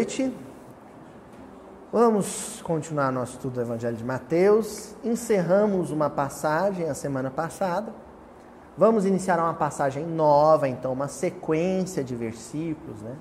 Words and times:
Noite. 0.00 0.34
Vamos 1.92 2.62
continuar 2.62 3.12
nosso 3.12 3.32
estudo 3.32 3.56
do 3.56 3.60
Evangelho 3.60 3.98
de 3.98 4.02
Mateus. 4.02 4.94
Encerramos 5.04 5.90
uma 5.90 6.08
passagem 6.08 6.88
a 6.88 6.94
semana 6.94 7.30
passada. 7.30 7.92
Vamos 8.78 9.04
iniciar 9.04 9.38
uma 9.38 9.52
passagem 9.52 10.06
nova, 10.06 10.66
então, 10.66 10.90
uma 10.90 11.06
sequência 11.06 12.02
de 12.02 12.16
versículos, 12.16 13.02
né? 13.02 13.14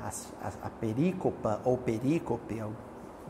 A, 0.00 0.46
a, 0.46 0.66
a 0.68 0.70
perícopa 0.70 1.60
ou 1.64 1.76
perícope, 1.76 2.62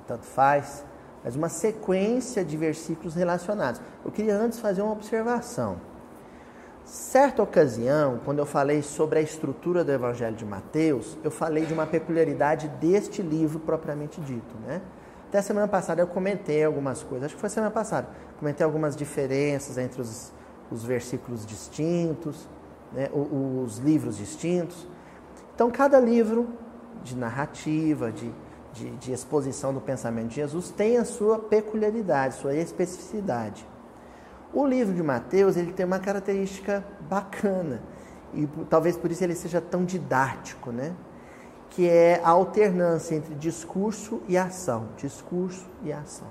tanto 0.07 0.27
faz, 0.27 0.85
mas 1.25 1.35
uma 1.35 1.49
sequência 1.49 2.45
de 2.45 2.59
versículos 2.59 3.15
relacionados. 3.15 3.81
Eu 4.05 4.11
queria 4.11 4.37
antes 4.37 4.59
fazer 4.59 4.83
uma 4.83 4.93
observação. 4.93 5.79
Certa 6.89 7.43
ocasião, 7.43 8.19
quando 8.25 8.39
eu 8.39 8.47
falei 8.47 8.81
sobre 8.81 9.19
a 9.19 9.23
estrutura 9.23 9.85
do 9.85 9.93
Evangelho 9.93 10.35
de 10.35 10.45
Mateus, 10.47 11.19
eu 11.23 11.31
falei 11.31 11.67
de 11.67 11.75
uma 11.75 11.87
peculiaridade 11.87 12.67
deste 12.81 13.21
livro 13.21 13.61
propriamente 13.61 14.19
dito, 14.23 14.57
né? 14.67 14.81
Até 15.29 15.43
semana 15.43 15.69
passada 15.69 16.01
eu 16.01 16.07
comentei 16.07 16.65
algumas 16.65 17.03
coisas, 17.03 17.27
acho 17.27 17.35
que 17.35 17.41
foi 17.43 17.51
semana 17.51 17.71
passada, 17.71 18.09
comentei 18.39 18.65
algumas 18.65 18.97
diferenças 18.97 19.77
entre 19.77 20.01
os, 20.01 20.33
os 20.71 20.83
versículos 20.83 21.45
distintos, 21.45 22.49
né? 22.95 23.11
os, 23.13 23.75
os 23.75 23.79
livros 23.85 24.17
distintos. 24.17 24.89
Então, 25.55 25.71
cada 25.71 26.01
livro 26.01 26.49
de 27.05 27.15
narrativa, 27.15 28.11
de, 28.11 28.33
de, 28.73 28.89
de 28.93 29.13
exposição 29.13 29.75
do 29.75 29.81
pensamento 29.83 30.29
de 30.29 30.37
Jesus 30.37 30.71
tem 30.71 30.97
a 30.97 31.05
sua 31.05 31.39
peculiaridade, 31.39 32.37
sua 32.37 32.55
especificidade. 32.55 33.69
O 34.53 34.67
livro 34.67 34.95
de 34.95 35.03
Mateus 35.03 35.57
ele 35.57 35.73
tem 35.73 35.85
uma 35.85 35.99
característica 35.99 36.85
bacana 37.09 37.83
e 38.35 38.47
talvez 38.69 38.97
por 38.97 39.11
isso 39.11 39.23
ele 39.25 39.35
seja 39.35 39.61
tão 39.61 39.85
didático, 39.85 40.71
né? 40.71 40.93
Que 41.71 41.89
é 41.89 42.21
a 42.25 42.31
alternância 42.31 43.15
entre 43.15 43.35
discurso 43.35 44.23
e 44.27 44.37
ação, 44.37 44.89
discurso 44.97 45.67
e 45.83 45.93
ação. 45.93 46.29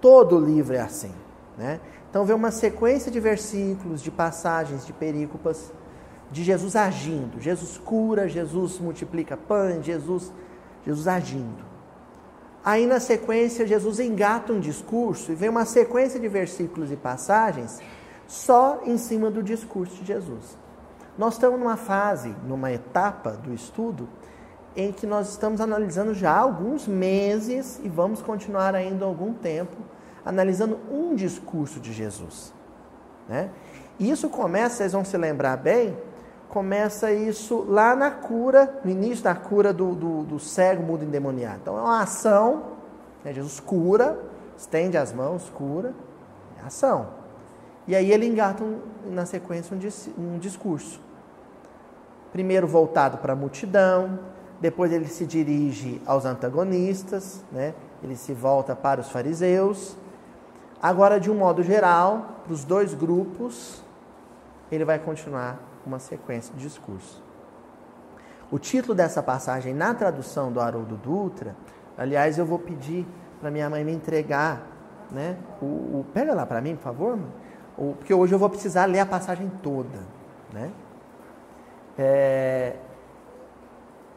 Todo 0.00 0.38
livro 0.38 0.74
é 0.74 0.80
assim, 0.80 1.12
né? 1.58 1.80
Então 2.10 2.24
vê 2.24 2.32
uma 2.32 2.50
sequência 2.50 3.10
de 3.10 3.20
versículos, 3.20 4.02
de 4.02 4.10
passagens, 4.10 4.86
de 4.86 4.92
perícopas 4.92 5.72
de 6.30 6.42
Jesus 6.42 6.74
agindo. 6.74 7.40
Jesus 7.40 7.78
cura, 7.78 8.28
Jesus 8.28 8.78
multiplica 8.78 9.36
pães, 9.36 9.84
Jesus 9.84 10.32
Jesus 10.84 11.08
agindo. 11.08 11.73
Aí 12.64 12.86
na 12.86 12.98
sequência, 12.98 13.66
Jesus 13.66 14.00
engata 14.00 14.52
um 14.52 14.58
discurso 14.58 15.32
e 15.32 15.34
vem 15.34 15.50
uma 15.50 15.66
sequência 15.66 16.18
de 16.18 16.28
versículos 16.28 16.90
e 16.90 16.96
passagens 16.96 17.80
só 18.26 18.80
em 18.84 18.96
cima 18.96 19.30
do 19.30 19.42
discurso 19.42 19.96
de 19.96 20.06
Jesus. 20.06 20.56
Nós 21.18 21.34
estamos 21.34 21.60
numa 21.60 21.76
fase, 21.76 22.34
numa 22.46 22.72
etapa 22.72 23.32
do 23.32 23.52
estudo, 23.52 24.08
em 24.74 24.90
que 24.90 25.06
nós 25.06 25.30
estamos 25.30 25.60
analisando 25.60 26.14
já 26.14 26.36
alguns 26.36 26.88
meses 26.88 27.78
e 27.84 27.88
vamos 27.88 28.22
continuar 28.22 28.74
ainda 28.74 29.04
algum 29.04 29.32
tempo 29.34 29.76
analisando 30.24 30.80
um 30.90 31.14
discurso 31.14 31.78
de 31.78 31.92
Jesus. 31.92 32.52
Né? 33.28 33.50
E 33.98 34.10
isso 34.10 34.28
começa, 34.28 34.76
vocês 34.76 34.92
vão 34.92 35.04
se 35.04 35.16
lembrar 35.16 35.56
bem, 35.58 35.96
começa 36.54 37.12
isso 37.12 37.66
lá 37.68 37.96
na 37.96 38.12
cura, 38.12 38.78
no 38.84 38.88
início 38.88 39.24
da 39.24 39.34
cura 39.34 39.72
do, 39.72 39.92
do, 39.92 40.22
do 40.22 40.38
cego, 40.38 40.84
mudo 40.84 41.04
endemoniado. 41.04 41.58
Então 41.60 41.76
é 41.76 41.80
uma 41.80 42.00
ação, 42.00 42.62
né? 43.24 43.32
Jesus 43.32 43.58
cura, 43.58 44.22
estende 44.56 44.96
as 44.96 45.12
mãos, 45.12 45.50
cura, 45.50 45.92
é 46.56 46.64
ação. 46.64 47.08
E 47.88 47.96
aí 47.96 48.12
ele 48.12 48.24
engata 48.24 48.62
um, 48.62 48.78
na 49.06 49.26
sequência 49.26 49.76
um, 49.76 50.22
um 50.22 50.38
discurso. 50.38 51.00
Primeiro 52.30 52.68
voltado 52.68 53.18
para 53.18 53.32
a 53.32 53.36
multidão, 53.36 54.20
depois 54.60 54.92
ele 54.92 55.08
se 55.08 55.26
dirige 55.26 56.00
aos 56.06 56.24
antagonistas, 56.24 57.42
né? 57.50 57.74
ele 58.00 58.14
se 58.14 58.32
volta 58.32 58.76
para 58.76 59.00
os 59.00 59.10
fariseus. 59.10 59.96
Agora, 60.80 61.18
de 61.18 61.32
um 61.32 61.34
modo 61.34 61.64
geral, 61.64 62.42
para 62.44 62.52
os 62.52 62.62
dois 62.62 62.94
grupos, 62.94 63.82
ele 64.70 64.84
vai 64.84 65.00
continuar 65.00 65.73
uma 65.86 65.98
sequência 65.98 66.54
de 66.54 66.60
discurso. 66.62 67.22
O 68.50 68.58
título 68.58 68.94
dessa 68.94 69.22
passagem, 69.22 69.74
na 69.74 69.94
tradução 69.94 70.52
do 70.52 70.60
Haroldo 70.60 70.96
Dutra, 70.96 71.56
aliás, 71.96 72.38
eu 72.38 72.46
vou 72.46 72.58
pedir 72.58 73.06
para 73.40 73.50
minha 73.50 73.68
mãe 73.68 73.84
me 73.84 73.92
entregar, 73.92 74.62
né? 75.10 75.36
O, 75.60 75.64
o 75.64 76.06
pega 76.12 76.34
lá 76.34 76.46
para 76.46 76.60
mim, 76.60 76.76
por 76.76 76.82
favor, 76.82 77.18
o, 77.76 77.94
porque 77.94 78.14
hoje 78.14 78.34
eu 78.34 78.38
vou 78.38 78.48
precisar 78.48 78.86
ler 78.86 79.00
a 79.00 79.06
passagem 79.06 79.50
toda, 79.62 80.00
né? 80.52 80.70
É, 81.98 82.76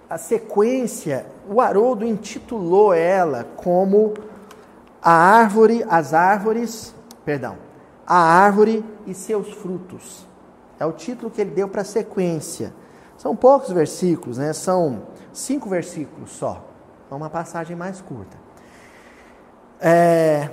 a 0.10 0.18
sequência, 0.18 1.26
o 1.50 1.60
Haroldo 1.60 2.06
intitulou 2.06 2.94
ela 2.94 3.46
como 3.56 4.14
a 5.02 5.12
árvore, 5.12 5.86
as 5.90 6.14
árvores, 6.14 6.94
perdão, 7.26 7.58
a 8.06 8.18
árvore 8.18 8.86
e 9.06 9.14
seus 9.14 9.52
frutos. 9.54 10.27
É 10.80 10.86
o 10.86 10.92
título 10.92 11.32
que 11.32 11.42
ele 11.42 11.52
deu 11.52 11.68
para 11.68 11.82
a 11.82 11.86
sequência. 11.86 12.74
São 13.18 13.36
poucos 13.36 13.72
versículos, 13.72 14.38
né? 14.38 14.54
São 14.54 15.04
cinco 15.34 15.68
versículos 15.70 16.32
só. 16.32 16.64
É 17.10 17.16
uma 17.16 17.30
passagem 17.30 17.76
mais 17.76 18.02
curta. 18.02 18.38
É, 19.80 20.50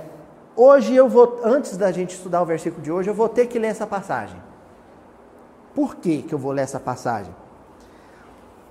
hoje 0.55 0.95
eu 0.95 1.07
vou, 1.07 1.41
antes 1.43 1.77
da 1.77 1.91
gente 1.91 2.15
estudar 2.15 2.41
o 2.41 2.45
versículo 2.45 2.81
de 2.81 2.91
hoje, 2.91 3.09
eu 3.09 3.13
vou 3.13 3.29
ter 3.29 3.47
que 3.47 3.59
ler 3.59 3.67
essa 3.67 3.85
passagem. 3.85 4.41
Por 5.73 5.95
que, 5.95 6.21
que 6.21 6.33
eu 6.33 6.39
vou 6.39 6.51
ler 6.51 6.61
essa 6.61 6.79
passagem? 6.79 7.35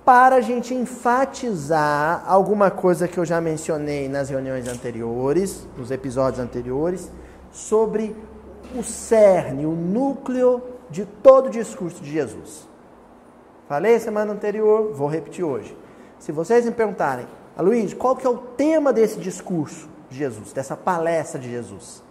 Para 0.03 0.35
a 0.35 0.41
gente 0.41 0.73
enfatizar 0.73 2.23
alguma 2.27 2.69
coisa 2.69 3.07
que 3.07 3.17
eu 3.17 3.25
já 3.25 3.39
mencionei 3.39 4.07
nas 4.09 4.29
reuniões 4.29 4.67
anteriores, 4.67 5.67
nos 5.77 5.89
episódios 5.89 6.39
anteriores, 6.39 7.11
sobre 7.51 8.15
o 8.75 8.83
cerne, 8.83 9.65
o 9.65 9.71
núcleo 9.71 10.61
de 10.89 11.05
todo 11.05 11.47
o 11.47 11.49
discurso 11.49 12.03
de 12.03 12.11
Jesus. 12.11 12.67
Falei 13.67 13.99
semana 13.99 14.33
anterior, 14.33 14.93
vou 14.93 15.07
repetir 15.07 15.43
hoje. 15.43 15.75
Se 16.19 16.31
vocês 16.31 16.65
me 16.65 16.71
perguntarem, 16.71 17.27
Aloysio, 17.57 17.97
qual 17.97 18.15
que 18.15 18.25
é 18.25 18.29
o 18.29 18.37
tema 18.37 18.93
desse 18.93 19.19
discurso 19.19 19.89
de 20.09 20.17
Jesus, 20.17 20.53
dessa 20.53 20.75
palestra 20.75 21.39
de 21.39 21.49
Jesus? 21.49 22.03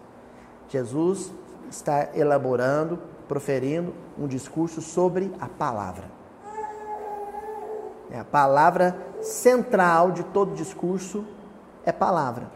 Jesus 0.69 1.33
está 1.71 2.09
elaborando, 2.15 2.99
proferindo 3.29 3.95
um 4.19 4.27
discurso 4.27 4.81
sobre 4.81 5.33
a 5.41 5.49
palavra. 5.49 6.05
É 8.11 8.19
a 8.19 8.25
palavra 8.25 8.97
central 9.21 10.13
de 10.13 10.23
todo 10.25 10.55
discurso 10.55 11.25
é 11.85 11.93
palavra, 11.93 12.51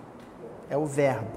é 0.71 0.77
o 0.77 0.87
verbo. 0.87 1.31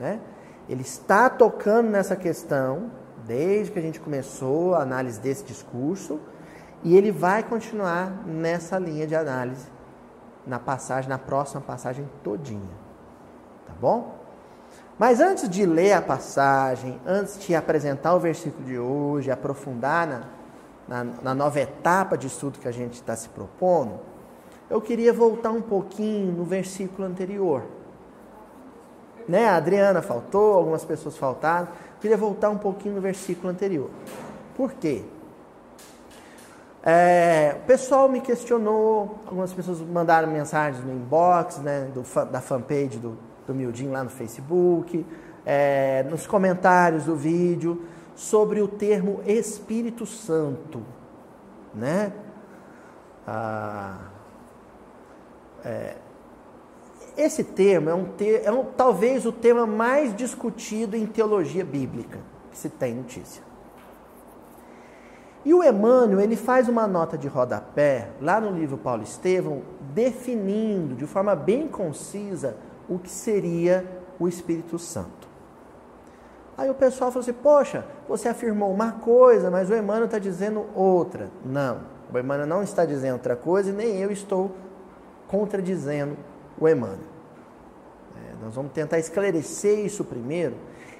Né? 0.00 0.20
Ele 0.68 0.82
está 0.82 1.28
tocando 1.28 1.90
nessa 1.90 2.16
questão 2.16 2.90
desde 3.26 3.72
que 3.72 3.78
a 3.78 3.82
gente 3.82 4.00
começou 4.00 4.74
a 4.74 4.82
análise 4.82 5.20
desse 5.20 5.44
discurso, 5.44 6.20
e 6.82 6.96
ele 6.96 7.10
vai 7.10 7.42
continuar 7.42 8.24
nessa 8.26 8.78
linha 8.78 9.06
de 9.06 9.14
análise 9.14 9.66
na 10.46 10.58
passagem, 10.58 11.08
na 11.08 11.18
próxima 11.18 11.60
passagem 11.60 12.08
todinha. 12.22 12.86
Tá 13.66 13.72
bom? 13.80 14.14
Mas 14.98 15.20
antes 15.20 15.48
de 15.48 15.66
ler 15.66 15.92
a 15.92 16.00
passagem, 16.00 17.00
antes 17.06 17.38
de 17.38 17.54
apresentar 17.54 18.14
o 18.14 18.20
versículo 18.20 18.64
de 18.64 18.78
hoje, 18.78 19.30
aprofundar 19.30 20.06
na, 20.06 20.22
na, 20.88 21.12
na 21.22 21.34
nova 21.34 21.60
etapa 21.60 22.16
de 22.16 22.28
estudo 22.28 22.58
que 22.58 22.68
a 22.68 22.72
gente 22.72 22.94
está 22.94 23.14
se 23.14 23.28
propondo, 23.28 23.98
eu 24.70 24.80
queria 24.80 25.12
voltar 25.12 25.50
um 25.50 25.60
pouquinho 25.60 26.32
no 26.32 26.44
versículo 26.44 27.06
anterior. 27.06 27.62
Né? 29.28 29.48
A 29.48 29.56
Adriana 29.56 30.02
faltou, 30.02 30.54
algumas 30.54 30.84
pessoas 30.84 31.16
faltaram. 31.16 31.68
Queria 32.00 32.16
voltar 32.16 32.50
um 32.50 32.58
pouquinho 32.58 32.94
no 32.94 33.00
versículo 33.00 33.48
anterior. 33.48 33.90
Por 34.56 34.72
quê? 34.74 35.04
É, 36.88 37.56
o 37.56 37.66
pessoal 37.66 38.08
me 38.08 38.20
questionou, 38.20 39.18
algumas 39.26 39.52
pessoas 39.52 39.80
mandaram 39.80 40.28
mensagens 40.28 40.84
no 40.84 40.92
inbox, 40.92 41.58
né, 41.58 41.90
do, 41.92 42.02
da 42.26 42.40
fanpage 42.40 42.98
do, 42.98 43.18
do 43.44 43.52
Mildinho 43.52 43.90
lá 43.90 44.04
no 44.04 44.10
Facebook, 44.10 45.04
é, 45.44 46.04
nos 46.08 46.28
comentários 46.28 47.04
do 47.04 47.16
vídeo, 47.16 47.82
sobre 48.14 48.62
o 48.62 48.68
termo 48.68 49.20
Espírito 49.26 50.06
Santo, 50.06 50.80
né? 51.74 52.12
Ah, 53.26 53.98
é, 55.64 55.96
esse 57.16 57.42
termo 57.42 57.88
é, 57.88 57.94
um, 57.94 58.06
é 58.44 58.52
um, 58.52 58.64
talvez 58.64 59.24
o 59.24 59.32
tema 59.32 59.66
mais 59.66 60.14
discutido 60.14 60.96
em 60.96 61.06
teologia 61.06 61.64
bíblica 61.64 62.18
que 62.50 62.58
se 62.58 62.68
tem 62.68 62.94
notícia. 62.94 63.42
E 65.44 65.54
o 65.54 65.62
Emmanuel, 65.62 66.20
ele 66.20 66.36
faz 66.36 66.68
uma 66.68 66.86
nota 66.86 67.16
de 67.16 67.28
rodapé, 67.28 68.10
lá 68.20 68.40
no 68.40 68.50
livro 68.50 68.76
Paulo 68.76 69.02
Estevão, 69.02 69.62
definindo 69.94 70.96
de 70.96 71.06
forma 71.06 71.36
bem 71.36 71.68
concisa 71.68 72.56
o 72.88 72.98
que 72.98 73.08
seria 73.08 73.84
o 74.18 74.26
Espírito 74.26 74.78
Santo. 74.78 75.28
Aí 76.58 76.68
o 76.68 76.74
pessoal 76.74 77.12
falou 77.12 77.22
assim: 77.22 77.32
Poxa, 77.32 77.84
você 78.08 78.28
afirmou 78.28 78.72
uma 78.72 78.92
coisa, 78.92 79.50
mas 79.50 79.70
o 79.70 79.74
Emmanuel 79.74 80.06
está 80.06 80.18
dizendo 80.18 80.66
outra. 80.74 81.30
Não. 81.44 81.80
O 82.12 82.18
Emmanuel 82.18 82.46
não 82.46 82.62
está 82.62 82.84
dizendo 82.84 83.14
outra 83.14 83.36
coisa 83.36 83.70
e 83.70 83.72
nem 83.72 84.00
eu 84.00 84.10
estou 84.10 84.50
contradizendo 85.28 86.16
o 86.58 86.68
Emmanuel. 86.68 86.98
É, 88.16 88.44
nós 88.44 88.54
vamos 88.54 88.72
tentar 88.72 88.98
esclarecer 88.98 89.84
isso 89.84 90.04
primeiro. 90.04 90.54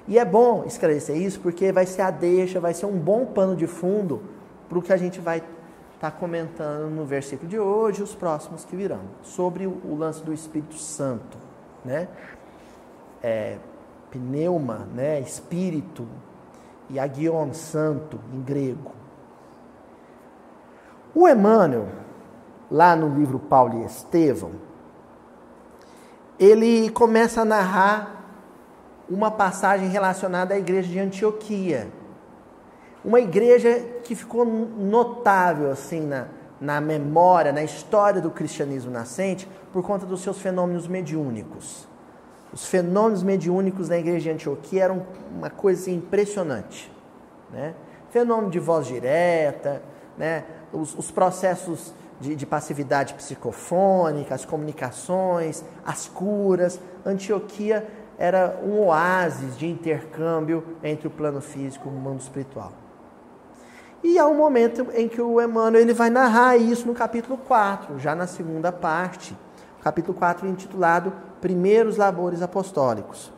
E 0.07 0.17
é 0.17 0.23
bom 0.23 0.63
esclarecer 0.65 1.17
isso 1.17 1.39
porque 1.39 1.71
vai 1.71 1.85
ser 1.85 2.01
a 2.01 2.11
deixa, 2.11 2.59
vai 2.59 2.73
ser 2.73 2.85
um 2.85 2.97
bom 2.97 3.25
pano 3.25 3.55
de 3.55 3.67
fundo 3.67 4.21
para 4.69 4.77
o 4.77 4.81
que 4.81 4.93
a 4.93 4.97
gente 4.97 5.19
vai 5.19 5.37
estar 5.37 6.11
tá 6.11 6.11
comentando 6.11 6.89
no 6.89 7.05
versículo 7.05 7.49
de 7.49 7.59
hoje 7.59 7.99
e 7.99 8.03
os 8.03 8.15
próximos 8.15 8.63
que 8.63 8.75
virão, 8.75 9.01
sobre 9.21 9.67
o, 9.67 9.95
lance 9.95 10.23
do 10.23 10.33
Espírito 10.33 10.75
Santo. 10.75 11.37
Né? 11.83 12.07
É, 13.21 13.57
pneuma, 14.11 14.87
né? 14.93 15.19
espírito, 15.19 16.07
e 16.89 16.99
agion, 16.99 17.51
santo, 17.53 18.19
em 18.33 18.41
grego. 18.41 18.91
O 21.13 21.27
Emmanuel, 21.27 21.87
lá 22.71 22.95
no 22.95 23.13
livro 23.17 23.39
Paulo 23.39 23.81
e 23.81 23.85
Estevão, 23.85 24.51
ele 26.39 26.89
começa 26.91 27.41
a 27.41 27.45
narrar 27.45 28.17
uma 29.09 29.31
passagem 29.31 29.87
relacionada 29.87 30.53
à 30.53 30.57
igreja 30.57 30.89
de 30.89 30.99
Antioquia. 30.99 31.87
Uma 33.03 33.19
igreja 33.19 33.79
que 34.03 34.15
ficou 34.15 34.45
notável 34.45 35.71
assim 35.71 36.01
na, 36.01 36.27
na 36.59 36.81
memória, 36.81 37.51
na 37.51 37.63
história 37.63 38.21
do 38.21 38.29
cristianismo 38.29 38.91
nascente, 38.91 39.47
por 39.71 39.83
conta 39.83 40.05
dos 40.05 40.21
seus 40.21 40.39
fenômenos 40.39 40.87
mediúnicos. 40.87 41.87
Os 42.51 42.65
fenômenos 42.65 43.23
mediúnicos 43.23 43.89
na 43.89 43.97
igreja 43.97 44.25
de 44.25 44.29
Antioquia 44.31 44.83
eram 44.85 45.05
uma 45.35 45.49
coisa 45.49 45.81
assim, 45.81 45.95
impressionante. 45.95 46.91
Né? 47.51 47.73
Fenômeno 48.09 48.49
de 48.49 48.59
voz 48.59 48.87
direta, 48.87 49.81
né? 50.17 50.43
os, 50.73 50.97
os 50.97 51.11
processos 51.11 51.93
de, 52.19 52.35
de, 52.35 52.45
passividade 52.45 53.13
psicofônica, 53.13 54.33
as 54.33 54.45
comunicações, 54.45 55.63
as 55.85 56.07
curas. 56.07 56.79
Antioquia 57.05 57.87
era 58.17 58.59
um 58.63 58.79
oásis 58.79 59.57
de 59.57 59.67
intercâmbio 59.67 60.63
entre 60.83 61.07
o 61.07 61.11
plano 61.11 61.41
físico 61.41 61.87
e 61.87 61.91
o 61.91 61.93
mundo 61.93 62.21
espiritual. 62.21 62.71
E 64.03 64.17
há 64.19 64.27
um 64.27 64.35
momento 64.35 64.87
em 64.93 65.07
que 65.07 65.21
o 65.21 65.41
Emmanuel 65.41 65.81
ele 65.81 65.93
vai 65.93 66.09
narrar 66.09 66.57
isso 66.57 66.87
no 66.87 66.93
capítulo 66.93 67.37
4, 67.37 67.99
já 67.99 68.15
na 68.15 68.27
segunda 68.27 68.71
parte. 68.71 69.35
Capítulo 69.81 70.17
4 70.17 70.47
intitulado 70.47 71.13
Primeiros 71.41 71.97
Labores 71.97 72.41
Apostólicos. 72.41 73.31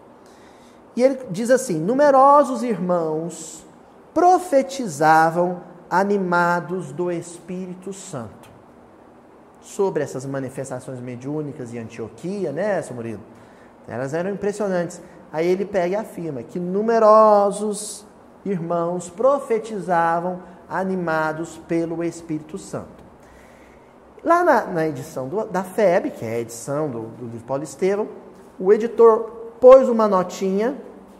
E 0.96 1.04
ele 1.04 1.20
diz 1.30 1.50
assim: 1.50 1.80
Numerosos 1.80 2.64
irmãos 2.64 3.66
profetizavam 4.14 5.62
animados 5.90 6.92
do 6.92 7.12
Espírito 7.12 7.94
Santo. 7.94 8.50
Sobre 9.62 10.04
essas 10.04 10.26
manifestações 10.26 11.00
mediúnicas 11.00 11.74
em 11.74 11.80
Antioquia, 11.80 12.52
né, 12.52 12.82
seu 12.82 12.96
Murilo? 12.96 13.22
Elas 13.88 14.14
eram 14.14 14.30
impressionantes. 14.32 15.02
Aí 15.32 15.48
ele 15.48 15.66
pega 15.66 15.88
e 15.88 15.96
afirma 15.96 16.44
que 16.44 16.60
numerosos 16.60 18.06
irmãos 18.46 19.10
profetizavam 19.10 20.42
animados 20.68 21.58
pelo 21.68 22.04
Espírito 22.04 22.58
Santo. 22.58 23.04
Lá 24.24 24.44
na, 24.44 24.66
na 24.66 24.88
edição 24.88 25.28
do, 25.28 25.46
da 25.46 25.64
FEB, 25.64 26.12
que 26.12 26.26
é 26.26 26.36
a 26.36 26.40
edição 26.40 26.90
do, 26.90 27.02
do 27.02 27.26
livro 27.26 27.46
Paulo 27.46 27.64
Estevão, 27.64 28.08
o 28.60 28.74
editor 28.74 29.32
pôs 29.60 29.88
uma 29.88 30.08
notinha 30.08 30.76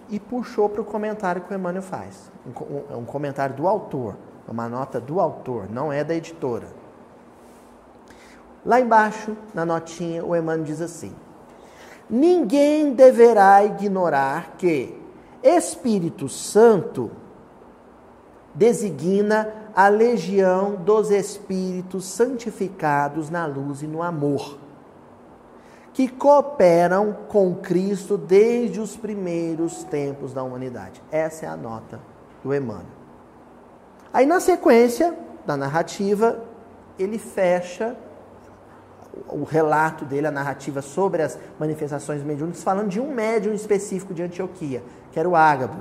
e 0.10 0.20
puxou 0.20 0.68
para 0.70 0.82
o 0.82 0.86
comentário 0.86 1.42
que 1.42 1.54
o 1.54 1.56
Emmanuel 1.56 1.84
faz. 1.84 2.32
Um, 2.46 2.64
um, 2.64 2.84
é 2.92 2.96
um 2.96 3.06
comentário 3.06 3.56
do 3.56 3.68
autor, 3.68 4.16
é 4.48 4.52
uma 4.52 4.68
nota 4.68 5.00
do 5.00 5.20
autor, 5.20 5.70
não 5.70 5.94
é 5.94 6.04
da 6.04 6.14
editora. 6.14 6.68
Lá 8.66 8.80
embaixo, 8.80 9.36
na 9.54 9.66
notinha, 9.66 10.24
o 10.24 10.36
Emmanuel 10.36 10.64
diz 10.64 10.82
assim: 10.82 11.14
Ninguém 12.10 12.94
deverá 12.94 13.64
ignorar 13.64 14.56
que 14.58 15.00
Espírito 15.42 16.28
Santo 16.28 17.12
designa 18.54 19.54
a 19.76 19.88
legião 19.88 20.76
dos 20.76 21.12
espíritos 21.12 22.06
santificados 22.06 23.30
na 23.30 23.46
luz 23.46 23.82
e 23.82 23.88
no 23.88 24.04
amor, 24.04 24.58
que 25.94 26.08
cooperam 26.08 27.16
com 27.30 27.56
Cristo 27.56 28.18
desde 28.18 28.80
os 28.82 28.98
primeiros 28.98 29.84
tempos 29.84 30.34
da 30.34 30.44
humanidade. 30.44 31.02
Essa 31.12 31.46
é 31.46 31.50
a 31.50 31.56
nota 31.56 32.00
do 32.44 32.54
Emmanuel. 32.54 33.00
Aí, 34.12 34.26
na 34.26 34.40
sequência 34.40 35.18
da 35.46 35.56
narrativa, 35.56 36.44
ele 36.98 37.18
fecha 37.18 37.96
o 39.28 39.44
relato 39.44 40.06
dele, 40.06 40.28
a 40.28 40.32
narrativa 40.32 40.82
sobre 40.82 41.22
as 41.22 41.38
manifestações 41.60 42.24
mediúnicas, 42.24 42.64
falando 42.64 42.90
de 42.90 43.00
um 43.00 43.14
médium 43.14 43.54
específico 43.54 44.14
de 44.14 44.24
Antioquia, 44.24 44.84
que 45.12 45.20
era 45.20 45.28
o 45.28 45.36
Ágabo. 45.36 45.78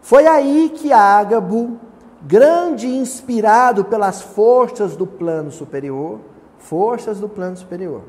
Foi 0.00 0.26
aí 0.26 0.70
que 0.74 0.92
Ágabo, 0.92 1.78
grande 2.22 2.86
inspirado 2.86 3.84
pelas 3.84 4.22
forças 4.22 4.96
do 4.96 5.06
plano 5.06 5.50
superior, 5.50 6.20
forças 6.58 7.20
do 7.20 7.28
plano 7.28 7.56
superior, 7.56 8.02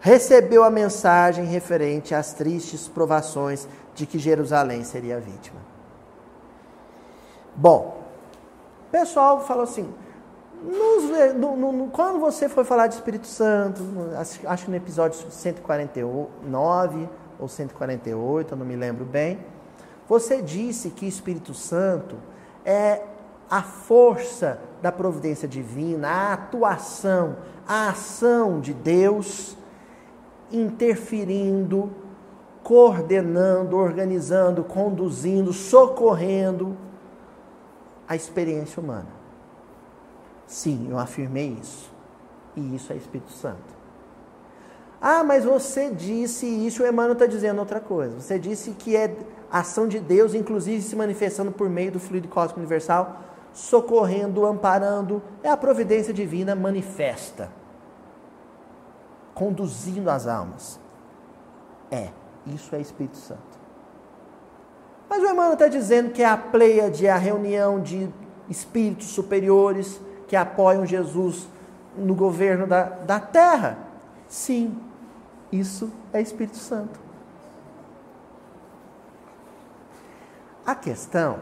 recebeu 0.00 0.62
a 0.62 0.70
mensagem 0.70 1.46
referente 1.46 2.14
às 2.14 2.34
tristes 2.34 2.86
provações 2.88 3.66
de 3.94 4.06
que 4.06 4.18
Jerusalém 4.18 4.84
seria 4.84 5.18
vítima. 5.18 5.60
Bom, 7.56 8.02
o 8.88 8.90
pessoal 8.90 9.44
falou 9.44 9.64
assim: 9.64 9.88
nos, 10.64 11.34
no, 11.34 11.72
no, 11.72 11.88
quando 11.88 12.18
você 12.18 12.48
foi 12.48 12.64
falar 12.64 12.86
de 12.86 12.94
Espírito 12.94 13.26
Santo, 13.26 13.82
acho 14.46 14.64
que 14.64 14.70
no 14.70 14.76
episódio 14.76 15.30
149 15.30 17.08
ou 17.38 17.48
148, 17.48 18.54
eu 18.54 18.58
não 18.58 18.64
me 18.64 18.74
lembro 18.74 19.04
bem, 19.04 19.38
você 20.08 20.40
disse 20.40 20.90
que 20.90 21.06
Espírito 21.06 21.52
Santo 21.52 22.16
é 22.64 23.02
a 23.50 23.62
força 23.62 24.58
da 24.80 24.90
providência 24.90 25.46
divina, 25.46 26.08
a 26.08 26.32
atuação, 26.32 27.36
a 27.68 27.90
ação 27.90 28.60
de 28.60 28.72
Deus 28.72 29.56
interferindo, 30.50 31.90
coordenando, 32.62 33.76
organizando, 33.76 34.64
conduzindo, 34.64 35.52
socorrendo 35.52 36.76
a 38.08 38.16
experiência 38.16 38.82
humana. 38.82 39.13
Sim, 40.46 40.88
eu 40.90 40.98
afirmei 40.98 41.56
isso. 41.60 41.92
E 42.56 42.74
isso 42.74 42.92
é 42.92 42.96
Espírito 42.96 43.32
Santo. 43.32 43.74
Ah, 45.00 45.22
mas 45.22 45.44
você 45.44 45.90
disse 45.90 46.46
isso, 46.46 46.82
o 46.82 46.86
Emmanuel 46.86 47.12
está 47.12 47.26
dizendo 47.26 47.58
outra 47.58 47.80
coisa. 47.80 48.20
Você 48.20 48.38
disse 48.38 48.70
que 48.70 48.96
é 48.96 49.14
ação 49.50 49.86
de 49.86 50.00
Deus, 50.00 50.34
inclusive 50.34 50.80
se 50.80 50.96
manifestando 50.96 51.52
por 51.52 51.68
meio 51.68 51.92
do 51.92 52.00
fluido 52.00 52.26
cósmico 52.26 52.60
universal, 52.60 53.20
socorrendo, 53.52 54.46
amparando. 54.46 55.22
É 55.42 55.50
a 55.50 55.56
providência 55.56 56.14
divina 56.14 56.54
manifesta, 56.54 57.50
conduzindo 59.34 60.08
as 60.08 60.26
almas. 60.26 60.80
É, 61.90 62.08
isso 62.46 62.74
é 62.74 62.80
Espírito 62.80 63.18
Santo. 63.18 63.42
Mas 65.08 65.22
o 65.22 65.26
Emmanuel 65.26 65.52
está 65.52 65.68
dizendo 65.68 66.12
que 66.12 66.22
é 66.22 66.26
a 66.26 66.36
Pleiade, 66.36 67.06
é 67.06 67.10
a 67.10 67.18
reunião 67.18 67.80
de 67.80 68.08
espíritos 68.48 69.08
superiores 69.08 70.00
que 70.34 70.36
apoiam 70.36 70.84
Jesus 70.84 71.46
no 71.96 72.12
governo 72.12 72.66
da, 72.66 72.82
da 72.82 73.20
terra. 73.20 73.78
Sim, 74.26 74.76
isso 75.52 75.92
é 76.12 76.20
Espírito 76.20 76.56
Santo. 76.56 76.98
A 80.66 80.74
questão 80.74 81.38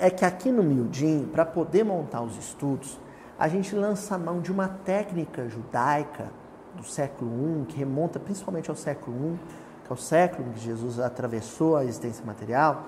é 0.00 0.10
que 0.10 0.24
aqui 0.24 0.50
no 0.50 0.64
Miudinho, 0.64 1.28
para 1.28 1.44
poder 1.44 1.84
montar 1.84 2.22
os 2.22 2.36
estudos, 2.36 2.98
a 3.38 3.46
gente 3.46 3.72
lança 3.72 4.16
a 4.16 4.18
mão 4.18 4.40
de 4.40 4.50
uma 4.50 4.66
técnica 4.66 5.48
judaica 5.48 6.26
do 6.74 6.84
século 6.84 7.62
I, 7.62 7.66
que 7.66 7.76
remonta 7.76 8.18
principalmente 8.18 8.68
ao 8.68 8.74
século 8.74 9.34
I, 9.34 9.38
que 9.84 9.92
é 9.92 9.94
o 9.94 9.96
século 9.96 10.48
em 10.48 10.52
que 10.54 10.60
Jesus 10.60 10.98
atravessou 10.98 11.76
a 11.76 11.84
existência 11.84 12.24
material, 12.24 12.82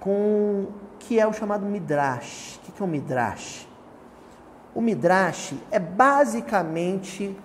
com 0.00 0.66
que 0.98 1.20
é 1.20 1.26
o 1.26 1.32
chamado 1.32 1.64
Midrash. 1.64 2.58
O 2.68 2.72
que 2.72 2.82
é 2.82 2.84
o 2.84 2.88
Midrash? 2.88 3.70
O 4.74 4.80
Midrash 4.80 5.54
é 5.70 5.78
basicamente 5.78 7.38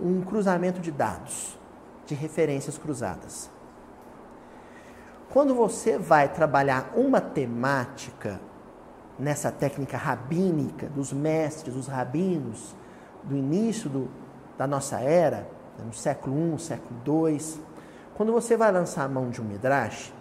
um 0.00 0.22
cruzamento 0.22 0.80
de 0.80 0.90
dados, 0.90 1.58
de 2.06 2.14
referências 2.14 2.78
cruzadas. 2.78 3.50
Quando 5.30 5.54
você 5.54 5.98
vai 5.98 6.28
trabalhar 6.28 6.90
uma 6.96 7.20
temática 7.20 8.40
nessa 9.18 9.52
técnica 9.52 9.96
rabínica 9.96 10.88
dos 10.88 11.12
mestres, 11.12 11.74
dos 11.74 11.86
rabinos, 11.86 12.74
do 13.22 13.36
início 13.36 13.88
do, 13.90 14.10
da 14.56 14.66
nossa 14.66 14.98
era, 15.00 15.46
no 15.84 15.92
século 15.92 16.54
I, 16.54 16.58
século 16.58 17.00
II, 17.06 17.38
quando 18.14 18.32
você 18.32 18.56
vai 18.56 18.72
lançar 18.72 19.04
a 19.04 19.08
mão 19.08 19.30
de 19.30 19.40
um 19.40 19.44
Midrash 19.44 20.12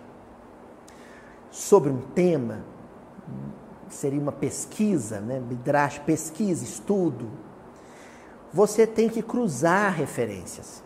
sobre 1.49 1.89
um 1.89 2.01
tema, 2.01 2.59
seria 3.89 4.19
uma 4.19 4.31
pesquisa, 4.31 5.19
né? 5.19 5.39
Midrash, 5.39 5.99
pesquisa, 5.99 6.63
estudo. 6.63 7.29
Você 8.53 8.87
tem 8.87 9.09
que 9.09 9.21
cruzar 9.21 9.93
referências. 9.93 10.83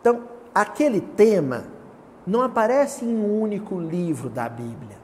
Então, 0.00 0.22
aquele 0.54 1.00
tema 1.00 1.64
não 2.26 2.42
aparece 2.42 3.04
em 3.04 3.16
um 3.16 3.40
único 3.40 3.78
livro 3.80 4.28
da 4.28 4.48
Bíblia. 4.48 4.96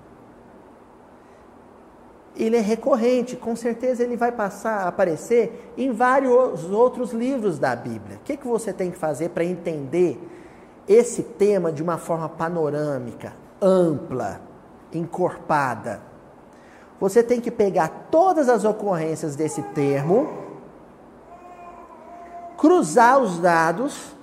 Ele 2.35 2.57
é 2.57 2.61
recorrente, 2.61 3.37
com 3.37 3.55
certeza 3.55 4.03
ele 4.03 4.17
vai 4.17 4.33
passar 4.33 4.85
a 4.85 4.89
aparecer 4.89 5.73
em 5.77 5.93
vários 5.93 6.65
outros 6.71 7.13
livros 7.13 7.59
da 7.59 7.77
Bíblia. 7.77 8.17
O 8.17 8.21
que, 8.21 8.37
que 8.37 8.47
você 8.47 8.73
tem 8.73 8.91
que 8.91 8.97
fazer 8.97 9.31
para 9.31 9.45
entender 9.45 10.19
esse 10.89 11.23
tema 11.23 11.71
de 11.71 11.83
uma 11.83 11.99
forma 11.99 12.29
panorâmica, 12.29 13.35
ampla, 13.61 14.41
encorpada? 14.99 16.01
Você 17.01 17.23
tem 17.23 17.41
que 17.41 17.51
pegar 17.51 18.07
todas 18.11 18.49
as 18.49 18.65
ocorrências 18.65 19.35
desse 19.35 19.63
termo, 19.63 20.33
cruzar 22.57 23.19
os 23.19 23.39
dados 23.39 24.15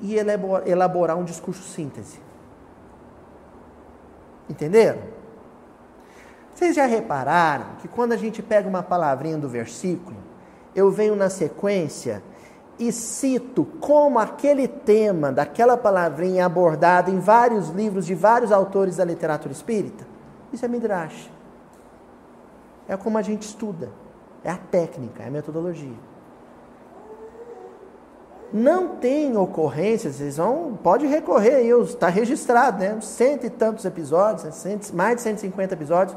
e 0.00 0.16
elaborar 0.16 1.16
um 1.16 1.24
discurso 1.24 1.62
síntese. 1.62 2.20
Entenderam? 4.48 5.02
Vocês 6.54 6.74
já 6.74 6.86
repararam 6.86 7.66
que 7.80 7.86
quando 7.86 8.12
a 8.12 8.16
gente 8.16 8.42
pega 8.42 8.68
uma 8.68 8.82
palavrinha 8.82 9.38
do 9.38 9.48
versículo, 9.48 10.16
eu 10.74 10.90
venho 10.90 11.14
na 11.14 11.30
sequência 11.30 12.22
e 12.78 12.92
cito 12.92 13.64
como 13.80 14.18
aquele 14.18 14.68
tema 14.68 15.32
daquela 15.32 15.76
palavrinha 15.76 16.42
é 16.42 16.44
abordado 16.44 17.10
em 17.10 17.18
vários 17.18 17.70
livros 17.70 18.06
de 18.06 18.14
vários 18.14 18.52
autores 18.52 18.96
da 18.96 19.04
literatura 19.04 19.52
espírita? 19.52 20.06
Isso 20.52 20.64
é 20.64 20.68
Midrash. 20.68 21.30
É 22.86 22.96
como 22.96 23.18
a 23.18 23.22
gente 23.22 23.42
estuda. 23.42 23.90
É 24.44 24.50
a 24.50 24.56
técnica, 24.56 25.22
é 25.22 25.26
a 25.26 25.30
metodologia 25.30 25.96
não 28.52 28.96
tem 28.96 29.36
ocorrências, 29.36 30.16
vocês 30.16 30.36
vão, 30.38 30.78
pode 30.82 31.06
recorrer 31.06 31.56
aí, 31.56 31.68
está 31.82 32.08
registrado, 32.08 32.78
né? 32.78 32.98
Cento 33.00 33.44
e 33.44 33.50
tantos 33.50 33.84
episódios, 33.84 34.62
mais 34.92 35.16
de 35.16 35.22
150 35.22 35.74
episódios. 35.74 36.16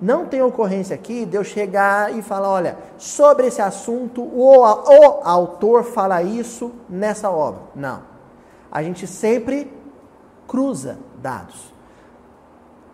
Não 0.00 0.26
tem 0.26 0.42
ocorrência 0.42 0.94
aqui 0.94 1.24
de 1.24 1.36
eu 1.36 1.44
chegar 1.44 2.14
e 2.14 2.20
falar, 2.20 2.50
olha, 2.50 2.78
sobre 2.98 3.46
esse 3.46 3.62
assunto, 3.62 4.22
o, 4.22 4.60
o 4.60 5.20
autor 5.24 5.84
fala 5.84 6.22
isso 6.22 6.72
nessa 6.88 7.30
obra. 7.30 7.62
Não. 7.74 8.02
A 8.70 8.82
gente 8.82 9.06
sempre 9.06 9.72
cruza 10.46 10.98
dados. 11.22 11.72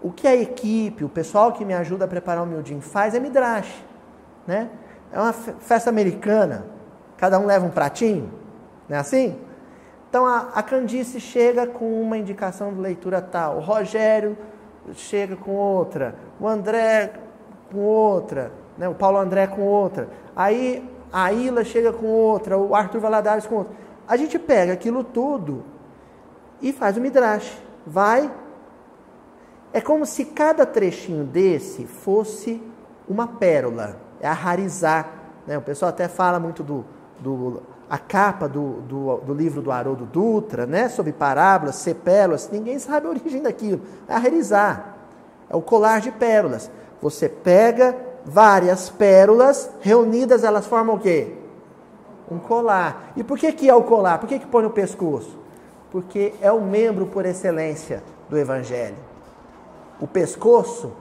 O 0.01 0.13
que 0.13 0.27
a 0.27 0.37
equipe, 0.37 1.05
o 1.05 1.09
pessoal 1.09 1.53
que 1.53 1.65
me 1.65 1.75
ajuda 1.75 2.05
a 2.05 2.09
preparar 2.09 2.45
o 2.45 2.47
Mildin 2.47 2.81
faz 2.81 3.15
é 3.15 3.21
midrash. 3.21 3.85
Né? 4.47 4.71
É 5.13 5.19
uma 5.19 5.33
festa 5.33 5.91
americana 5.91 6.67
Cada 7.23 7.39
um 7.39 7.47
leva 7.47 7.65
um 7.65 7.71
pratinho, 7.71 8.33
não 8.89 8.97
é 8.97 8.99
assim? 8.99 9.39
Então 10.11 10.27
a, 10.27 10.49
a 10.57 10.61
Candice 10.61 11.21
chega 11.21 11.69
com 11.69 12.03
uma 12.03 12.19
indicação 12.19 12.75
de 12.75 12.81
leitura 12.81 13.23
tal, 13.23 13.59
o 13.59 13.61
Rogério 13.61 14.37
chega 14.95 15.37
com 15.37 15.53
outra, 15.53 16.15
o 16.41 16.47
André 16.47 17.13
com 17.71 17.79
outra, 17.79 18.53
né? 18.77 18.89
o 18.89 18.95
Paulo 18.95 19.19
André 19.19 19.47
com 19.47 19.63
outra, 19.63 20.09
aí 20.35 20.89
a 21.13 21.33
Ila 21.33 21.65
chega 21.65 21.93
com 21.93 22.07
outra, 22.07 22.57
o 22.57 22.75
Arthur 22.75 23.01
Valadares 23.01 23.47
com 23.47 23.57
outra. 23.57 23.75
A 24.09 24.17
gente 24.17 24.39
pega 24.39 24.73
aquilo 24.73 25.05
tudo 25.05 25.63
e 26.61 26.73
faz 26.73 26.97
o 26.97 27.01
midrash. 27.01 27.61
Vai. 27.87 28.31
É 29.73 29.81
como 29.81 30.07
se 30.07 30.25
cada 30.25 30.65
trechinho 30.65 31.25
desse 31.25 31.87
fosse 31.87 32.63
uma 33.09 33.27
pérola. 33.27 33.97
É 34.21 34.29
a 34.29 34.33
rarizar. 34.33 35.09
Né? 35.47 35.59
O 35.59 35.63
pessoal 35.63 35.91
até 35.91 36.09
fala 36.09 36.39
muito 36.39 36.63
do, 36.63 36.85
do, 37.19 37.63
a 37.93 37.99
capa 37.99 38.49
do, 38.49 38.81
do, 38.89 39.17
do, 39.19 39.35
livro 39.35 39.61
do 39.61 39.71
Haroldo 39.71 40.07
Dutra, 40.07 40.65
né, 40.65 40.89
sobre 40.89 41.13
parábolas, 41.13 41.75
ser 41.75 41.97
pérolas, 41.97 42.49
ninguém 42.51 42.79
sabe 42.79 43.07
a 43.07 43.11
origem 43.11 43.43
daquilo. 43.43 43.83
É 44.09 44.15
a 44.15 44.19
realizar. 44.19 44.97
É 45.51 45.55
o 45.55 45.61
colar 45.61 46.01
de 46.01 46.11
pérolas. 46.11 46.71
Você 47.03 47.29
pega 47.29 47.95
várias 48.25 48.89
pérolas, 48.89 49.69
reunidas 49.83 50.43
elas 50.43 50.65
formam 50.65 50.95
o 50.95 50.99
quê? 50.99 51.35
Um 52.31 52.39
colar. 52.39 53.13
E 53.15 53.23
por 53.23 53.37
que, 53.37 53.53
que 53.53 53.69
é 53.69 53.75
o 53.75 53.83
colar? 53.83 54.17
Por 54.17 54.27
que, 54.27 54.39
que 54.39 54.47
põe 54.47 54.63
no 54.63 54.71
pescoço? 54.71 55.37
Porque 55.91 56.33
é 56.41 56.51
o 56.51 56.63
membro 56.63 57.05
por 57.05 57.27
excelência 57.27 58.03
do 58.31 58.39
Evangelho. 58.39 58.97
O 60.01 60.07
pescoço 60.07 60.93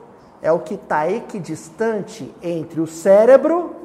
é 0.42 0.52
o 0.52 0.60
que 0.60 0.74
está 0.74 1.10
equidistante 1.10 2.36
entre 2.44 2.82
o 2.82 2.88
cérebro 2.88 3.81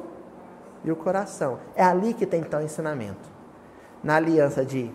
e 0.89 0.91
o 0.91 0.95
coração. 0.95 1.59
É 1.75 1.83
ali 1.83 2.13
que 2.13 2.25
tem 2.25 2.41
estar 2.41 2.59
o 2.59 2.63
ensinamento. 2.63 3.29
Na 4.03 4.15
aliança 4.15 4.63
de 4.63 4.91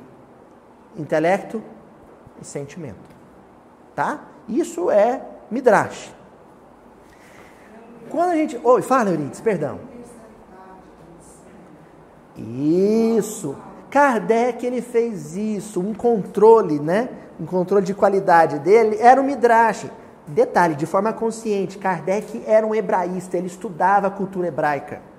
intelecto 0.97 1.63
e 2.41 2.45
sentimento. 2.45 3.11
Tá? 3.95 4.25
Isso 4.49 4.91
é 4.91 5.23
Midrash. 5.51 6.15
Quando 8.09 8.31
a 8.31 8.37
gente. 8.37 8.59
Oi, 8.63 8.83
fala, 8.83 9.11
Euridice, 9.11 9.43
perdão. 9.43 9.81
Isso. 12.37 13.57
Kardec 13.91 14.65
ele 14.65 14.81
fez 14.81 15.37
isso, 15.37 15.79
um 15.79 15.93
controle, 15.93 16.81
né? 16.81 17.11
Um 17.39 17.45
controle 17.45 17.85
de 17.85 17.93
qualidade 17.93 18.59
dele 18.59 18.97
era 18.99 19.21
o 19.21 19.25
Midrash. 19.25 19.91
Detalhe, 20.27 20.75
de 20.75 20.87
forma 20.87 21.13
consciente, 21.13 21.77
Kardec 21.77 22.43
era 22.47 22.67
um 22.67 22.75
hebraísta, 22.75 23.37
ele 23.37 23.49
estudava 23.49 24.07
a 24.07 24.11
cultura 24.11 24.49
hebraica. 24.49 25.12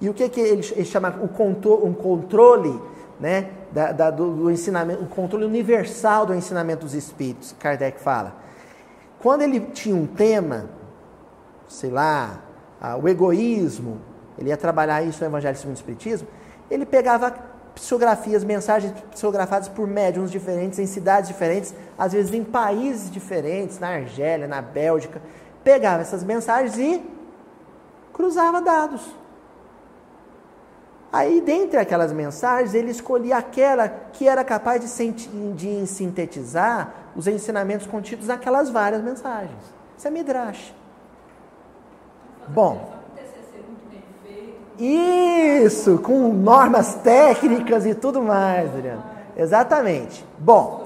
E 0.00 0.08
o 0.08 0.14
que, 0.14 0.28
que 0.28 0.40
ele, 0.40 0.66
ele 0.72 0.84
chama 0.84 1.08
o 1.22 1.28
controle, 1.28 1.86
um 1.86 1.92
controle 1.92 2.80
né, 3.20 3.50
da, 3.72 3.92
da, 3.92 4.10
do, 4.10 4.34
do, 4.34 4.50
ensinamento, 4.50 5.02
o 5.02 5.06
controle 5.06 5.44
universal 5.44 6.26
do 6.26 6.34
ensinamento 6.34 6.84
dos 6.84 6.94
espíritos, 6.94 7.54
Kardec 7.58 8.00
fala. 8.00 8.34
Quando 9.20 9.42
ele 9.42 9.60
tinha 9.60 9.94
um 9.94 10.06
tema, 10.06 10.66
sei 11.68 11.90
lá, 11.90 12.42
o 13.00 13.08
egoísmo, 13.08 13.98
ele 14.38 14.50
ia 14.50 14.56
trabalhar 14.56 15.02
isso 15.02 15.20
no 15.20 15.30
Evangelho 15.30 15.56
segundo 15.56 15.76
o 15.76 15.78
Espiritismo, 15.78 16.28
ele 16.70 16.84
pegava 16.84 17.34
psicografias, 17.74 18.44
mensagens 18.44 18.92
psicografadas 19.10 19.68
por 19.68 19.86
médiums 19.86 20.30
diferentes, 20.30 20.78
em 20.78 20.86
cidades 20.86 21.28
diferentes, 21.28 21.74
às 21.98 22.12
vezes 22.12 22.32
em 22.32 22.44
países 22.44 23.10
diferentes, 23.10 23.78
na 23.78 23.88
Argélia, 23.88 24.46
na 24.46 24.62
Bélgica, 24.62 25.20
pegava 25.62 26.02
essas 26.02 26.22
mensagens 26.22 26.78
e 26.78 27.02
cruzava 28.12 28.60
dados. 28.60 29.23
Aí, 31.14 31.40
dentre 31.40 31.78
aquelas 31.78 32.12
mensagens, 32.12 32.74
ele 32.74 32.90
escolhia 32.90 33.36
aquela 33.36 33.88
que 33.88 34.26
era 34.26 34.42
capaz 34.42 34.82
de, 34.82 35.86
sintetizar 35.86 36.92
os 37.14 37.28
ensinamentos 37.28 37.86
contidos 37.86 38.26
naquelas 38.26 38.68
várias 38.68 39.00
mensagens. 39.00 39.62
Isso 39.96 40.08
é 40.08 40.10
Midrash. 40.10 40.74
Bom. 42.48 42.90
Isso, 44.76 45.98
com 45.98 46.32
normas 46.32 46.96
técnicas 46.96 47.86
e 47.86 47.94
tudo 47.94 48.20
mais, 48.20 48.68
Adriano. 48.74 49.04
Exatamente. 49.36 50.26
Bom, 50.36 50.84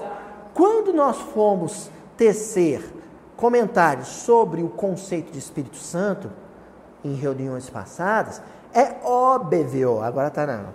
quando 0.53 0.93
nós 0.93 1.17
fomos 1.17 1.89
tecer 2.15 2.87
comentários 3.35 4.07
sobre 4.07 4.61
o 4.61 4.69
conceito 4.69 5.31
de 5.31 5.39
Espírito 5.39 5.77
Santo, 5.77 6.29
em 7.03 7.15
reuniões 7.15 7.67
passadas, 7.67 8.43
é 8.73 8.95
óbvio, 9.03 10.01
agora 10.01 10.27
está 10.27 10.45
na, 10.45 10.65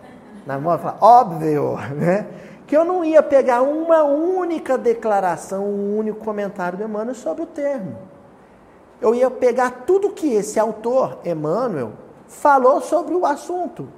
na 0.47 0.59
moda, 0.59 0.79
fala, 0.79 0.99
óbvio, 1.01 1.77
né? 1.95 2.27
Que 2.67 2.77
eu 2.77 2.85
não 2.85 3.05
ia 3.05 3.23
pegar 3.23 3.63
uma 3.63 4.03
única 4.03 4.77
declaração, 4.77 5.65
um 5.65 5.99
único 5.99 6.25
comentário 6.25 6.79
do 6.79 6.85
Emmanuel 6.85 7.15
sobre 7.15 7.43
o 7.43 7.47
termo. 7.47 7.97
Eu 9.01 9.15
ia 9.15 9.31
pegar 9.31 9.85
tudo 9.87 10.11
que 10.11 10.33
esse 10.33 10.59
autor, 10.59 11.19
Emmanuel, 11.25 11.93
falou 12.27 12.81
sobre 12.81 13.15
o 13.15 13.27
assunto, 13.27 13.89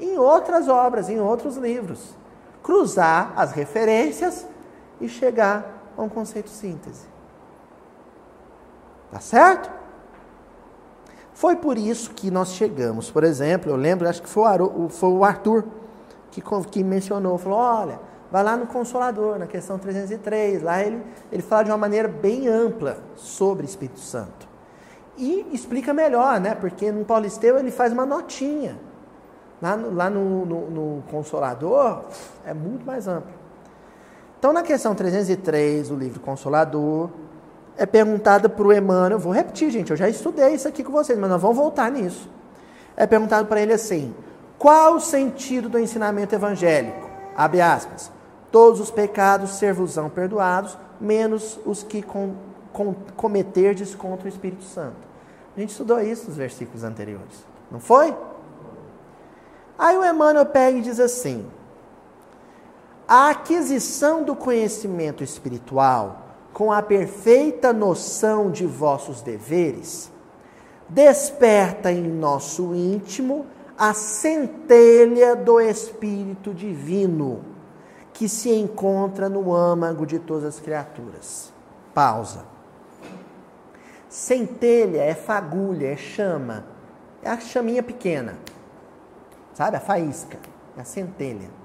em 0.00 0.18
outras 0.18 0.68
obras, 0.68 1.08
em 1.08 1.20
outros 1.20 1.56
livros. 1.56 2.14
Cruzar 2.62 3.32
as 3.36 3.52
referências 3.52 4.46
e 5.00 5.08
chegar 5.08 5.84
a 5.96 6.02
um 6.02 6.08
conceito 6.08 6.48
síntese. 6.48 7.06
Tá 9.12 9.20
certo? 9.20 9.70
Foi 11.34 11.56
por 11.56 11.76
isso 11.76 12.12
que 12.12 12.30
nós 12.30 12.52
chegamos. 12.52 13.10
Por 13.10 13.24
exemplo, 13.24 13.70
eu 13.70 13.76
lembro, 13.76 14.08
acho 14.08 14.22
que 14.22 14.28
foi 14.28 14.44
o, 14.44 15.24
Arthur 15.24 15.64
que, 16.30 16.40
que 16.70 16.84
mencionou, 16.84 17.36
falou, 17.36 17.58
olha, 17.58 18.00
vai 18.30 18.42
lá 18.44 18.56
no 18.56 18.66
Consolador, 18.66 19.38
na 19.38 19.46
questão 19.46 19.76
303, 19.76 20.62
lá 20.62 20.80
ele, 20.80 21.02
ele 21.32 21.42
fala 21.42 21.64
de 21.64 21.70
uma 21.70 21.76
maneira 21.76 22.06
bem 22.06 22.46
ampla 22.46 22.98
sobre 23.16 23.66
Espírito 23.66 23.98
Santo. 23.98 24.48
E 25.16 25.46
explica 25.52 25.92
melhor, 25.92 26.40
né? 26.40 26.54
Porque 26.54 26.90
no 26.90 27.04
Paulisteu 27.04 27.58
ele 27.58 27.70
faz 27.70 27.92
uma 27.92 28.06
notinha. 28.06 28.78
Lá, 29.60 29.76
no, 29.76 29.94
lá 29.94 30.10
no, 30.10 30.46
no, 30.46 30.70
no 30.70 31.02
Consolador 31.10 32.04
é 32.44 32.54
muito 32.54 32.84
mais 32.86 33.08
amplo. 33.08 33.32
Então, 34.38 34.52
na 34.52 34.62
questão 34.62 34.94
303, 34.94 35.90
o 35.90 35.96
livro 35.96 36.20
Consolador, 36.20 37.10
é 37.76 37.84
perguntada 37.84 38.48
para 38.48 38.66
o 38.66 38.72
Emmanuel, 38.72 39.18
vou 39.18 39.32
repetir, 39.32 39.70
gente, 39.70 39.90
eu 39.90 39.96
já 39.96 40.08
estudei 40.08 40.54
isso 40.54 40.68
aqui 40.68 40.84
com 40.84 40.92
vocês, 40.92 41.18
mas 41.18 41.28
nós 41.28 41.40
vamos 41.40 41.56
voltar 41.56 41.90
nisso. 41.90 42.28
É 42.96 43.06
perguntado 43.06 43.46
para 43.48 43.60
ele 43.60 43.72
assim: 43.72 44.14
qual 44.58 44.94
o 44.94 45.00
sentido 45.00 45.68
do 45.68 45.78
ensinamento 45.78 46.34
evangélico? 46.34 47.10
Abre 47.36 47.60
aspas. 47.60 48.10
Todos 48.52 48.78
os 48.78 48.90
pecados 48.90 49.56
ser-vos-ão 49.56 50.08
perdoados, 50.08 50.78
menos 51.00 51.58
os 51.66 51.82
que 51.82 52.00
com, 52.02 52.34
com, 52.72 52.94
cometerdes 53.16 53.94
contra 53.96 54.26
o 54.26 54.28
Espírito 54.28 54.62
Santo. 54.62 54.96
A 55.56 55.60
gente 55.60 55.70
estudou 55.70 56.00
isso 56.00 56.28
nos 56.28 56.36
versículos 56.36 56.84
anteriores, 56.84 57.44
não 57.70 57.80
foi? 57.80 58.14
Aí 59.76 59.96
o 59.96 60.04
Emmanuel 60.04 60.46
pega 60.46 60.78
e 60.78 60.82
diz 60.82 61.00
assim: 61.00 61.44
a 63.08 63.30
aquisição 63.30 64.22
do 64.22 64.36
conhecimento 64.36 65.24
espiritual 65.24 66.23
com 66.54 66.70
a 66.72 66.80
perfeita 66.80 67.72
noção 67.72 68.48
de 68.48 68.64
vossos 68.64 69.20
deveres, 69.20 70.10
desperta 70.88 71.90
em 71.90 72.00
nosso 72.00 72.72
íntimo 72.74 73.44
a 73.76 73.92
centelha 73.92 75.34
do 75.34 75.60
Espírito 75.60 76.54
Divino, 76.54 77.44
que 78.12 78.28
se 78.28 78.54
encontra 78.54 79.28
no 79.28 79.52
âmago 79.52 80.06
de 80.06 80.20
todas 80.20 80.44
as 80.44 80.60
criaturas. 80.60 81.52
Pausa. 81.92 82.44
Centelha 84.08 85.02
é 85.02 85.14
fagulha, 85.14 85.88
é 85.88 85.96
chama, 85.96 86.64
é 87.20 87.30
a 87.30 87.40
chaminha 87.40 87.82
pequena, 87.82 88.38
sabe? 89.54 89.76
A 89.76 89.80
faísca, 89.80 90.38
é 90.76 90.80
a 90.80 90.84
centelha. 90.84 91.63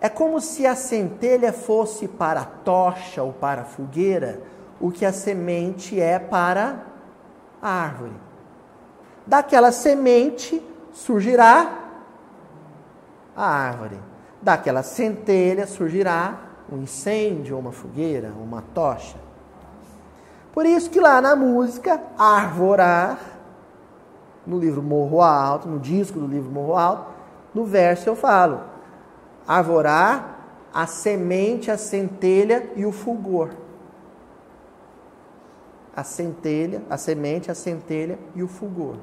É 0.00 0.08
como 0.08 0.40
se 0.40 0.66
a 0.66 0.76
centelha 0.76 1.52
fosse 1.52 2.06
para 2.06 2.40
a 2.42 2.44
tocha 2.44 3.22
ou 3.22 3.32
para 3.32 3.62
a 3.62 3.64
fogueira, 3.64 4.40
o 4.80 4.92
que 4.92 5.04
a 5.04 5.12
semente 5.12 6.00
é 6.00 6.18
para 6.18 6.84
a 7.60 7.68
árvore. 7.68 8.12
Daquela 9.26 9.72
semente 9.72 10.62
surgirá 10.92 11.78
a 13.36 13.46
árvore. 13.46 13.98
Daquela 14.40 14.82
centelha 14.82 15.66
surgirá 15.66 16.38
um 16.70 16.78
incêndio, 16.78 17.58
uma 17.58 17.72
fogueira, 17.72 18.32
uma 18.40 18.62
tocha. 18.72 19.16
Por 20.52 20.64
isso 20.64 20.90
que 20.90 21.00
lá 21.00 21.20
na 21.20 21.34
música, 21.34 22.00
arvorar, 22.16 23.18
no 24.46 24.58
livro 24.58 24.82
Morro 24.82 25.20
Alto, 25.20 25.68
no 25.68 25.78
disco 25.78 26.18
do 26.18 26.26
livro 26.26 26.50
Morro 26.50 26.76
Alto, 26.76 27.10
no 27.54 27.64
verso 27.64 28.08
eu 28.08 28.16
falo: 28.16 28.60
arvorar, 29.48 30.36
a 30.74 30.86
semente, 30.86 31.70
a 31.70 31.78
centelha 31.78 32.70
e 32.76 32.84
o 32.84 32.92
fulgor. 32.92 33.48
A 35.96 36.04
centelha, 36.04 36.82
a 36.90 36.98
semente, 36.98 37.50
a 37.50 37.54
centelha 37.54 38.18
e 38.34 38.42
o 38.42 38.46
fulgor. 38.46 38.96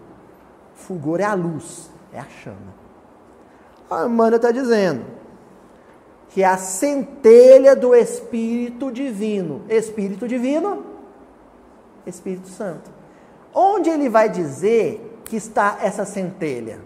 Fulgor 0.75 1.19
é 1.19 1.23
a 1.23 1.33
luz, 1.33 1.89
é 2.13 2.19
a 2.19 2.25
chama. 2.25 2.85
A 3.89 4.05
Emmanuel 4.05 4.35
está 4.37 4.51
dizendo 4.51 5.05
que 6.29 6.43
é 6.43 6.45
a 6.45 6.57
centelha 6.57 7.75
do 7.75 7.95
Espírito 7.95 8.91
Divino. 8.91 9.63
Espírito 9.67 10.27
Divino, 10.27 10.85
Espírito 12.05 12.47
Santo. 12.49 12.91
Onde 13.53 13.89
ele 13.89 14.09
vai 14.09 14.29
dizer 14.29 15.19
que 15.25 15.35
está 15.35 15.79
essa 15.81 16.05
centelha? 16.05 16.79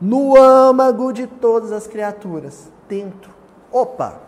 No 0.00 0.36
âmago 0.36 1.12
de 1.12 1.26
todas 1.26 1.72
as 1.72 1.86
criaturas, 1.86 2.68
dentro. 2.88 3.30
Opa! 3.70 4.20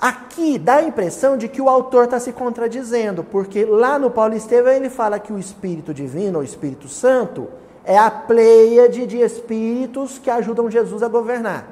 Aqui 0.00 0.58
dá 0.58 0.76
a 0.76 0.82
impressão 0.82 1.36
de 1.36 1.48
que 1.48 1.60
o 1.60 1.68
autor 1.68 2.04
está 2.04 2.20
se 2.20 2.32
contradizendo, 2.32 3.24
porque 3.24 3.64
lá 3.64 3.98
no 3.98 4.10
Paulo 4.10 4.34
Estevam 4.34 4.72
ele 4.72 4.90
fala 4.90 5.18
que 5.18 5.32
o 5.32 5.38
Espírito 5.38 5.92
Divino, 5.94 6.38
ou 6.38 6.44
Espírito 6.44 6.88
Santo, 6.88 7.48
é 7.84 7.96
a 7.96 8.10
pleiade 8.10 9.06
de 9.06 9.18
espíritos 9.18 10.18
que 10.18 10.28
ajudam 10.28 10.70
Jesus 10.70 11.02
a 11.02 11.08
governar 11.08 11.68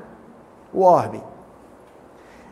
o 0.73 0.83
orbe. 0.83 1.21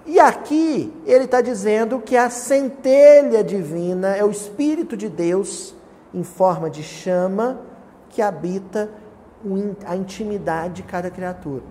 E 0.05 0.18
aqui 0.18 0.92
ele 1.07 1.24
está 1.24 1.40
dizendo 1.40 2.00
que 2.00 2.16
a 2.16 2.28
centelha 2.28 3.42
divina 3.42 4.16
é 4.16 4.24
o 4.24 4.31
Espírito 4.31 4.96
de 4.96 5.09
Deus 5.09 5.74
em 6.12 6.24
forma 6.24 6.68
de 6.68 6.83
chama 6.83 7.61
que 8.11 8.20
habita 8.20 8.90
a 9.87 9.96
intimidade 9.96 10.74
de 10.74 10.83
cada 10.83 11.11
criatura. 11.11 11.62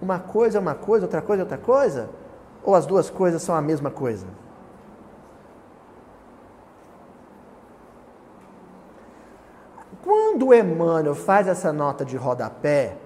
Uma 0.00 0.18
coisa 0.18 0.58
é 0.58 0.60
uma 0.60 0.74
coisa, 0.74 1.06
outra 1.06 1.22
coisa 1.22 1.42
é 1.42 1.44
outra 1.44 1.58
coisa? 1.58 2.10
Ou 2.62 2.74
as 2.74 2.86
duas 2.86 3.10
coisas 3.10 3.42
são 3.42 3.54
a 3.54 3.60
mesma 3.60 3.90
coisa? 3.90 4.26
Quando 10.02 10.52
Emmanuel 10.52 11.14
faz 11.14 11.46
essa 11.46 11.72
nota 11.72 12.04
de 12.04 12.16
rodapé, 12.16 12.96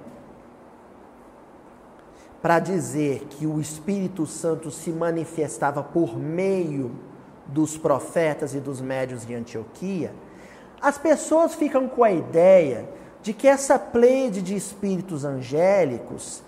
para 2.41 2.61
dizer 2.61 3.27
que 3.31 3.47
o 3.47 3.61
Espírito 3.61 4.27
Santo 4.27 4.71
se 4.71 4.91
manifestava 4.91 5.83
por 5.83 6.17
meio 6.17 6.93
dos 7.47 7.77
profetas 7.77 8.55
e 8.55 8.61
dos 8.61 8.81
médios 8.81 9.27
de 9.27 9.35
Antioquia, 9.35 10.13
as 10.81 10.97
pessoas 10.97 11.55
ficam 11.55 11.89
com 11.89 12.05
a 12.05 12.13
ideia 12.13 12.89
de 13.23 13.33
que 13.33 13.49
essa 13.49 13.79
pleide 13.79 14.41
de 14.41 14.55
espíritos 14.55 15.25
angélicos 15.25 16.43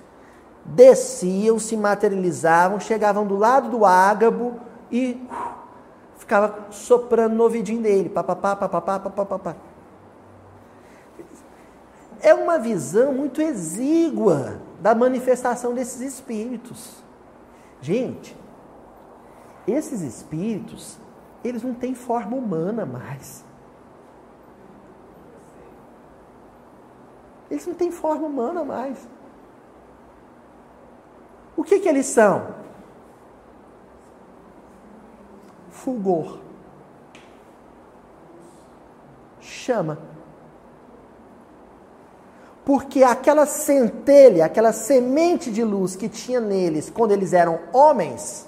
desciam, 0.65 1.59
se 1.59 1.77
materializavam, 1.77 2.79
chegavam 2.79 3.27
do 3.27 3.37
lado 3.37 3.71
do 3.71 3.85
ágabo 3.85 4.61
e 4.91 5.27
ficava 6.17 6.67
soprando 6.71 7.35
no 7.35 7.45
ouvidinho 7.45 7.83
dele. 7.83 8.13
É 12.21 12.35
uma 12.35 12.59
visão 12.59 13.13
muito 13.13 13.41
exígua 13.41 14.61
da 14.81 14.95
manifestação 14.95 15.75
desses 15.75 16.01
espíritos. 16.01 17.03
Gente, 17.81 18.37
esses 19.67 20.03
espíritos, 20.03 20.99
eles 21.43 21.63
não 21.63 21.75
têm 21.75 21.95
forma 21.95 22.37
humana 22.37 22.85
mais. 22.85 23.45
Eles 27.51 27.67
não 27.67 27.75
têm 27.75 27.91
forma 27.91 28.27
humana 28.27 28.65
mais. 28.65 28.97
O 31.57 31.65
que, 31.65 31.81
que 31.81 31.89
eles 31.89 32.07
são? 32.07 32.55
Fulgor. 35.71 36.39
Chama. 39.41 39.99
Porque 42.65 43.03
aquela 43.03 43.47
centelha, 43.47 44.45
aquela 44.45 44.73
semente 44.73 45.51
de 45.51 45.65
luz 45.65 45.97
que 45.97 46.09
tinha 46.09 46.41
neles 46.41 46.89
quando 46.89 47.11
eles 47.11 47.33
eram 47.33 47.59
homens, 47.73 48.47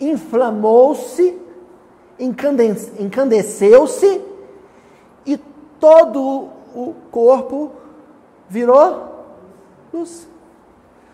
inflamou-se, 0.00 1.38
encandeceu-se 2.18 4.31
todo 5.82 6.48
o 6.76 6.94
corpo 7.10 7.72
virou 8.48 9.26
luz. 9.92 10.28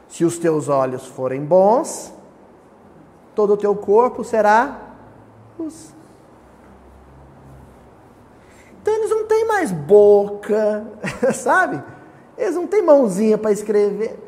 Se 0.09 0.27
os 0.27 0.37
teus 0.37 0.69
olhos 0.69 1.07
forem 1.07 1.43
bons, 1.43 2.13
todo 3.35 3.55
o 3.55 3.57
teu 3.57 3.75
corpo 3.75 4.23
será 4.23 4.79
luz. 5.59 5.95
Então 8.83 8.93
eles 8.93 9.09
não 9.09 9.25
têm 9.27 9.47
mais 9.47 9.73
boca, 9.73 10.87
sabe? 11.33 11.83
Eles 12.37 12.55
não 12.55 12.67
têm 12.67 12.83
mãozinha 12.83 13.39
para 13.39 13.53
escrever. 13.53 14.19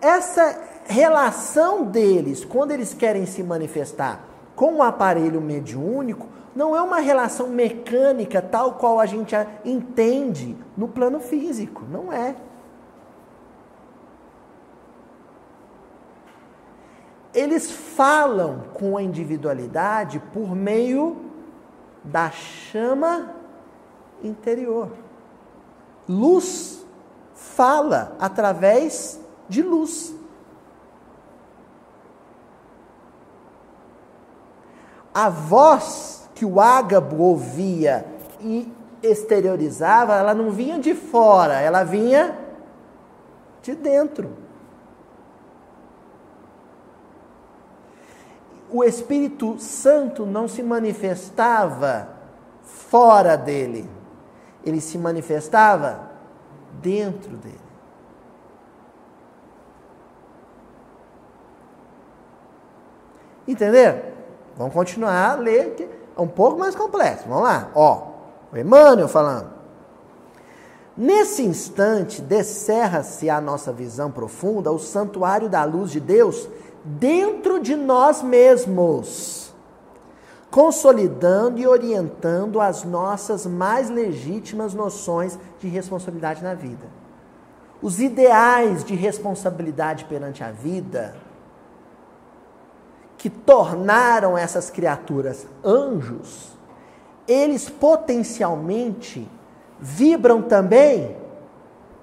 Essa 0.00 0.58
relação 0.86 1.84
deles, 1.84 2.46
quando 2.46 2.70
eles 2.70 2.94
querem 2.94 3.26
se 3.26 3.42
manifestar 3.42 4.24
com 4.56 4.76
o 4.76 4.82
aparelho 4.82 5.40
mediúnico, 5.42 6.26
não 6.54 6.76
é 6.76 6.82
uma 6.82 6.98
relação 6.98 7.48
mecânica 7.48 8.42
tal 8.42 8.74
qual 8.74 9.00
a 9.00 9.06
gente 9.06 9.34
a 9.34 9.46
entende 9.64 10.56
no 10.76 10.86
plano 10.86 11.18
físico. 11.18 11.84
Não 11.90 12.12
é. 12.12 12.36
Eles 17.32 17.70
falam 17.70 18.64
com 18.74 18.96
a 18.96 19.02
individualidade 19.02 20.18
por 20.32 20.54
meio 20.54 21.16
da 22.04 22.30
chama 22.30 23.34
interior. 24.22 24.90
Luz 26.06 26.84
fala 27.34 28.14
através 28.20 29.18
de 29.48 29.62
luz. 29.62 30.14
A 35.14 35.30
voz 35.30 36.21
que 36.42 36.46
o 36.46 36.58
ágabo 36.58 37.22
ouvia 37.22 38.04
e 38.40 38.68
exteriorizava, 39.00 40.16
ela 40.16 40.34
não 40.34 40.50
vinha 40.50 40.76
de 40.76 40.92
fora, 40.92 41.60
ela 41.60 41.84
vinha 41.84 42.36
de 43.62 43.76
dentro. 43.76 44.28
O 48.68 48.82
Espírito 48.82 49.56
Santo 49.60 50.26
não 50.26 50.48
se 50.48 50.64
manifestava 50.64 52.08
fora 52.64 53.36
dele, 53.36 53.88
ele 54.64 54.80
se 54.80 54.98
manifestava 54.98 56.10
dentro 56.82 57.36
dele. 57.36 57.60
Entender? 63.46 64.12
Vamos 64.56 64.74
continuar 64.74 65.30
a 65.30 65.34
ler 65.36 66.01
um 66.16 66.26
pouco 66.26 66.58
mais 66.58 66.74
complexo. 66.74 67.24
Vamos 67.28 67.44
lá. 67.44 67.70
Ó, 67.74 68.02
o 68.52 68.56
Emmanuel 68.56 69.08
falando. 69.08 69.50
Nesse 70.96 71.42
instante, 71.42 72.20
descerra-se 72.20 73.30
a 73.30 73.40
nossa 73.40 73.72
visão 73.72 74.10
profunda, 74.10 74.70
o 74.70 74.78
santuário 74.78 75.48
da 75.48 75.64
luz 75.64 75.90
de 75.90 75.98
Deus 75.98 76.48
dentro 76.84 77.60
de 77.60 77.74
nós 77.74 78.22
mesmos, 78.22 79.54
consolidando 80.50 81.58
e 81.58 81.66
orientando 81.66 82.60
as 82.60 82.84
nossas 82.84 83.46
mais 83.46 83.88
legítimas 83.88 84.74
noções 84.74 85.38
de 85.60 85.68
responsabilidade 85.68 86.42
na 86.42 86.52
vida. 86.52 86.86
Os 87.80 87.98
ideais 87.98 88.84
de 88.84 88.94
responsabilidade 88.94 90.04
perante 90.04 90.44
a 90.44 90.50
vida, 90.50 91.16
que 93.22 93.30
tornaram 93.30 94.36
essas 94.36 94.68
criaturas 94.68 95.46
anjos, 95.64 96.48
eles 97.28 97.70
potencialmente 97.70 99.30
vibram 99.78 100.42
também 100.42 101.16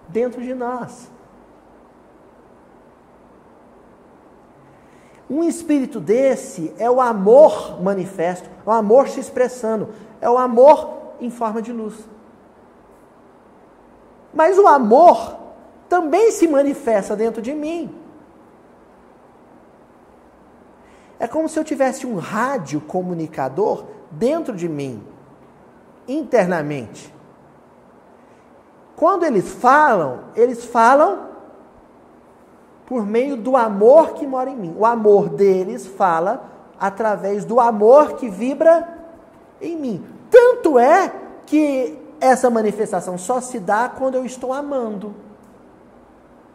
dentro 0.07 0.41
de 0.41 0.55
nós. 0.55 1.11
Um 5.29 5.43
espírito 5.43 5.99
desse 5.99 6.73
é 6.79 6.89
o 6.89 7.01
amor 7.01 7.83
manifesto, 7.83 8.49
é 8.65 8.69
o 8.69 8.71
amor 8.71 9.09
se 9.09 9.19
expressando, 9.19 9.89
é 10.21 10.29
o 10.29 10.37
amor 10.37 11.17
em 11.19 11.29
forma 11.29 11.61
de 11.61 11.73
luz. 11.73 11.95
Mas 14.33 14.57
o 14.57 14.65
amor 14.65 15.35
também 15.89 16.31
se 16.31 16.47
manifesta 16.47 17.13
dentro 17.13 17.41
de 17.41 17.53
mim. 17.53 17.93
É 21.19 21.27
como 21.27 21.49
se 21.49 21.59
eu 21.59 21.63
tivesse 21.63 22.07
um 22.07 22.17
rádio 22.17 22.79
comunicador 22.79 23.83
dentro 24.09 24.55
de 24.55 24.69
mim, 24.69 25.03
internamente. 26.07 27.13
Quando 28.95 29.25
eles 29.25 29.49
falam, 29.51 30.21
eles 30.35 30.63
falam 30.65 31.27
por 32.85 33.05
meio 33.05 33.37
do 33.37 33.55
amor 33.55 34.13
que 34.13 34.25
mora 34.25 34.49
em 34.49 34.55
mim. 34.55 34.75
O 34.77 34.85
amor 34.85 35.29
deles 35.29 35.85
fala 35.85 36.49
através 36.79 37.45
do 37.45 37.59
amor 37.59 38.13
que 38.13 38.29
vibra 38.29 38.97
em 39.61 39.75
mim. 39.75 40.05
Tanto 40.31 40.79
é 40.79 41.13
que 41.45 41.99
essa 42.19 42.49
manifestação 42.49 43.17
só 43.17 43.41
se 43.41 43.59
dá 43.59 43.89
quando 43.89 44.15
eu 44.15 44.25
estou 44.25 44.53
amando. 44.53 45.13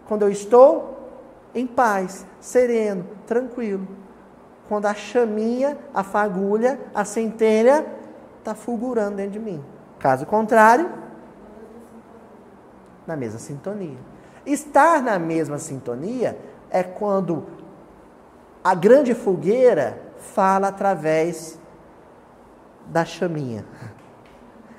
Quando 0.09 0.23
eu 0.23 0.31
estou 0.31 0.99
em 1.55 1.67
paz, 1.67 2.27
sereno, 2.41 3.07
tranquilo. 3.27 3.87
Quando 4.69 4.87
a 4.87 4.95
chaminha, 4.95 5.77
a 5.93 6.03
fagulha, 6.03 6.81
a 6.95 7.05
centelha 7.05 7.87
está 8.39 8.55
fulgurando 8.55 9.17
dentro 9.17 9.33
de 9.33 9.41
mim. 9.41 9.63
Caso 9.99 10.27
contrário, 10.27 10.91
na 13.07 13.17
mesma 13.17 13.39
sintonia. 13.39 13.99
Estar 14.47 15.03
na 15.03 15.19
mesma 15.19 15.59
sintonia 15.59 16.39
é 16.71 16.83
quando 16.83 17.47
a 18.63 18.75
grande 18.75 19.15
fogueira 19.15 20.01
fala 20.19 20.69
através 20.69 21.59
da 22.87 23.05
chaminha. 23.05 23.65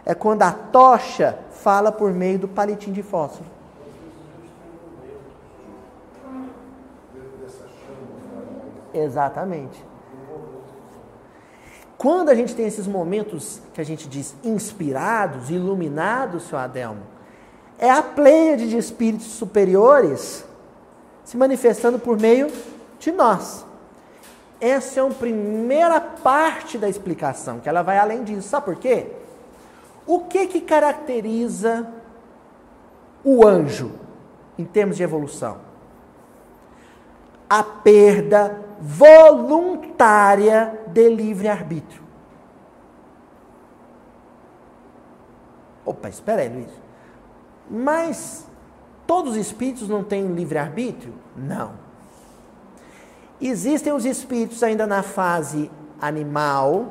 É 0.05 0.13
quando 0.13 0.43
a 0.43 0.51
tocha 0.51 1.39
fala 1.49 1.91
por 1.91 2.11
meio 2.11 2.37
do 2.37 2.47
palitinho 2.47 2.93
de 2.93 3.01
fósforo. 3.01 3.54
Exatamente. 8.95 9.83
Quando 11.97 12.29
a 12.29 12.35
gente 12.35 12.55
tem 12.55 12.65
esses 12.65 12.87
momentos 12.87 13.61
que 13.73 13.81
a 13.81 13.83
gente 13.83 14.07
diz 14.07 14.35
inspirados, 14.43 15.49
iluminados, 15.49 16.43
seu 16.43 16.57
Adelmo, 16.57 17.01
é 17.77 17.89
a 17.89 18.01
pleiade 18.01 18.69
de 18.69 18.77
espíritos 18.77 19.27
superiores 19.27 20.45
se 21.23 21.35
manifestando 21.35 21.99
por 21.99 22.19
meio 22.19 22.51
de 22.99 23.11
nós. 23.11 23.65
Essa 24.61 24.99
é 24.99 25.03
a 25.03 25.09
primeira 25.09 25.99
parte 25.99 26.77
da 26.77 26.87
explicação, 26.87 27.59
que 27.59 27.67
ela 27.67 27.81
vai 27.81 27.97
além 27.97 28.23
disso. 28.23 28.47
Sabe 28.47 28.65
por 28.65 28.75
quê? 28.75 29.07
O 30.07 30.19
que 30.21 30.47
que 30.47 30.61
caracteriza 30.61 31.87
o 33.23 33.45
anjo 33.45 33.91
em 34.57 34.63
termos 34.63 34.95
de 34.97 35.03
evolução? 35.03 35.57
A 37.49 37.63
perda 37.63 38.64
voluntária 38.79 40.79
de 40.87 41.09
livre-arbítrio. 41.09 42.03
Opa, 45.85 46.09
espera 46.09 46.41
aí, 46.41 46.49
Luiz. 46.49 46.71
Mas 47.69 48.47
todos 49.05 49.31
os 49.31 49.37
espíritos 49.37 49.87
não 49.87 50.03
têm 50.03 50.27
livre-arbítrio? 50.27 51.13
Não. 51.35 51.73
Existem 53.39 53.93
os 53.93 54.05
espíritos 54.05 54.63
ainda 54.63 54.87
na 54.87 55.03
fase 55.03 55.69
animal, 56.01 56.87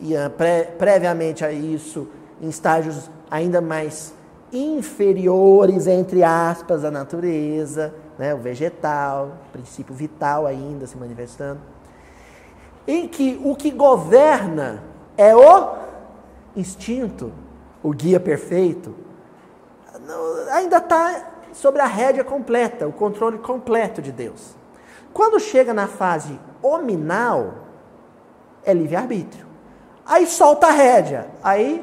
e 0.00 0.12
pré, 0.36 0.64
previamente 0.64 1.44
a 1.44 1.52
isso, 1.52 2.08
em 2.40 2.48
estágios 2.48 3.10
ainda 3.30 3.60
mais 3.60 4.14
inferiores, 4.52 5.86
entre 5.86 6.24
aspas, 6.24 6.84
à 6.84 6.90
natureza, 6.90 7.94
né, 8.20 8.34
o 8.34 8.36
vegetal, 8.36 9.32
o 9.48 9.50
princípio 9.50 9.94
vital 9.94 10.46
ainda 10.46 10.86
se 10.86 10.94
manifestando, 10.94 11.58
em 12.86 13.08
que 13.08 13.40
o 13.42 13.56
que 13.56 13.70
governa 13.70 14.82
é 15.16 15.34
o 15.34 15.74
instinto, 16.54 17.32
o 17.82 17.92
guia 17.92 18.20
perfeito, 18.20 18.94
ainda 20.52 20.76
está 20.76 21.30
sobre 21.54 21.80
a 21.80 21.86
rédea 21.86 22.22
completa, 22.22 22.86
o 22.86 22.92
controle 22.92 23.38
completo 23.38 24.02
de 24.02 24.12
Deus. 24.12 24.54
Quando 25.14 25.40
chega 25.40 25.72
na 25.72 25.86
fase 25.86 26.38
hominal, 26.62 27.54
é 28.62 28.74
livre-arbítrio. 28.74 29.46
Aí 30.04 30.26
solta 30.26 30.66
a 30.66 30.72
rédea. 30.72 31.26
Aí, 31.42 31.82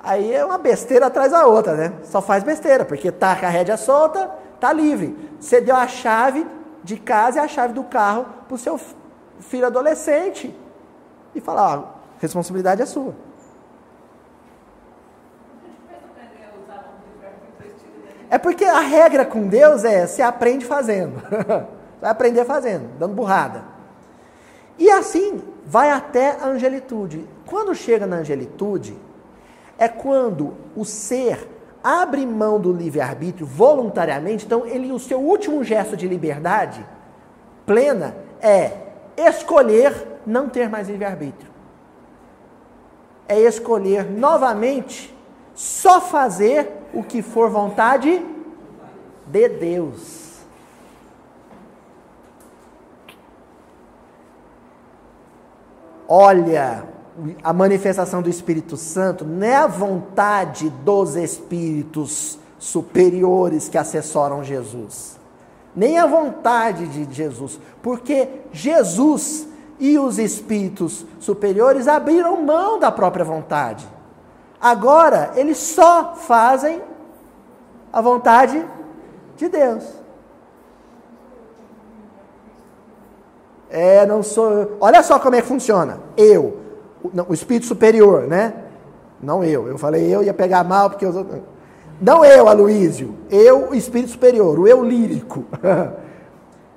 aí 0.00 0.32
é 0.32 0.44
uma 0.44 0.58
besteira 0.58 1.06
atrás 1.06 1.32
da 1.32 1.44
outra, 1.44 1.74
né? 1.74 1.92
Só 2.04 2.22
faz 2.22 2.44
besteira, 2.44 2.84
porque 2.84 3.10
tá 3.10 3.34
com 3.34 3.46
a 3.46 3.48
rédea 3.48 3.76
solta, 3.76 4.41
tá 4.62 4.72
livre. 4.72 5.16
Você 5.40 5.60
deu 5.60 5.74
a 5.74 5.88
chave 5.88 6.46
de 6.84 6.96
casa 6.96 7.38
e 7.38 7.40
a 7.40 7.48
chave 7.48 7.72
do 7.72 7.82
carro 7.82 8.26
para 8.46 8.54
o 8.54 8.58
seu 8.58 8.78
filho 9.40 9.66
adolescente 9.66 10.56
e 11.34 11.40
fala, 11.40 11.78
ó, 11.78 11.84
responsabilidade 12.20 12.80
é 12.80 12.86
sua. 12.86 13.12
É 18.30 18.38
porque 18.38 18.64
a 18.64 18.78
regra 18.78 19.26
com 19.26 19.48
Deus 19.48 19.84
é 19.84 20.06
se 20.06 20.22
aprende 20.22 20.64
fazendo. 20.64 21.20
vai 22.00 22.10
aprender 22.10 22.44
fazendo, 22.44 22.88
dando 22.98 23.14
burrada. 23.14 23.64
E 24.78 24.88
assim 24.90 25.42
vai 25.66 25.90
até 25.90 26.38
a 26.40 26.46
angelitude. 26.46 27.28
Quando 27.46 27.74
chega 27.74 28.06
na 28.06 28.16
angelitude, 28.16 28.96
é 29.76 29.88
quando 29.88 30.54
o 30.76 30.84
ser 30.84 31.48
abre 31.82 32.24
mão 32.24 32.60
do 32.60 32.72
livre-arbítrio 32.72 33.46
voluntariamente, 33.46 34.44
então 34.46 34.66
ele 34.66 34.92
o 34.92 34.98
seu 34.98 35.18
último 35.18 35.64
gesto 35.64 35.96
de 35.96 36.06
liberdade 36.06 36.84
plena 37.66 38.14
é 38.40 38.72
escolher 39.16 40.20
não 40.26 40.48
ter 40.48 40.68
mais 40.68 40.88
livre-arbítrio. 40.88 41.50
É 43.28 43.38
escolher 43.40 44.10
novamente 44.10 45.14
só 45.54 46.00
fazer 46.00 46.70
o 46.92 47.02
que 47.02 47.22
for 47.22 47.50
vontade 47.50 48.24
de 49.26 49.48
Deus. 49.48 50.22
Olha, 56.08 56.84
a 57.42 57.52
manifestação 57.52 58.22
do 58.22 58.30
Espírito 58.30 58.76
Santo 58.76 59.24
não 59.24 59.46
é 59.46 59.56
a 59.56 59.66
vontade 59.66 60.70
dos 60.84 61.16
espíritos 61.16 62.38
superiores 62.58 63.68
que 63.68 63.76
assessoram 63.76 64.42
Jesus, 64.42 65.18
nem 65.74 65.98
a 65.98 66.06
vontade 66.06 66.86
de 66.86 67.12
Jesus, 67.12 67.58
porque 67.82 68.28
Jesus 68.52 69.46
e 69.78 69.98
os 69.98 70.18
espíritos 70.18 71.04
superiores 71.18 71.88
abriram 71.88 72.42
mão 72.42 72.78
da 72.78 72.90
própria 72.92 73.24
vontade. 73.24 73.86
Agora, 74.60 75.32
eles 75.34 75.58
só 75.58 76.14
fazem 76.14 76.80
a 77.92 78.00
vontade 78.00 78.64
de 79.36 79.48
Deus. 79.48 79.84
É, 83.68 84.06
não 84.06 84.22
sou. 84.22 84.76
Olha 84.80 85.02
só 85.02 85.18
como 85.18 85.34
é 85.34 85.40
que 85.40 85.48
funciona. 85.48 85.98
Eu, 86.16 86.61
não, 87.12 87.26
o 87.28 87.34
espírito 87.34 87.66
superior, 87.66 88.26
né? 88.26 88.54
Não 89.22 89.44
eu. 89.44 89.68
Eu 89.68 89.78
falei 89.78 90.12
eu 90.12 90.22
ia 90.22 90.34
pegar 90.34 90.64
mal 90.64 90.90
porque 90.90 91.06
os. 91.06 91.14
Não 92.00 92.24
eu, 92.24 92.48
Aloísio. 92.48 93.14
Eu, 93.30 93.70
o 93.70 93.74
espírito 93.74 94.10
superior, 94.10 94.58
o 94.58 94.66
eu 94.66 94.84
lírico. 94.84 95.44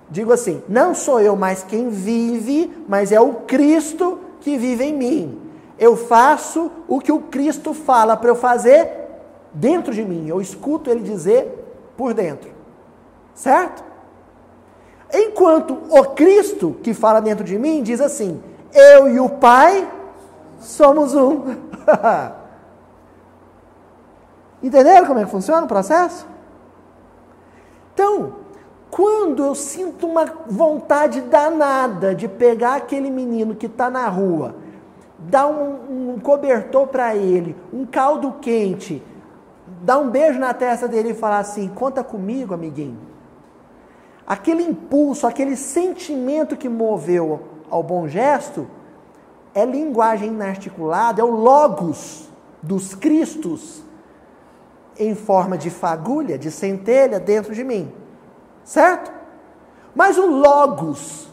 Digo 0.09 0.31
assim: 0.31 0.61
não 0.69 0.93
sou 0.93 1.19
eu 1.19 1.35
mais 1.35 1.63
quem 1.63 1.89
vive, 1.89 2.71
mas 2.87 3.11
é 3.11 3.19
o 3.19 3.33
Cristo 3.33 4.19
que 4.41 4.57
vive 4.57 4.83
em 4.83 4.93
mim. 4.93 5.41
Eu 5.77 5.97
faço 5.97 6.71
o 6.87 6.99
que 6.99 7.11
o 7.11 7.19
Cristo 7.19 7.73
fala 7.73 8.15
para 8.15 8.29
eu 8.29 8.35
fazer 8.35 8.89
dentro 9.53 9.93
de 9.93 10.03
mim. 10.05 10.27
Eu 10.27 10.39
escuto 10.39 10.89
ele 10.89 11.01
dizer 11.01 11.65
por 11.97 12.13
dentro. 12.13 12.51
Certo? 13.33 13.83
Enquanto 15.13 15.77
o 15.89 16.03
Cristo 16.05 16.77
que 16.81 16.93
fala 16.93 17.19
dentro 17.19 17.43
de 17.43 17.57
mim 17.57 17.81
diz 17.81 17.99
assim: 17.99 18.41
eu 18.73 19.07
e 19.07 19.19
o 19.19 19.29
Pai 19.29 19.89
somos 20.59 21.15
um. 21.15 21.55
Entenderam 24.63 25.05
como 25.05 25.19
é 25.19 25.25
que 25.25 25.31
funciona 25.31 25.63
o 25.63 25.67
processo? 25.67 26.27
Então, 27.93 28.33
quando 28.89 29.43
eu 29.43 29.53
sinto 29.55 30.07
uma 30.07 30.25
vontade 30.47 31.21
danada 31.21 32.15
de 32.15 32.27
pegar 32.27 32.75
aquele 32.75 33.11
menino 33.11 33.55
que 33.55 33.65
está 33.65 33.89
na 33.89 34.07
rua, 34.07 34.55
dar 35.19 35.47
um, 35.47 36.13
um 36.13 36.19
cobertor 36.19 36.87
para 36.87 37.15
ele, 37.15 37.55
um 37.73 37.85
caldo 37.85 38.35
quente, 38.41 39.03
dar 39.81 39.97
um 39.97 40.09
beijo 40.09 40.39
na 40.39 40.53
testa 40.53 40.87
dele 40.87 41.09
e 41.09 41.13
falar 41.13 41.39
assim: 41.39 41.67
conta 41.67 42.03
comigo, 42.03 42.53
amiguinho. 42.53 42.99
Aquele 44.25 44.63
impulso, 44.63 45.27
aquele 45.27 45.55
sentimento 45.55 46.57
que 46.57 46.67
moveu 46.67 47.41
ao 47.69 47.83
bom 47.83 48.07
gesto, 48.07 48.67
é 49.55 49.65
linguagem 49.65 50.27
inarticulada, 50.27 51.21
é 51.21 51.23
o 51.23 51.31
logos 51.31 52.29
dos 52.61 52.93
Cristos 52.93 53.81
em 54.97 55.15
forma 55.15 55.57
de 55.57 55.69
fagulha, 55.69 56.37
de 56.37 56.51
centelha 56.51 57.19
dentro 57.19 57.55
de 57.55 57.63
mim. 57.63 57.91
Certo? 58.63 59.11
Mas 59.93 60.17
o 60.17 60.25
Logos, 60.25 61.29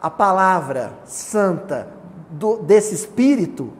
a 0.00 0.08
palavra 0.08 0.92
santa 1.04 1.88
do, 2.30 2.56
desse 2.56 2.94
Espírito 2.94 3.72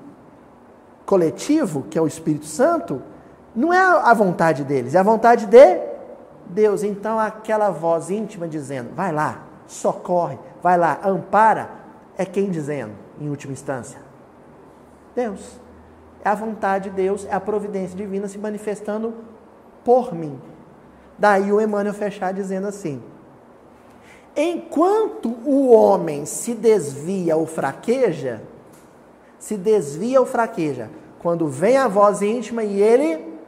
coletivo, 1.07 1.85
que 1.88 1.98
é 1.98 2.03
o 2.03 2.07
Espírito 2.07 2.46
Santo, 2.46 3.03
não 3.55 3.72
é 3.72 3.79
a 3.79 4.12
vontade 4.12 4.64
deles, 4.64 4.94
é 4.94 4.98
a 4.98 5.03
vontade 5.03 5.46
de 5.46 5.81
Deus. 6.46 6.83
Então, 6.83 7.18
aquela 7.18 7.70
voz 7.70 8.11
íntima 8.11 8.46
dizendo: 8.46 8.94
vai 8.94 9.12
lá, 9.12 9.44
socorre, 9.66 10.38
vai 10.62 10.76
lá, 10.76 11.00
ampara, 11.05 11.70
é 12.18 12.24
quem 12.24 12.50
dizendo, 12.50 12.92
em 13.20 13.28
última 13.28 13.52
instância? 13.52 14.00
Deus. 15.14 15.61
É 16.24 16.28
a 16.28 16.35
vontade 16.35 16.90
de 16.90 16.96
Deus, 16.96 17.24
é 17.24 17.33
a 17.33 17.40
providência 17.40 17.96
divina 17.96 18.28
se 18.28 18.38
manifestando 18.38 19.14
por 19.85 20.14
mim. 20.14 20.38
Daí 21.18 21.52
o 21.52 21.61
Emmanuel 21.61 21.94
fechar 21.94 22.33
dizendo 22.33 22.66
assim: 22.66 23.02
Enquanto 24.37 25.30
o 25.44 25.70
homem 25.70 26.26
se 26.26 26.54
desvia 26.54 27.37
ou 27.37 27.46
fraqueja, 27.46 28.42
se 29.38 29.56
desvia 29.56 30.20
ou 30.20 30.26
fraqueja, 30.26 30.90
quando 31.18 31.46
vem 31.48 31.76
a 31.76 31.88
voz 31.88 32.22
íntima 32.22 32.62
e 32.62 32.80
ele 32.80 33.38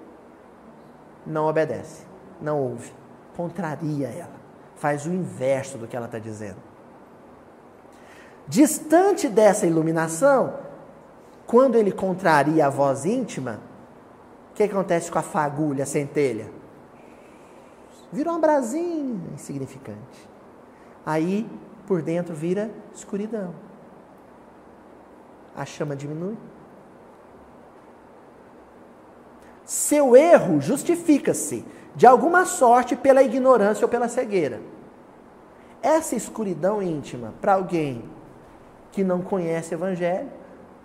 não 1.26 1.46
obedece, 1.46 2.04
não 2.40 2.60
ouve, 2.60 2.92
contraria 3.36 4.08
ela, 4.08 4.34
faz 4.76 5.06
o 5.06 5.10
inverso 5.10 5.78
do 5.78 5.86
que 5.86 5.96
ela 5.96 6.06
está 6.06 6.18
dizendo. 6.18 6.71
Distante 8.48 9.28
dessa 9.28 9.66
iluminação, 9.66 10.54
quando 11.46 11.76
ele 11.76 11.92
contraria 11.92 12.66
a 12.66 12.70
voz 12.70 13.04
íntima, 13.04 13.60
o 14.50 14.54
que 14.54 14.62
acontece 14.62 15.10
com 15.10 15.18
a 15.18 15.22
fagulha, 15.22 15.84
a 15.84 15.86
centelha? 15.86 16.50
Vira 18.12 18.30
uma 18.30 18.38
brasinha 18.38 19.20
insignificante. 19.34 20.28
Aí, 21.04 21.48
por 21.86 22.02
dentro, 22.02 22.34
vira 22.34 22.70
escuridão. 22.94 23.54
A 25.56 25.64
chama 25.64 25.96
diminui. 25.96 26.36
Seu 29.64 30.16
erro 30.16 30.60
justifica-se, 30.60 31.64
de 31.94 32.06
alguma 32.06 32.44
sorte, 32.44 32.96
pela 32.96 33.22
ignorância 33.22 33.84
ou 33.84 33.88
pela 33.88 34.08
cegueira. 34.08 34.60
Essa 35.82 36.14
escuridão 36.14 36.82
íntima, 36.82 37.32
para 37.40 37.54
alguém 37.54 38.04
que 38.92 39.02
não 39.02 39.20
conhece 39.20 39.74
o 39.74 39.76
Evangelho, 39.76 40.30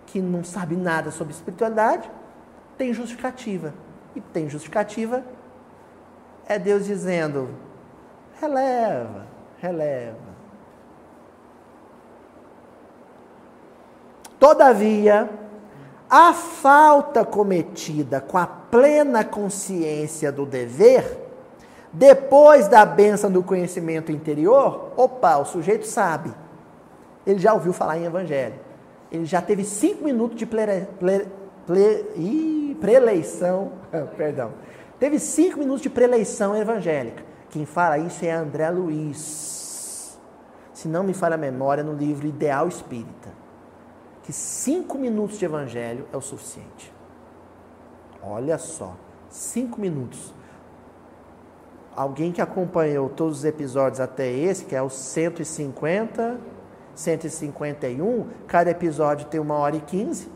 que 0.07 0.19
não 0.19 0.43
sabe 0.43 0.75
nada 0.75 1.11
sobre 1.11 1.33
espiritualidade, 1.33 2.09
tem 2.77 2.93
justificativa. 2.93 3.73
E 4.15 4.21
tem 4.21 4.49
justificativa 4.49 5.23
é 6.47 6.57
Deus 6.57 6.85
dizendo: 6.85 7.49
releva, 8.39 9.27
releva. 9.59 10.37
Todavia, 14.39 15.29
a 16.09 16.31
falta 16.33 17.25
cometida 17.25 18.21
com 18.21 18.37
a 18.37 18.47
plena 18.47 19.25
consciência 19.25 20.31
do 20.31 20.45
dever, 20.45 21.17
depois 21.91 22.67
da 22.67 22.85
benção 22.85 23.31
do 23.31 23.43
conhecimento 23.43 24.11
interior, 24.11 24.93
opa, 24.95 25.37
o 25.37 25.45
sujeito 25.45 25.85
sabe. 25.85 26.31
Ele 27.27 27.37
já 27.37 27.53
ouviu 27.53 27.73
falar 27.73 27.99
em 27.99 28.05
evangelho 28.05 28.67
ele 29.11 29.25
já 29.25 29.41
teve 29.41 29.63
cinco 29.63 30.03
minutos 30.03 30.37
de 30.37 30.45
ple, 30.45 30.87
preleição, 32.79 33.71
perdão, 34.17 34.53
teve 34.99 35.19
cinco 35.19 35.59
minutos 35.59 35.81
de 35.81 35.89
preleição 35.89 36.55
evangélica. 36.55 37.23
Quem 37.49 37.65
fala 37.65 37.97
isso 37.97 38.25
é 38.25 38.31
André 38.31 38.69
Luiz. 38.69 40.19
Se 40.73 40.87
não 40.87 41.03
me 41.03 41.13
falha 41.13 41.35
a 41.35 41.37
memória, 41.37 41.83
no 41.83 41.93
livro 41.93 42.27
Ideal 42.27 42.67
Espírita. 42.67 43.29
Que 44.23 44.33
cinco 44.33 44.97
minutos 44.97 45.39
de 45.39 45.45
evangelho 45.45 46.05
é 46.11 46.17
o 46.17 46.21
suficiente. 46.21 46.93
Olha 48.21 48.57
só, 48.57 48.95
cinco 49.29 49.79
minutos. 49.79 50.33
Alguém 51.95 52.31
que 52.33 52.41
acompanhou 52.41 53.09
todos 53.09 53.39
os 53.39 53.45
episódios 53.45 54.01
até 54.01 54.29
esse, 54.29 54.65
que 54.65 54.75
é 54.75 54.81
o 54.81 54.89
150 54.89 56.37
151, 56.97 58.25
cada 58.47 58.71
episódio 58.71 59.27
tem 59.27 59.39
uma 59.39 59.53
hora 59.53 59.75
e 59.75 59.79
quinze. 59.79 60.27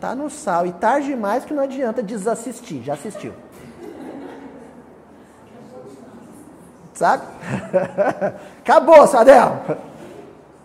Tá 0.00 0.14
no 0.14 0.30
sal. 0.30 0.66
E 0.66 0.72
tarde 0.72 1.08
demais 1.08 1.44
que 1.44 1.52
não 1.52 1.62
adianta 1.62 2.02
desassistir. 2.02 2.82
Já 2.82 2.94
assistiu. 2.94 3.34
Sabe? 6.94 7.24
Acabou, 8.60 9.06
Sadel. 9.06 9.60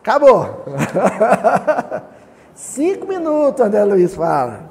Acabou. 0.01 0.63
Cinco 2.55 3.05
minutos, 3.05 3.59
André 3.59 3.83
Luiz 3.83 4.15
fala. 4.15 4.61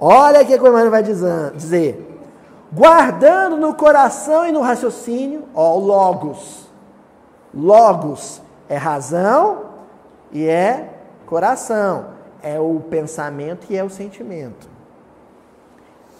Olha 0.00 0.40
o 0.40 0.46
que 0.46 0.54
o 0.54 0.66
Emmanuel 0.66 0.90
vai 0.90 1.02
dizer. 1.02 2.08
Guardando 2.72 3.58
no 3.58 3.74
coração 3.74 4.46
e 4.46 4.52
no 4.52 4.62
raciocínio, 4.62 5.44
ó, 5.54 5.76
logos. 5.76 6.66
Logos 7.54 8.40
é 8.72 8.76
razão 8.78 9.66
e 10.32 10.46
é 10.46 10.94
coração. 11.26 12.06
É 12.42 12.58
o 12.58 12.80
pensamento 12.80 13.66
e 13.68 13.76
é 13.76 13.84
o 13.84 13.90
sentimento. 13.90 14.66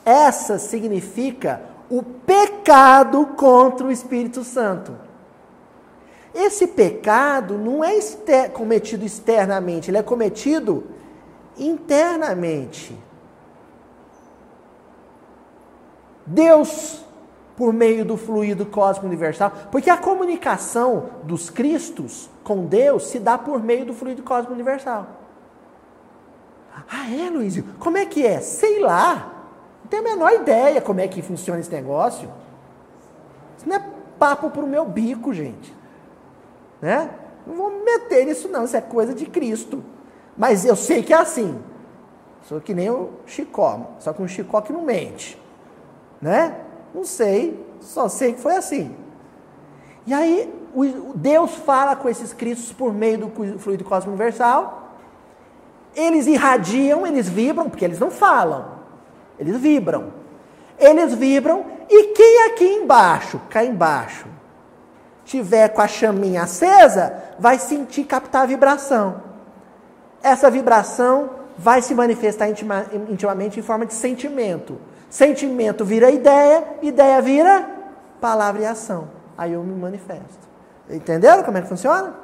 Essa 0.05 0.59
significa 0.59 1.63
o 1.89 2.03
pecado 2.03 3.25
contra 3.39 3.87
o 3.87 3.91
Espírito 3.91 4.45
Santo. 4.45 4.95
Esse 6.35 6.67
pecado 6.67 7.57
não 7.57 7.83
é 7.83 7.97
exter 7.97 8.51
cometido 8.51 9.05
externamente, 9.05 9.91
ele 9.91 9.99
é 9.99 10.03
cometido 10.03 10.85
internamente. 11.59 12.97
Deus, 16.27 17.03
por 17.63 17.73
meio 17.73 18.05
do 18.05 18.17
fluido 18.17 18.67
cósmico 18.67 19.07
universal, 19.07 19.53
porque 19.71 19.89
a 19.89 19.97
comunicação 19.97 21.11
dos 21.23 21.49
Cristos 21.49 22.29
com 22.43 22.67
Deus 22.67 23.07
se 23.07 23.21
dá 23.21 23.39
por 23.39 23.63
meio 23.63 23.87
do 23.87 23.95
fluido 23.95 24.21
cósmico 24.25 24.53
universal. 24.53 25.07
Ah, 26.91 27.09
é, 27.09 27.31
Luísio? 27.31 27.65
Como 27.79 27.97
é 27.97 28.05
que 28.05 28.27
é? 28.27 28.41
Sei 28.41 28.81
lá. 28.81 29.45
Não 29.81 29.89
tenho 29.89 30.03
a 30.03 30.11
menor 30.11 30.33
ideia 30.33 30.81
como 30.81 30.99
é 30.99 31.07
que 31.07 31.23
funciona 31.23 31.61
esse 31.61 31.71
negócio. 31.71 32.29
Isso 33.57 33.69
não 33.69 33.77
é 33.77 33.85
papo 34.19 34.51
para 34.51 34.65
o 34.65 34.67
meu 34.67 34.85
bico, 34.85 35.33
gente. 35.33 35.73
Né? 36.81 37.11
Não 37.47 37.55
vou 37.55 37.71
me 37.71 37.85
meter 37.85 38.27
nisso, 38.27 38.49
não. 38.49 38.65
Isso 38.65 38.77
é 38.77 38.81
coisa 38.81 39.15
de 39.15 39.27
Cristo. 39.27 39.85
Mas 40.37 40.65
eu 40.65 40.75
sei 40.75 41.05
que 41.05 41.15
é 41.15 41.17
assim. 41.17 41.63
Sou 42.43 42.61
que 42.61 42.75
nem 42.75 42.91
o 42.91 43.11
Chicó, 43.25 43.93
só 44.01 44.13
que 44.13 44.21
um 44.21 44.27
Chicó 44.27 44.61
que 44.63 44.73
não 44.73 44.83
mente. 44.83 45.41
Né? 46.21 46.57
Não 46.95 47.05
sei, 47.05 47.59
só 47.81 48.09
sei 48.09 48.35
que 48.35 48.41
foi 48.41 48.57
assim. 48.57 48.95
E 50.07 50.13
aí, 50.13 50.53
Deus 51.15 51.55
fala 51.55 51.95
com 51.95 52.09
esses 52.09 52.33
cristos 52.33 52.73
por 52.73 52.93
meio 52.93 53.19
do 53.19 53.59
fluido 53.59 53.85
cósmico 53.85 54.11
universal. 54.11 54.97
Eles 55.95 56.27
irradiam, 56.27 57.07
eles 57.07 57.29
vibram, 57.29 57.69
porque 57.69 57.85
eles 57.85 57.99
não 57.99 58.11
falam. 58.11 58.67
Eles 59.39 59.57
vibram. 59.59 60.13
Eles 60.79 61.15
vibram 61.15 61.65
e 61.89 62.15
quem 62.15 62.45
aqui 62.47 62.65
embaixo, 62.65 63.41
cá 63.51 63.63
embaixo, 63.63 64.27
tiver 65.25 65.69
com 65.69 65.81
a 65.81 65.87
chaminha 65.87 66.43
acesa, 66.43 67.15
vai 67.39 67.59
sentir 67.59 68.05
captar 68.05 68.43
a 68.43 68.47
vibração. 68.47 69.23
Essa 70.23 70.51
vibração 70.51 71.31
vai 71.57 71.83
se 71.83 71.95
manifestar 71.95 72.49
intima, 72.49 72.87
intimamente 73.09 73.61
em 73.61 73.63
forma 73.63 73.85
de 73.85 73.95
sentimento. 73.95 74.79
Sentimento 75.13 75.85
vira 75.85 76.11
ideia, 76.11 76.79
ideia 76.81 77.21
vira 77.21 77.69
palavra 78.19 78.63
e 78.63 78.65
ação. 78.65 79.11
Aí 79.37 79.53
eu 79.53 79.63
me 79.63 79.79
manifesto. 79.79 80.49
Entenderam 80.89 81.43
como 81.43 81.59
é 81.59 81.61
que 81.61 81.69
funciona? 81.69 82.15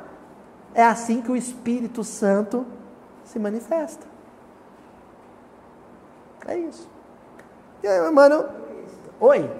É 0.75 0.83
assim 0.83 1.21
que 1.21 1.31
o 1.31 1.37
Espírito 1.37 2.03
Santo 2.03 2.65
se 3.25 3.39
manifesta. 3.39 4.07
É 6.47 6.57
isso. 6.57 6.89
E 7.83 7.87
aí, 7.87 8.11
mano? 8.11 8.49
Oi? 9.21 9.51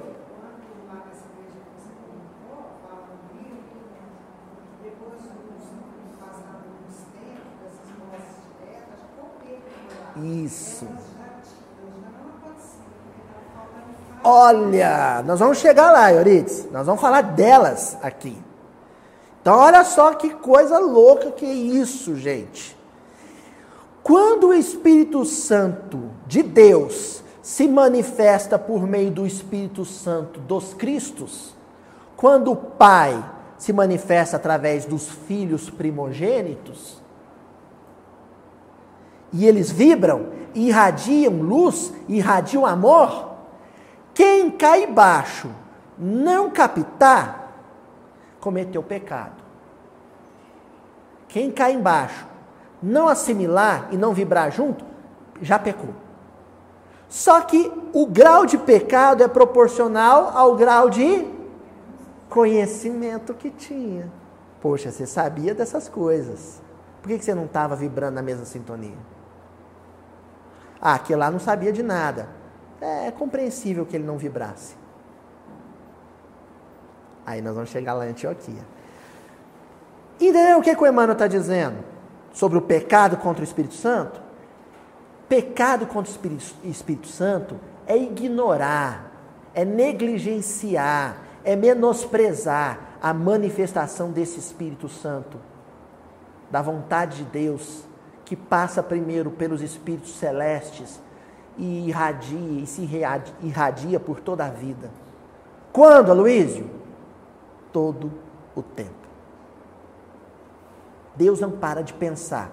Isso. 10.17 10.89
Olha, 14.31 15.23
nós 15.25 15.41
vamos 15.41 15.57
chegar 15.57 15.91
lá, 15.91 16.13
Eurides. 16.13 16.69
Nós 16.71 16.85
vamos 16.85 17.01
falar 17.01 17.23
delas 17.23 17.97
aqui. 18.03 18.37
Então, 19.41 19.57
olha 19.57 19.83
só 19.85 20.13
que 20.13 20.35
coisa 20.35 20.79
louca 20.79 21.31
que 21.31 21.47
é 21.47 21.55
isso, 21.55 22.15
gente. 22.15 22.77
Quando 24.03 24.49
o 24.49 24.53
Espírito 24.55 25.25
Santo 25.25 26.11
de 26.27 26.43
Deus 26.43 27.23
se 27.41 27.67
manifesta 27.67 28.59
por 28.59 28.87
meio 28.87 29.11
do 29.11 29.27
Espírito 29.27 29.87
Santo 29.87 30.41
dos 30.41 30.75
Cristos, 30.75 31.57
quando 32.15 32.53
o 32.53 32.57
Pai 32.57 33.25
se 33.57 33.73
manifesta 33.73 34.37
através 34.37 34.85
dos 34.85 35.09
filhos 35.09 35.71
primogênitos, 35.71 37.01
e 39.33 39.47
eles 39.47 39.71
vibram, 39.71 40.27
irradiam 40.55 41.41
luz, 41.41 41.95
irradiam 42.07 42.67
amor, 42.67 43.28
quem 44.19 44.51
cai 44.51 44.85
baixo 44.85 45.49
não 45.97 46.51
captar, 46.51 47.53
cometeu 48.41 48.83
pecado. 48.83 49.45
Quem 51.29 51.53
cai 51.53 51.75
embaixo, 51.75 52.27
não 52.83 53.07
assimilar 53.07 53.87
e 53.93 53.97
não 53.97 54.13
vibrar 54.13 54.51
junto, 54.51 54.85
já 55.41 55.57
pecou. 55.57 55.95
Só 57.09 57.43
que 57.43 57.73
o 57.93 58.07
grau 58.09 58.45
de 58.45 58.59
pecado 58.59 59.23
é 59.23 59.29
proporcional 59.29 60.37
ao 60.37 60.57
grau 60.57 60.91
de 60.91 61.25
conhecimento 62.29 63.33
que 63.33 63.51
tinha. 63.51 64.11
Poxa, 64.61 64.91
você 64.91 65.07
sabia 65.07 65.55
dessas 65.55 65.89
coisas. 65.89 66.61
Por 67.01 67.09
que 67.09 67.23
você 67.23 67.37
não 67.37 67.45
estava 67.45 67.77
vibrando 67.77 68.17
na 68.17 68.23
mesma 68.23 68.45
sintonia? 68.45 68.99
Ah, 70.81 70.95
aquele 70.95 71.21
lá 71.21 71.31
não 71.31 71.39
sabia 71.39 71.73
de 71.73 71.85
nada. 71.85 72.38
É, 72.81 73.09
é 73.09 73.11
compreensível 73.11 73.85
que 73.85 73.97
ele 73.97 74.05
não 74.05 74.19
vibrasse. 74.19 74.77
Aí 77.27 77.43
nós 77.43 77.55
vamos 77.55 77.71
chegar 77.71 77.95
lá 77.95 78.07
em 78.07 78.11
Antioquia. 78.11 78.65
Entendeu 80.21 80.59
o 80.59 80.63
que, 80.63 80.75
que 80.75 80.83
o 80.83 80.87
Emmanuel 80.87 81.13
está 81.13 81.27
dizendo? 81.27 81.77
Sobre 82.33 82.59
o 82.59 82.63
pecado 82.63 83.17
contra 83.17 83.43
o 83.43 83.45
Espírito 83.45 83.75
Santo? 83.75 84.21
Pecado 85.29 85.87
contra 85.87 86.11
o 86.11 86.15
Espírito, 86.15 86.45
Espírito 86.65 87.07
Santo 87.07 87.61
é 87.87 87.97
ignorar, 87.97 89.13
é 89.55 89.65
negligenciar, 89.65 91.19
é 91.45 91.55
menosprezar 91.55 92.81
a 93.01 93.13
manifestação 93.13 94.11
desse 94.11 94.39
Espírito 94.39 94.89
Santo, 94.89 95.39
da 96.51 96.63
vontade 96.63 97.19
de 97.19 97.25
Deus 97.25 97.85
que 98.25 98.35
passa 98.37 98.83
primeiro 98.83 99.31
pelos 99.31 99.63
espíritos 99.63 100.19
celestes 100.19 101.01
e 101.59 101.89
irradia 101.89 102.63
e 102.63 102.67
se 102.67 102.89
irradia 103.43 103.99
por 103.99 104.21
toda 104.21 104.47
a 104.47 104.49
vida. 104.49 104.91
Quando, 105.73 106.11
Aloísio? 106.11 106.71
Todo 107.73 108.11
o 108.55 108.63
tempo. 108.63 108.93
Deus 111.17 111.41
não 111.41 111.51
para 111.51 111.83
de 111.83 111.93
pensar. 111.93 112.51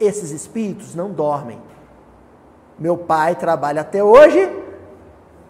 Esses 0.00 0.30
espíritos 0.30 0.94
não 0.94 1.10
dormem. 1.10 1.60
Meu 2.78 2.96
pai 2.96 3.36
trabalha 3.36 3.82
até 3.82 4.02
hoje 4.02 4.50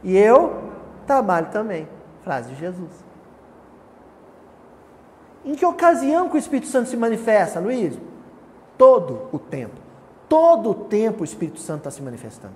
e 0.02 0.16
eu 0.16 0.64
trabalho 1.06 1.46
também. 1.50 1.88
Frase 2.22 2.50
de 2.50 2.56
Jesus. 2.56 2.90
Em 5.44 5.54
que 5.54 5.64
ocasião 5.64 6.28
que 6.28 6.36
o 6.36 6.38
Espírito 6.38 6.68
Santo 6.68 6.88
se 6.88 6.96
manifesta, 6.96 7.60
Luiz? 7.60 7.98
Todo 8.76 9.28
o 9.32 9.38
tempo. 9.38 9.83
Todo 10.28 10.70
o 10.70 10.74
tempo 10.74 11.22
o 11.22 11.24
Espírito 11.24 11.60
Santo 11.60 11.78
está 11.78 11.90
se 11.90 12.02
manifestando. 12.02 12.54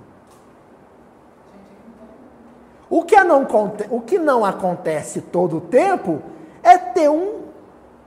O 2.90 3.02
que, 3.02 3.22
não, 3.22 3.46
o 3.90 4.00
que 4.00 4.18
não 4.18 4.44
acontece 4.44 5.20
todo 5.20 5.58
o 5.58 5.60
tempo 5.60 6.22
é 6.62 6.78
ter 6.78 7.10
um, 7.10 7.42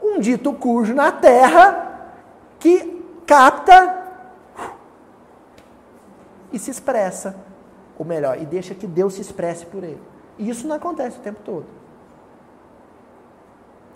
um 0.02 0.20
dito 0.20 0.52
cujo 0.54 0.96
na 0.96 1.12
terra 1.12 2.14
que 2.60 3.04
capta 3.28 4.02
e 6.52 6.58
se 6.58 6.72
expressa. 6.72 7.36
Ou 7.98 8.06
melhor, 8.06 8.42
e 8.42 8.46
deixa 8.46 8.74
que 8.74 8.88
Deus 8.88 9.14
se 9.14 9.22
expresse 9.22 9.66
por 9.66 9.84
ele. 9.84 10.02
E 10.40 10.50
isso 10.50 10.68
não 10.68 10.76
acontece 10.76 11.20
o 11.20 11.22
tempo 11.22 11.40
todo. 11.46 11.66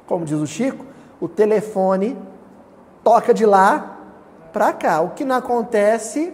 Como 0.06 0.23
diz 0.23 0.39
o 0.39 0.45
Chico, 0.45 0.86
o 1.19 1.28
telefone 1.28 2.15
toca 3.04 3.34
de 3.34 3.45
lá 3.45 3.94
para 4.56 4.72
cá. 4.72 5.02
O 5.02 5.10
que 5.10 5.26
não 5.26 5.36
acontece 5.36 6.34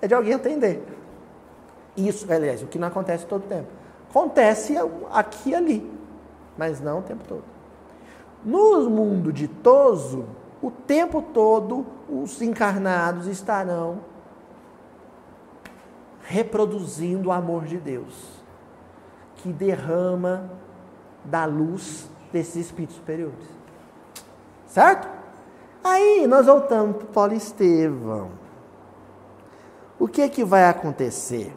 é 0.00 0.08
de 0.08 0.14
alguém 0.14 0.32
atender. 0.32 0.82
Isso, 1.94 2.24
aliás, 2.32 2.62
o 2.62 2.66
que 2.66 2.78
não 2.78 2.88
acontece 2.88 3.26
todo 3.26 3.44
o 3.44 3.48
tempo. 3.48 3.68
Acontece 4.08 4.76
aqui 5.12 5.50
e 5.50 5.54
ali, 5.54 5.92
mas 6.56 6.80
não 6.80 7.00
o 7.00 7.02
tempo 7.02 7.22
todo. 7.28 7.44
No 8.42 8.88
mundo 8.88 9.30
ditoso, 9.30 10.24
o 10.62 10.70
tempo 10.70 11.20
todo 11.20 11.84
os 12.08 12.40
encarnados 12.40 13.26
estarão 13.26 14.00
reproduzindo 16.22 17.28
o 17.28 17.32
amor 17.32 17.66
de 17.66 17.76
Deus, 17.76 18.40
que 19.36 19.52
derrama 19.52 20.50
da 21.22 21.44
luz 21.44 22.08
desses 22.32 22.56
espíritos 22.56 22.96
superiores. 22.96 23.46
Certo? 24.66 25.19
Aí 25.82 26.26
nós 26.26 26.46
voltamos 26.46 26.96
para 26.96 27.06
Paulo 27.06 27.32
Estevão. 27.32 28.30
O 29.98 30.06
que 30.06 30.22
é 30.22 30.28
que 30.28 30.44
vai 30.44 30.64
acontecer 30.64 31.54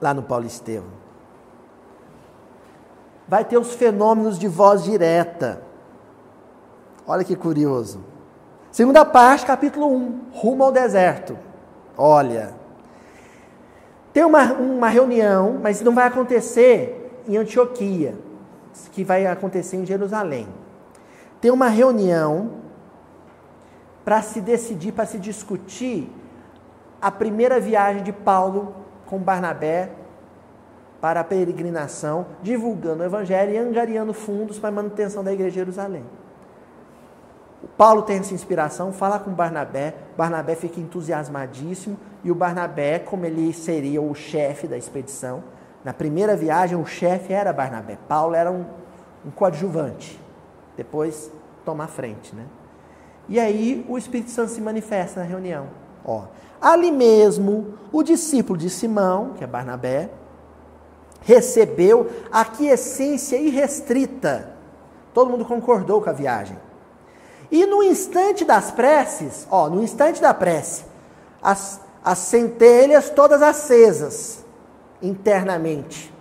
lá 0.00 0.12
no 0.12 0.22
Paulo 0.22 0.46
Estevão? 0.46 0.96
Vai 3.28 3.44
ter 3.44 3.58
os 3.58 3.74
fenômenos 3.74 4.38
de 4.38 4.48
voz 4.48 4.84
direta. 4.84 5.62
Olha 7.06 7.24
que 7.24 7.34
curioso. 7.34 8.00
Segunda 8.70 9.04
parte, 9.04 9.46
capítulo 9.46 9.88
1, 9.88 10.20
rumo 10.32 10.64
ao 10.64 10.72
deserto. 10.72 11.38
Olha, 11.96 12.54
tem 14.12 14.24
uma, 14.24 14.52
uma 14.52 14.88
reunião, 14.88 15.58
mas 15.62 15.80
não 15.80 15.94
vai 15.94 16.06
acontecer 16.06 17.22
em 17.26 17.36
Antioquia, 17.36 18.14
que 18.92 19.02
vai 19.02 19.26
acontecer 19.26 19.76
em 19.76 19.86
Jerusalém. 19.86 20.48
Tem 21.40 21.50
uma 21.50 21.68
reunião 21.68 22.65
para 24.06 24.22
se 24.22 24.40
decidir, 24.40 24.92
para 24.92 25.04
se 25.04 25.18
discutir 25.18 26.08
a 27.02 27.10
primeira 27.10 27.58
viagem 27.58 28.04
de 28.04 28.12
Paulo 28.12 28.72
com 29.04 29.18
Barnabé 29.18 29.90
para 31.00 31.18
a 31.18 31.24
peregrinação, 31.24 32.24
divulgando 32.40 33.02
o 33.02 33.04
evangelho 33.04 33.52
e 33.52 33.58
angariando 33.58 34.14
fundos 34.14 34.60
para 34.60 34.68
a 34.68 34.72
manutenção 34.72 35.24
da 35.24 35.32
igreja 35.32 35.50
de 35.50 35.56
Jerusalém. 35.56 36.04
Paulo 37.76 38.02
tem 38.02 38.18
essa 38.18 38.32
inspiração, 38.32 38.92
fala 38.92 39.18
com 39.18 39.32
Barnabé, 39.32 39.96
Barnabé 40.16 40.54
fica 40.54 40.78
entusiasmadíssimo 40.78 41.98
e 42.22 42.30
o 42.30 42.34
Barnabé, 42.34 43.00
como 43.00 43.26
ele 43.26 43.52
seria 43.52 44.00
o 44.00 44.14
chefe 44.14 44.68
da 44.68 44.78
expedição, 44.78 45.42
na 45.84 45.92
primeira 45.92 46.36
viagem 46.36 46.80
o 46.80 46.86
chefe 46.86 47.32
era 47.32 47.52
Barnabé, 47.52 47.98
Paulo 48.08 48.36
era 48.36 48.52
um, 48.52 48.66
um 49.26 49.32
coadjuvante, 49.32 50.20
depois 50.76 51.28
toma 51.64 51.84
a 51.84 51.88
frente, 51.88 52.32
né? 52.36 52.44
E 53.28 53.40
aí 53.40 53.84
o 53.88 53.98
Espírito 53.98 54.30
Santo 54.30 54.52
se 54.52 54.60
manifesta 54.60 55.20
na 55.20 55.26
reunião. 55.26 55.68
Ó, 56.04 56.24
ali 56.60 56.92
mesmo, 56.92 57.74
o 57.92 58.02
discípulo 58.02 58.58
de 58.58 58.70
Simão, 58.70 59.34
que 59.36 59.44
é 59.44 59.46
Barnabé, 59.46 60.10
recebeu 61.22 62.08
a 62.30 62.44
quiescência 62.44 63.36
irrestrita 63.36 64.56
Todo 65.16 65.30
mundo 65.30 65.46
concordou 65.46 66.02
com 66.02 66.10
a 66.10 66.12
viagem. 66.12 66.58
E 67.50 67.64
no 67.64 67.82
instante 67.82 68.44
das 68.44 68.70
preces, 68.70 69.46
ó, 69.50 69.66
no 69.66 69.82
instante 69.82 70.20
da 70.20 70.34
prece, 70.34 70.84
as, 71.42 71.80
as 72.04 72.18
centelhas 72.18 73.08
todas 73.08 73.40
acesas 73.40 74.44
internamente. 75.00 76.12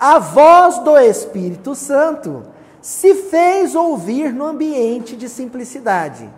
A 0.00 0.18
voz 0.18 0.78
do 0.78 0.96
Espírito 0.96 1.74
Santo 1.74 2.42
se 2.80 3.14
fez 3.14 3.74
ouvir 3.74 4.32
no 4.32 4.44
ambiente 4.44 5.16
de 5.16 5.28
simplicidade. 5.28 6.28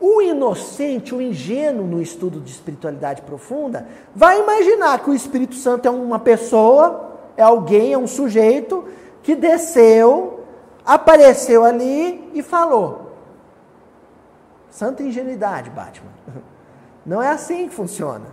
O 0.00 0.20
inocente, 0.20 1.14
o 1.14 1.22
ingênuo 1.22 1.86
no 1.86 2.02
estudo 2.02 2.40
de 2.40 2.50
espiritualidade 2.50 3.22
profunda, 3.22 3.86
vai 4.14 4.40
imaginar 4.40 4.98
que 4.98 5.10
o 5.10 5.14
Espírito 5.14 5.54
Santo 5.54 5.86
é 5.86 5.90
uma 5.90 6.18
pessoa, 6.18 7.18
é 7.36 7.42
alguém, 7.42 7.92
é 7.92 7.98
um 7.98 8.06
sujeito 8.08 8.84
que 9.22 9.36
desceu, 9.36 10.40
apareceu 10.84 11.64
ali 11.64 12.30
e 12.34 12.42
falou. 12.42 13.12
Santa 14.70 15.02
ingenuidade, 15.02 15.70
Batman. 15.70 16.10
Não 17.06 17.22
é 17.22 17.28
assim 17.28 17.68
que 17.68 17.74
funciona. 17.74 18.26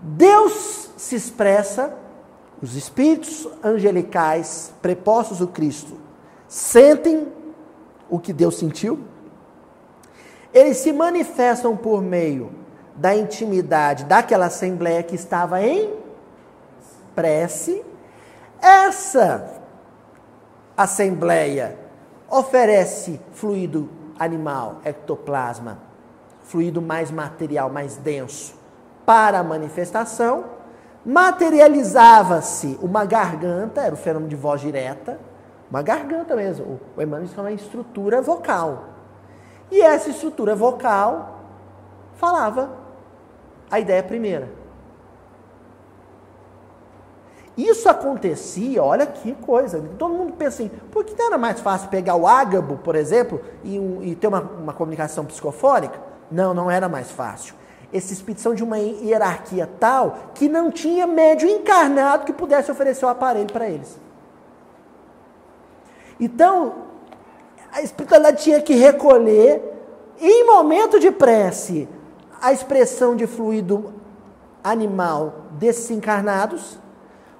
Deus 0.00 0.90
se 0.96 1.14
expressa, 1.14 1.94
os 2.60 2.74
espíritos 2.74 3.48
angelicais 3.62 4.72
prepostos 4.82 5.38
do 5.38 5.46
Cristo 5.46 5.96
sentem 6.48 7.28
o 8.08 8.18
que 8.18 8.32
Deus 8.32 8.56
sentiu, 8.58 8.98
eles 10.52 10.78
se 10.78 10.92
manifestam 10.92 11.76
por 11.76 12.02
meio 12.02 12.50
da 12.96 13.14
intimidade 13.14 14.04
daquela 14.04 14.46
assembleia 14.46 15.02
que 15.02 15.14
estava 15.14 15.62
em 15.62 15.92
prece. 17.14 17.84
Essa 18.60 19.62
assembleia 20.76 21.78
oferece 22.28 23.20
fluido 23.32 23.88
animal, 24.18 24.80
ectoplasma, 24.84 25.78
fluido 26.42 26.82
mais 26.82 27.10
material, 27.10 27.70
mais 27.70 27.96
denso, 27.96 28.54
para 29.06 29.38
a 29.38 29.44
manifestação. 29.44 30.57
Materializava-se 31.04 32.78
uma 32.82 33.04
garganta, 33.04 33.80
era 33.80 33.94
o 33.94 33.98
fenômeno 33.98 34.28
de 34.28 34.36
voz 34.36 34.60
direta, 34.60 35.18
uma 35.70 35.82
garganta 35.82 36.34
mesmo. 36.34 36.80
O 36.96 37.02
Emmanuel 37.02 37.30
é 37.36 37.40
uma 37.40 37.52
estrutura 37.52 38.20
vocal. 38.20 38.84
E 39.70 39.80
essa 39.80 40.10
estrutura 40.10 40.54
vocal 40.54 41.40
falava 42.16 42.70
a 43.70 43.78
ideia 43.78 44.02
primeira. 44.02 44.58
Isso 47.58 47.88
acontecia, 47.88 48.82
olha 48.84 49.04
que 49.04 49.34
coisa. 49.34 49.82
Todo 49.98 50.14
mundo 50.14 50.32
pensa 50.34 50.62
assim, 50.62 50.70
por 50.92 51.04
que 51.04 51.12
não 51.16 51.26
era 51.26 51.36
mais 51.36 51.60
fácil 51.60 51.88
pegar 51.88 52.14
o 52.14 52.24
ágabo, 52.24 52.76
por 52.76 52.94
exemplo, 52.94 53.40
e, 53.64 53.76
um, 53.76 54.00
e 54.00 54.14
ter 54.14 54.28
uma, 54.28 54.40
uma, 54.40 54.72
comunicação 54.72 55.24
psicofónica? 55.24 55.98
Não, 56.30 56.54
não 56.54 56.70
era 56.70 56.88
mais 56.88 57.10
fácil. 57.10 57.56
Esses 57.92 58.12
espíritos 58.12 58.42
são 58.42 58.54
de 58.54 58.62
uma 58.62 58.78
hierarquia 58.78 59.68
tal 59.80 60.30
que 60.34 60.48
não 60.48 60.70
tinha 60.70 61.06
médio 61.06 61.48
encarnado 61.48 62.24
que 62.24 62.32
pudesse 62.32 62.70
oferecer 62.70 63.06
o 63.06 63.08
aparelho 63.08 63.50
para 63.52 63.68
eles. 63.68 63.98
Então, 66.20 66.74
a 67.72 67.80
espiritualidade 67.80 68.42
tinha 68.42 68.60
que 68.60 68.74
recolher, 68.74 69.62
em 70.20 70.44
momento 70.44 70.98
de 70.98 71.10
prece, 71.10 71.88
a 72.40 72.52
expressão 72.52 73.16
de 73.16 73.26
fluido 73.26 73.94
animal 74.62 75.46
desses 75.52 75.90
encarnados, 75.90 76.78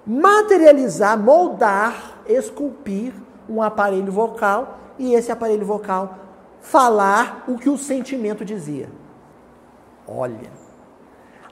materializar, 0.06 1.18
moldar, 1.18 2.20
esculpir 2.26 3.12
um 3.48 3.62
aparelho 3.62 4.10
vocal 4.10 4.78
e 4.98 5.14
esse 5.14 5.30
aparelho 5.30 5.66
vocal 5.66 6.18
falar 6.60 7.44
o 7.46 7.56
que 7.56 7.68
o 7.68 7.78
sentimento 7.78 8.44
dizia. 8.44 8.88
Olha, 10.08 10.50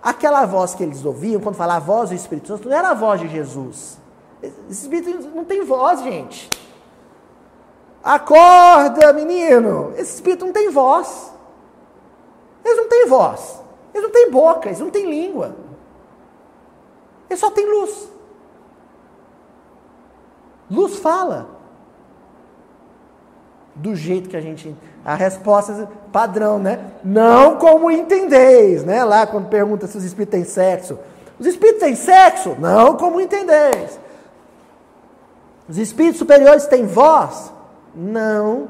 aquela 0.02 0.46
voz 0.46 0.74
que 0.74 0.82
eles 0.82 1.04
ouviam, 1.04 1.40
quando 1.40 1.56
falava 1.56 1.84
a 1.84 1.86
voz 1.86 2.08
do 2.08 2.14
Espírito 2.14 2.48
Santo, 2.48 2.68
não 2.68 2.76
era 2.76 2.88
a 2.90 2.94
voz 2.94 3.20
de 3.20 3.28
Jesus. 3.28 3.98
Esse 4.42 4.82
Espírito 4.82 5.28
não 5.28 5.44
tem 5.44 5.62
voz, 5.62 6.02
gente. 6.02 6.48
Acorda, 8.02 9.12
menino! 9.12 9.92
Esse 9.96 10.14
espírito 10.14 10.46
não 10.46 10.52
tem 10.52 10.70
voz. 10.70 11.32
Eles 12.64 12.76
não 12.76 12.88
têm 12.88 13.06
voz. 13.08 13.60
Eles 13.92 14.06
não 14.06 14.12
têm 14.12 14.30
boca, 14.30 14.68
eles 14.68 14.78
não 14.78 14.90
têm 14.90 15.10
língua. 15.10 15.56
Eles 17.28 17.40
só 17.40 17.50
têm 17.50 17.66
luz. 17.66 18.08
Luz 20.70 20.98
fala. 20.98 21.55
Do 23.76 23.94
jeito 23.94 24.28
que 24.28 24.36
a 24.36 24.40
gente. 24.40 24.74
A 25.04 25.14
resposta 25.14 25.88
padrão, 26.12 26.58
né? 26.58 26.80
Não 27.04 27.56
como 27.56 27.90
entendeis, 27.90 28.84
né? 28.84 29.04
Lá 29.04 29.26
quando 29.26 29.48
pergunta 29.48 29.86
se 29.86 29.96
os 29.96 30.04
espíritos 30.04 30.32
têm 30.32 30.44
sexo. 30.44 30.98
Os 31.38 31.46
espíritos 31.46 31.80
têm 31.80 31.94
sexo? 31.94 32.56
Não 32.58 32.96
como 32.96 33.20
entendeis. 33.20 34.00
Os 35.68 35.78
espíritos 35.78 36.18
superiores 36.18 36.66
têm 36.66 36.86
voz? 36.86 37.52
não 37.96 38.68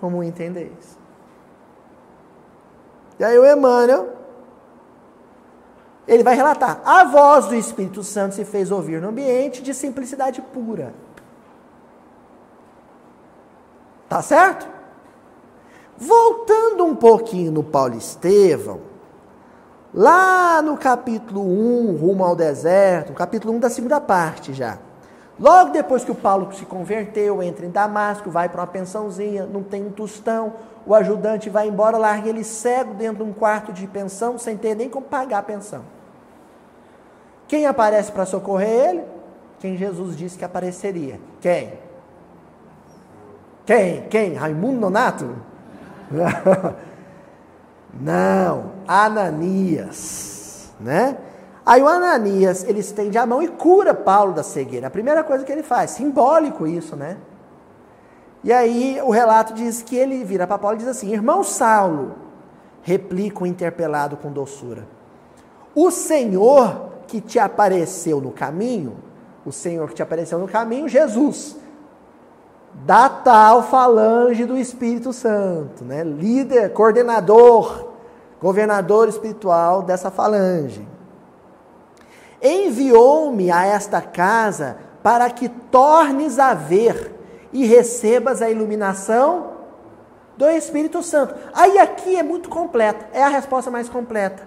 como 0.00 0.22
entendeis. 0.22 0.98
E 3.18 3.24
aí 3.24 3.38
o 3.38 3.46
Emmanuel, 3.46 4.14
ele 6.06 6.22
vai 6.22 6.34
relatar, 6.34 6.82
a 6.84 7.04
voz 7.04 7.46
do 7.46 7.54
Espírito 7.54 8.02
Santo 8.02 8.34
se 8.34 8.44
fez 8.44 8.70
ouvir 8.70 9.00
no 9.00 9.08
ambiente 9.08 9.62
de 9.62 9.72
simplicidade 9.72 10.42
pura. 10.42 10.92
Tá 14.08 14.22
certo? 14.22 14.66
Voltando 15.98 16.84
um 16.84 16.94
pouquinho 16.94 17.50
no 17.50 17.62
Paulo 17.62 17.96
Estevão, 17.96 18.80
lá 19.92 20.60
no 20.62 20.76
capítulo 20.76 21.40
1, 21.40 21.96
rumo 21.96 22.24
ao 22.24 22.36
deserto, 22.36 23.12
capítulo 23.14 23.54
1 23.54 23.60
da 23.60 23.70
segunda 23.70 24.00
parte 24.00 24.52
já. 24.52 24.78
Logo 25.38 25.70
depois 25.70 26.04
que 26.04 26.10
o 26.10 26.14
Paulo 26.14 26.52
se 26.54 26.64
converteu, 26.64 27.42
entra 27.42 27.66
em 27.66 27.70
Damasco, 27.70 28.30
vai 28.30 28.48
para 28.48 28.60
uma 28.60 28.66
pensãozinha, 28.66 29.44
não 29.46 29.62
tem 29.62 29.84
um 29.84 29.90
tostão, 29.90 30.54
o 30.86 30.94
ajudante 30.94 31.50
vai 31.50 31.68
embora, 31.68 31.98
larga 31.98 32.28
ele 32.28 32.44
cego 32.44 32.94
dentro 32.94 33.24
de 33.24 33.30
um 33.30 33.32
quarto 33.32 33.72
de 33.72 33.86
pensão, 33.86 34.38
sem 34.38 34.56
ter 34.56 34.74
nem 34.74 34.88
como 34.88 35.04
pagar 35.06 35.38
a 35.38 35.42
pensão. 35.42 35.82
Quem 37.48 37.66
aparece 37.66 38.12
para 38.12 38.24
socorrer 38.24 38.88
ele? 38.88 39.04
Quem 39.58 39.76
Jesus 39.76 40.16
disse 40.16 40.38
que 40.38 40.44
apareceria. 40.44 41.20
Quem? 41.40 41.85
Quem? 43.66 44.02
Quem? 44.08 44.34
Raimundo 44.34 44.80
Nonato? 44.80 45.36
Não, 48.00 48.72
Ananias, 48.86 50.72
né? 50.78 51.18
Aí 51.64 51.82
o 51.82 51.88
Ananias, 51.88 52.62
ele 52.62 52.78
estende 52.78 53.18
a 53.18 53.26
mão 53.26 53.42
e 53.42 53.48
cura 53.48 53.92
Paulo 53.92 54.32
da 54.32 54.44
cegueira. 54.44 54.86
A 54.86 54.90
primeira 54.90 55.24
coisa 55.24 55.44
que 55.44 55.50
ele 55.50 55.64
faz, 55.64 55.90
simbólico 55.90 56.64
isso, 56.64 56.94
né? 56.94 57.16
E 58.44 58.52
aí 58.52 59.00
o 59.02 59.10
relato 59.10 59.52
diz 59.52 59.82
que 59.82 59.96
ele 59.96 60.22
vira 60.22 60.46
para 60.46 60.58
Paulo 60.58 60.76
e 60.76 60.78
diz 60.78 60.86
assim: 60.86 61.12
Irmão 61.12 61.42
Saulo, 61.42 62.14
replica 62.82 63.42
o 63.42 63.46
interpelado 63.46 64.16
com 64.16 64.30
doçura. 64.30 64.86
O 65.74 65.90
Senhor 65.90 66.92
que 67.08 67.20
te 67.20 67.40
apareceu 67.40 68.20
no 68.20 68.30
caminho, 68.30 68.98
o 69.44 69.50
Senhor 69.50 69.88
que 69.88 69.94
te 69.94 70.02
apareceu 70.02 70.38
no 70.38 70.46
caminho, 70.46 70.88
Jesus, 70.88 71.56
da 72.84 73.08
tal 73.08 73.62
falange 73.62 74.44
do 74.44 74.56
Espírito 74.56 75.12
Santo, 75.12 75.84
né? 75.84 76.04
Líder, 76.04 76.72
coordenador, 76.72 77.88
governador 78.40 79.08
espiritual 79.08 79.82
dessa 79.82 80.10
falange 80.10 80.86
enviou-me 82.40 83.50
a 83.50 83.64
esta 83.66 84.00
casa 84.00 84.78
para 85.02 85.28
que 85.30 85.48
tornes 85.48 86.38
a 86.38 86.54
ver 86.54 87.14
e 87.52 87.64
recebas 87.64 88.42
a 88.42 88.50
iluminação 88.50 89.52
do 90.36 90.48
Espírito 90.50 91.02
Santo. 91.02 91.34
Aí 91.54 91.78
aqui 91.78 92.16
é 92.16 92.22
muito 92.22 92.48
completa, 92.48 93.08
é 93.12 93.22
a 93.22 93.28
resposta 93.28 93.70
mais 93.70 93.88
completa 93.88 94.46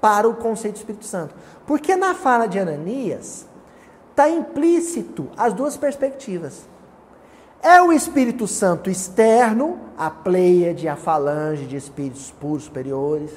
para 0.00 0.28
o 0.28 0.34
conceito 0.34 0.74
do 0.74 0.78
Espírito 0.78 1.04
Santo. 1.04 1.34
Porque 1.66 1.94
na 1.94 2.14
fala 2.14 2.46
de 2.46 2.58
Ananias 2.58 3.46
está 4.10 4.28
implícito 4.28 5.28
as 5.36 5.52
duas 5.52 5.76
perspectivas. 5.76 6.66
É 7.62 7.80
o 7.80 7.92
Espírito 7.92 8.48
Santo 8.48 8.90
externo, 8.90 9.78
a 9.96 10.10
pleiade, 10.10 10.88
a 10.88 10.96
falange 10.96 11.64
de 11.64 11.76
espíritos 11.76 12.30
puros 12.32 12.64
superiores 12.64 13.30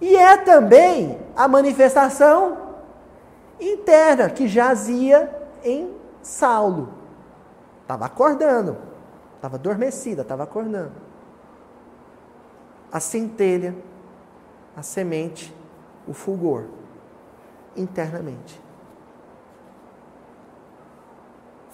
e 0.00 0.14
é 0.14 0.36
também 0.36 1.18
a 1.34 1.48
manifestação 1.48 2.58
interna 3.60 4.28
que 4.28 4.46
jazia 4.46 5.30
em 5.64 5.94
Saulo. 6.22 6.90
Estava 7.82 8.06
acordando, 8.06 8.76
estava 9.36 9.56
adormecida, 9.56 10.22
estava 10.22 10.42
acordando. 10.42 10.92
A 12.92 13.00
centelha, 13.00 13.74
a 14.76 14.82
semente, 14.82 15.54
o 16.06 16.12
fulgor, 16.12 16.64
internamente. 17.76 18.65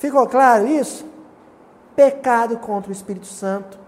Ficou 0.02 0.26
claro 0.26 0.66
isso? 0.66 1.06
Pecado 1.94 2.58
contra 2.58 2.88
o 2.88 2.92
Espírito 2.92 3.26
Santo 3.26 3.78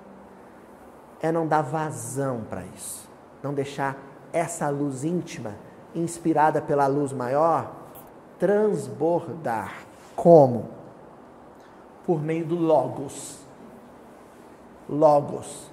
é 1.21 1.33
não 1.33 1.45
dar 1.45 1.63
vazão 1.63 2.43
para 2.49 2.63
isso, 2.73 3.11
não 3.43 3.53
deixar 3.53 3.97
essa 4.33 4.69
luz 4.69 5.03
íntima, 5.03 5.57
inspirada 5.93 6.63
pela 6.63 6.87
luz 6.87 7.13
maior, 7.13 7.75
transbordar. 8.39 9.75
Como? 10.15 10.69
Por 12.07 12.23
meio 12.23 12.47
do 12.47 12.55
Logos. 12.55 13.41
Logos. 14.89 15.69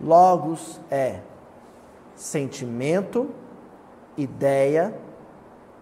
Logos 0.00 0.80
é 0.90 1.20
sentimento, 2.16 3.28
ideia, 4.16 4.98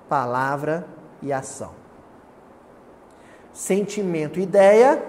palavra 0.09 0.89
e 1.22 1.32
ação. 1.32 1.77
Sentimento, 3.59 4.38
ideia 4.38 5.04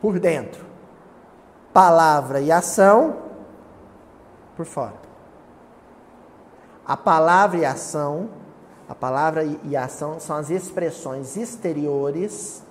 por 0.00 0.20
dentro. 0.20 0.64
Palavra 1.72 2.40
e 2.40 2.52
ação 2.52 3.16
por 4.56 4.64
fora. 4.64 4.94
A 6.86 6.96
palavra 6.96 7.58
e 7.58 7.64
ação, 7.64 8.28
a 8.88 8.94
palavra 8.94 9.42
e 9.64 9.76
ação 9.76 10.20
são 10.20 10.36
as 10.36 10.50
expressões 10.50 11.36
exteriores 11.36 12.62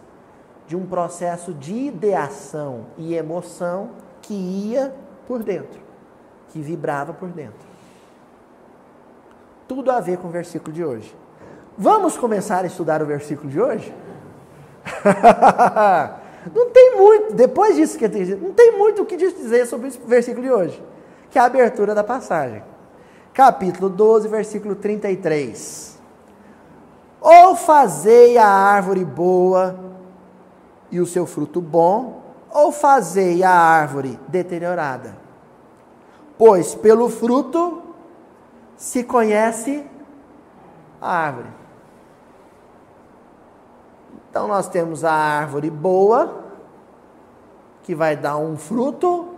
de 0.67 0.77
um 0.77 0.85
processo 0.85 1.53
de 1.53 1.73
ideação 1.73 2.85
e 2.97 3.13
emoção 3.13 3.89
que 4.21 4.33
ia 4.33 4.95
por 5.27 5.43
dentro, 5.43 5.81
que 6.47 6.61
vibrava 6.61 7.11
por 7.11 7.27
dentro. 7.27 7.67
Tudo 9.67 9.91
a 9.91 9.99
ver 9.99 10.17
com 10.17 10.29
o 10.29 10.31
versículo 10.31 10.71
de 10.71 10.85
hoje. 10.85 11.13
Vamos 11.77 12.17
começar 12.17 12.63
a 12.63 12.67
estudar 12.67 13.03
o 13.03 13.05
versículo 13.05 13.49
de 13.49 13.59
hoje? 13.59 13.93
não 16.53 16.69
tem 16.69 16.95
muito, 16.97 17.33
depois 17.33 17.75
disso 17.75 17.97
que 17.97 18.05
eu 18.05 18.09
tenho 18.09 18.38
não 18.38 18.53
tem 18.53 18.77
muito 18.77 19.01
o 19.01 19.05
que 19.05 19.17
dizer 19.17 19.65
sobre 19.65 19.89
o 19.89 20.07
versículo 20.07 20.43
de 20.43 20.51
hoje, 20.51 20.83
que 21.29 21.38
é 21.38 21.41
a 21.41 21.45
abertura 21.45 21.93
da 21.93 22.03
passagem 22.03 22.63
capítulo 23.38 23.88
12, 23.88 24.27
versículo 24.27 24.73
33. 24.73 25.99
Ou 27.21 27.55
fazei 27.55 28.35
a 28.35 28.47
árvore 28.47 29.05
boa 29.05 29.79
e 30.89 30.99
o 30.99 31.05
seu 31.05 31.27
fruto 31.27 31.61
bom, 31.61 32.23
ou 32.49 32.71
fazei 32.71 33.43
a 33.43 33.51
árvore 33.51 34.19
deteriorada. 34.27 35.15
Pois 36.35 36.73
pelo 36.73 37.09
fruto 37.09 37.83
se 38.75 39.03
conhece 39.03 39.85
a 40.99 41.15
árvore. 41.15 41.49
Então 44.38 44.47
nós 44.47 44.69
temos 44.69 45.03
a 45.03 45.11
árvore 45.11 45.67
boa, 45.67 46.43
que 47.81 47.95
vai 47.95 48.15
dar 48.15 48.38
um 48.38 48.55
fruto 48.55 49.29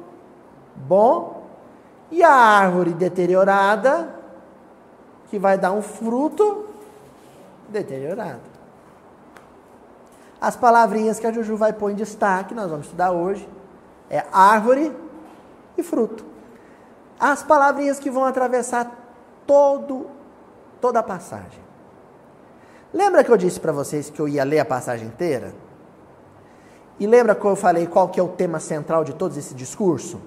bom, 0.76 1.48
e 2.12 2.22
a 2.22 2.34
árvore 2.34 2.92
deteriorada, 2.92 4.14
que 5.30 5.40
vai 5.40 5.58
dar 5.58 5.72
um 5.72 5.82
fruto 5.82 6.66
deteriorado. 7.70 8.42
As 10.42 10.58
palavrinhas 10.58 11.18
que 11.18 11.26
a 11.26 11.32
Juju 11.32 11.56
vai 11.56 11.72
pôr 11.72 11.92
em 11.92 11.96
destaque, 11.96 12.54
nós 12.54 12.70
vamos 12.70 12.88
estudar 12.88 13.14
hoje, 13.14 13.48
é 14.10 14.26
árvore 14.34 14.94
e 15.78 15.82
fruto. 15.82 16.26
As 17.18 17.42
palavrinhas 17.42 18.00
que 18.00 18.12
vão 18.12 18.26
atravessar 18.26 18.92
todo, 19.48 20.08
toda 20.82 21.00
a 21.00 21.04
passagem. 21.04 21.69
Lembra 22.94 23.24
que 23.24 23.32
eu 23.32 23.38
disse 23.38 23.60
para 23.60 23.72
vocês 23.72 24.10
que 24.10 24.20
eu 24.20 24.28
ia 24.28 24.44
ler 24.44 24.60
a 24.60 24.66
passagem 24.66 25.08
inteira? 25.08 25.54
E 27.00 27.06
lembra 27.06 27.36
que 27.36 27.46
eu 27.46 27.56
falei 27.56 27.88
qual 27.88 28.10
que 28.10 28.20
é 28.20 28.24
o 28.24 28.28
tema 28.28 28.60
central 28.60 29.04
de 29.04 29.14
todo 29.14 29.38
esse 29.38 29.54
discurso? 29.54 30.20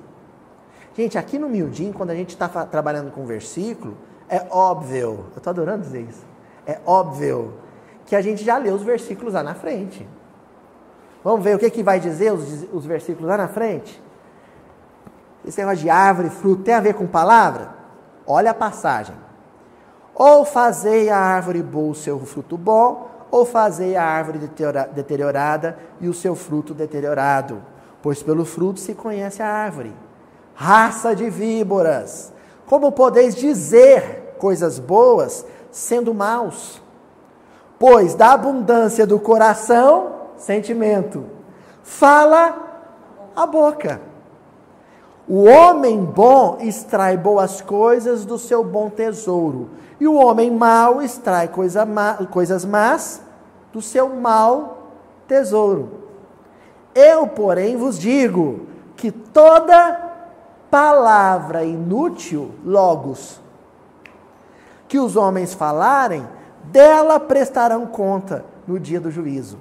Gente, 0.95 1.19
aqui 1.19 1.39
no 1.39 1.49
Miudinho, 1.49 1.93
quando 1.93 2.11
a 2.11 2.15
gente 2.15 2.31
está 2.31 2.49
trabalhando 2.67 3.11
com 3.11 3.27
versículo, 3.27 3.97
é 4.29 4.47
óbvio, 4.51 5.27
eu 5.33 5.39
estou 5.39 5.51
adorando 5.51 5.83
dizer 5.83 6.03
isso, 6.03 6.25
é 6.67 6.79
óbvio 6.87 7.55
que 8.07 8.15
a 8.15 8.21
gente 8.21 8.45
já 8.45 8.59
leu 8.59 8.75
os 8.75 8.83
versículos 8.83 9.35
lá 9.35 9.43
na 9.43 9.55
frente. 9.55 10.07
Vamos 11.25 11.45
ver 11.45 11.57
o 11.57 11.59
que, 11.59 11.71
que 11.71 11.83
vai 11.83 12.01
dizer 12.01 12.33
os, 12.33 12.67
os 12.73 12.87
versículos 12.87 13.29
lá 13.29 13.37
na 13.37 13.49
frente? 13.49 14.03
Esse 15.45 15.61
negócio 15.61 15.81
de 15.81 15.91
árvore, 15.91 16.31
fruto, 16.31 16.63
tem 16.63 16.75
a 16.75 16.81
ver 16.81 16.95
com 16.95 17.07
palavra? 17.07 17.71
Olha 18.27 18.53
a 18.53 18.55
passagem. 18.55 19.15
Ou 20.15 20.45
fazei 20.45 21.09
a 21.11 21.19
árvore 21.19 21.63
boa 21.63 21.93
o 21.93 21.95
seu 21.95 22.19
fruto 22.21 22.57
bom, 22.57 23.11
ou 23.31 23.47
fazei 23.47 23.97
a 23.97 24.05
árvore 24.05 24.39
deteriorada 24.95 25.79
e 26.01 26.09
o 26.09 26.15
seu 26.15 26.35
fruto 26.35 26.75
deteriorado. 26.75 27.63
Pois 28.03 28.23
pelo 28.23 28.45
fruto 28.45 28.81
se 28.81 28.95
conhece 28.95 29.43
a 29.43 29.49
árvore 29.49 29.95
raça 30.55 31.15
de 31.15 31.29
víboras, 31.31 32.33
como 32.67 32.93
podeis 32.93 33.35
dizer 33.35 34.37
coisas 34.39 34.79
boas 34.79 35.45
sendo 35.71 36.15
maus? 36.15 36.81
Pois 37.79 38.15
da 38.15 38.33
abundância 38.33 39.07
do 39.07 39.19
coração, 39.19 40.13
sentimento, 40.37 41.25
fala 41.83 43.33
a 43.35 43.47
boca. 43.47 44.01
O 45.35 45.45
homem 45.45 46.05
bom 46.05 46.59
extrai 46.61 47.17
boas 47.17 47.63
coisas 47.63 48.27
do 48.27 48.37
seu 48.37 48.63
bom 48.63 48.91
tesouro, 48.91 49.71
e 49.99 50.07
o 50.07 50.13
homem 50.13 50.51
mau 50.51 51.01
extrai 51.01 51.49
coisa 51.49 51.89
coisas 52.31 52.67
más 52.67 53.23
do 53.73 53.81
seu 53.81 54.11
mau 54.11 54.89
tesouro. 55.27 56.03
Eu, 56.95 57.27
porém, 57.29 57.79
vos 57.79 57.99
digo 57.99 58.67
que 58.95 59.11
toda 59.11 60.13
palavra 60.71 61.65
inútil, 61.65 62.51
logos, 62.63 63.41
que 64.87 64.99
os 64.99 65.17
homens 65.17 65.55
falarem, 65.55 66.29
dela 66.65 67.19
prestarão 67.19 67.87
conta 67.87 68.45
no 68.69 68.79
dia 68.79 69.01
do 69.01 69.11
juízo. 69.11 69.57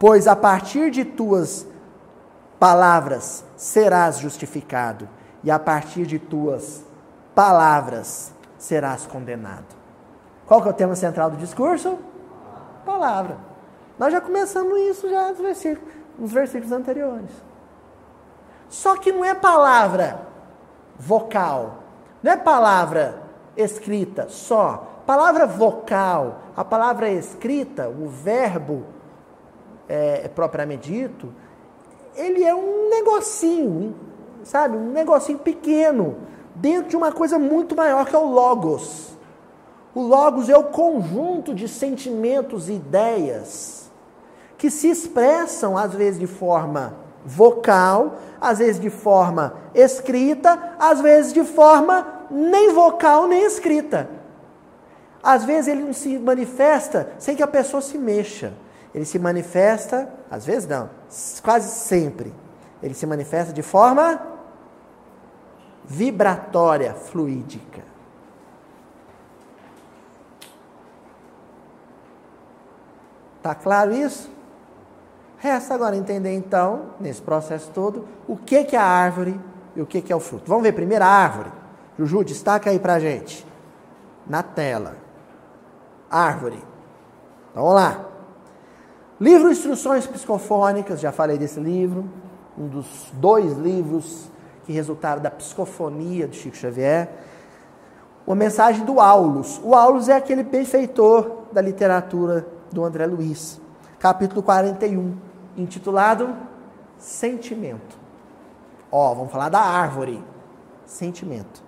Pois 0.00 0.26
a 0.26 0.34
partir 0.34 0.90
de 0.90 1.04
tuas 1.04 1.64
palavras 2.58 3.44
serás 3.60 4.18
justificado, 4.18 5.06
e 5.44 5.50
a 5.50 5.58
partir 5.58 6.06
de 6.06 6.18
tuas 6.18 6.82
palavras 7.34 8.32
serás 8.56 9.04
condenado. 9.04 9.76
Qual 10.46 10.62
que 10.62 10.68
é 10.68 10.70
o 10.70 10.74
tema 10.74 10.96
central 10.96 11.30
do 11.30 11.36
discurso? 11.36 11.98
Palavra. 12.86 13.36
Nós 13.98 14.14
já 14.14 14.20
começamos 14.20 14.78
isso 14.80 15.10
já 15.10 15.28
nos 15.28 15.38
versículos, 15.38 15.94
nos 16.18 16.32
versículos 16.32 16.72
anteriores. 16.72 17.30
Só 18.70 18.96
que 18.96 19.12
não 19.12 19.22
é 19.22 19.34
palavra 19.34 20.22
vocal, 20.98 21.82
não 22.22 22.32
é 22.32 22.38
palavra 22.38 23.22
escrita 23.54 24.26
só. 24.30 25.02
Palavra 25.04 25.46
vocal, 25.46 26.40
a 26.56 26.64
palavra 26.64 27.10
escrita, 27.10 27.90
o 27.90 28.08
verbo 28.08 28.86
é, 29.86 30.28
propriamente 30.28 30.90
dito, 30.90 31.30
ele 32.16 32.44
é 32.44 32.54
um 32.54 32.88
negocinho, 32.90 33.94
sabe? 34.44 34.76
Um 34.76 34.90
negocinho 34.90 35.38
pequeno, 35.38 36.16
dentro 36.54 36.90
de 36.90 36.96
uma 36.96 37.12
coisa 37.12 37.38
muito 37.38 37.76
maior 37.76 38.06
que 38.06 38.14
é 38.14 38.18
o 38.18 38.30
Logos. 38.30 39.10
O 39.94 40.02
Logos 40.02 40.48
é 40.48 40.56
o 40.56 40.64
conjunto 40.64 41.54
de 41.54 41.66
sentimentos 41.66 42.68
e 42.68 42.74
ideias 42.74 43.90
que 44.56 44.70
se 44.70 44.88
expressam, 44.88 45.76
às 45.76 45.94
vezes, 45.94 46.20
de 46.20 46.26
forma 46.26 46.94
vocal, 47.24 48.18
às 48.40 48.58
vezes 48.58 48.80
de 48.80 48.90
forma 48.90 49.54
escrita, 49.74 50.74
às 50.78 51.00
vezes 51.00 51.32
de 51.32 51.44
forma 51.44 52.06
nem 52.30 52.72
vocal 52.72 53.26
nem 53.26 53.44
escrita. 53.44 54.08
Às 55.22 55.44
vezes 55.44 55.68
ele 55.68 55.82
não 55.82 55.92
se 55.92 56.18
manifesta 56.18 57.12
sem 57.18 57.36
que 57.36 57.42
a 57.42 57.46
pessoa 57.46 57.82
se 57.82 57.98
mexa. 57.98 58.54
Ele 58.94 59.04
se 59.04 59.18
manifesta, 59.18 60.12
às 60.30 60.44
vezes 60.44 60.68
não, 60.68 60.90
quase 61.42 61.70
sempre. 61.70 62.32
Ele 62.82 62.94
se 62.94 63.06
manifesta 63.06 63.52
de 63.52 63.62
forma 63.62 64.20
vibratória, 65.84 66.94
fluídica. 66.94 67.82
Tá 73.42 73.54
claro 73.54 73.92
isso? 73.92 74.30
Resta 75.38 75.74
agora 75.74 75.96
entender 75.96 76.34
então, 76.34 76.90
nesse 77.00 77.22
processo 77.22 77.70
todo, 77.70 78.06
o 78.28 78.36
que, 78.36 78.64
que 78.64 78.76
é 78.76 78.78
a 78.78 78.84
árvore 78.84 79.40
e 79.74 79.80
o 79.80 79.86
que, 79.86 80.02
que 80.02 80.12
é 80.12 80.16
o 80.16 80.20
fruto. 80.20 80.44
Vamos 80.46 80.62
ver 80.62 80.72
primeiro 80.72 81.04
a 81.04 81.08
árvore. 81.08 81.50
Juju, 81.98 82.24
destaca 82.24 82.70
aí 82.70 82.78
pra 82.78 82.98
gente. 82.98 83.46
Na 84.26 84.42
tela. 84.42 84.96
Árvore. 86.10 86.62
Então 87.50 87.62
vamos 87.62 87.74
lá. 87.74 88.09
Livro 89.20 89.50
Instruções 89.50 90.06
Psicofônicas, 90.06 90.98
já 91.00 91.12
falei 91.12 91.36
desse 91.36 91.60
livro. 91.60 92.08
Um 92.56 92.66
dos 92.66 92.86
dois 93.12 93.52
livros 93.58 94.30
que 94.64 94.72
resultaram 94.72 95.20
da 95.20 95.30
psicofonia 95.30 96.26
de 96.26 96.36
Chico 96.36 96.56
Xavier. 96.56 97.10
Uma 98.26 98.36
mensagem 98.36 98.84
do 98.84 98.98
Aulus. 98.98 99.60
O 99.62 99.74
Aulus 99.74 100.08
é 100.08 100.16
aquele 100.16 100.42
benfeitor 100.42 101.44
da 101.52 101.60
literatura 101.60 102.46
do 102.72 102.82
André 102.82 103.06
Luiz 103.06 103.60
capítulo 104.00 104.42
41, 104.42 105.14
intitulado 105.58 106.34
Sentimento. 106.96 107.98
Ó, 108.90 109.14
vamos 109.14 109.30
falar 109.30 109.50
da 109.50 109.60
árvore. 109.60 110.24
Sentimento. 110.86 111.62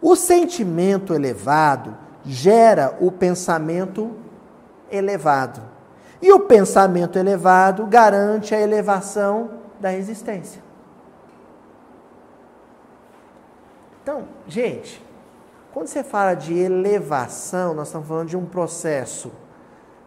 O 0.00 0.14
sentimento 0.14 1.14
elevado 1.14 1.96
gera 2.24 2.96
o 3.00 3.10
pensamento 3.10 4.12
elevado. 4.90 5.77
E 6.20 6.32
o 6.32 6.40
pensamento 6.40 7.18
elevado 7.18 7.86
garante 7.86 8.54
a 8.54 8.60
elevação 8.60 9.50
da 9.78 9.92
existência. 9.94 10.62
Então, 14.02 14.24
gente, 14.46 15.04
quando 15.72 15.86
você 15.86 16.02
fala 16.02 16.34
de 16.34 16.58
elevação, 16.58 17.74
nós 17.74 17.88
estamos 17.88 18.08
falando 18.08 18.28
de 18.28 18.36
um 18.36 18.46
processo 18.46 19.30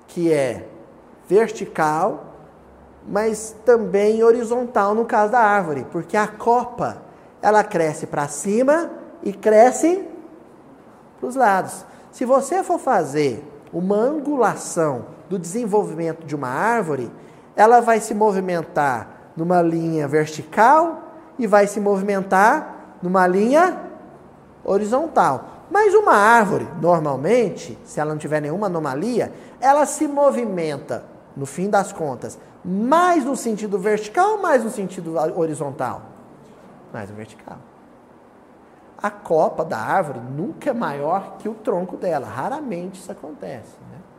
que 0.07 0.33
é 0.33 0.67
vertical, 1.27 2.25
mas 3.07 3.55
também 3.63 4.23
horizontal 4.23 4.93
no 4.93 5.05
caso 5.05 5.31
da 5.31 5.39
árvore, 5.39 5.85
porque 5.91 6.17
a 6.17 6.27
copa 6.27 7.01
ela 7.41 7.63
cresce 7.63 8.05
para 8.05 8.27
cima 8.27 8.91
e 9.23 9.31
cresce 9.31 10.05
para 11.19 11.29
os 11.29 11.35
lados. 11.35 11.85
Se 12.11 12.25
você 12.25 12.63
for 12.63 12.79
fazer 12.79 13.43
uma 13.71 13.95
angulação 13.95 15.05
do 15.31 15.39
desenvolvimento 15.39 16.25
de 16.25 16.35
uma 16.35 16.49
árvore, 16.49 17.09
ela 17.55 17.79
vai 17.79 18.01
se 18.01 18.13
movimentar 18.13 19.31
numa 19.33 19.61
linha 19.61 20.05
vertical 20.05 21.03
e 21.39 21.47
vai 21.47 21.67
se 21.67 21.79
movimentar 21.79 22.97
numa 23.01 23.25
linha 23.25 23.79
horizontal. 24.61 25.45
Mas 25.71 25.93
uma 25.93 26.13
árvore, 26.13 26.67
normalmente, 26.81 27.79
se 27.85 27.97
ela 27.97 28.11
não 28.11 28.17
tiver 28.17 28.41
nenhuma 28.41 28.67
anomalia, 28.67 29.31
ela 29.61 29.85
se 29.85 30.05
movimenta, 30.05 31.05
no 31.33 31.45
fim 31.45 31.69
das 31.69 31.93
contas, 31.93 32.37
mais 32.63 33.23
no 33.23 33.37
sentido 33.37 33.79
vertical 33.79 34.33
ou 34.33 34.41
mais 34.41 34.65
no 34.65 34.69
sentido 34.69 35.15
horizontal? 35.37 36.01
Mais 36.91 37.09
no 37.09 37.15
vertical. 37.15 37.57
A 39.01 39.09
copa 39.09 39.63
da 39.63 39.77
árvore 39.77 40.19
nunca 40.19 40.71
é 40.71 40.73
maior 40.73 41.37
que 41.39 41.47
o 41.47 41.53
tronco 41.53 41.95
dela, 41.95 42.27
raramente 42.27 42.99
isso 42.99 43.09
acontece. 43.09 43.77
Né? 43.89 44.10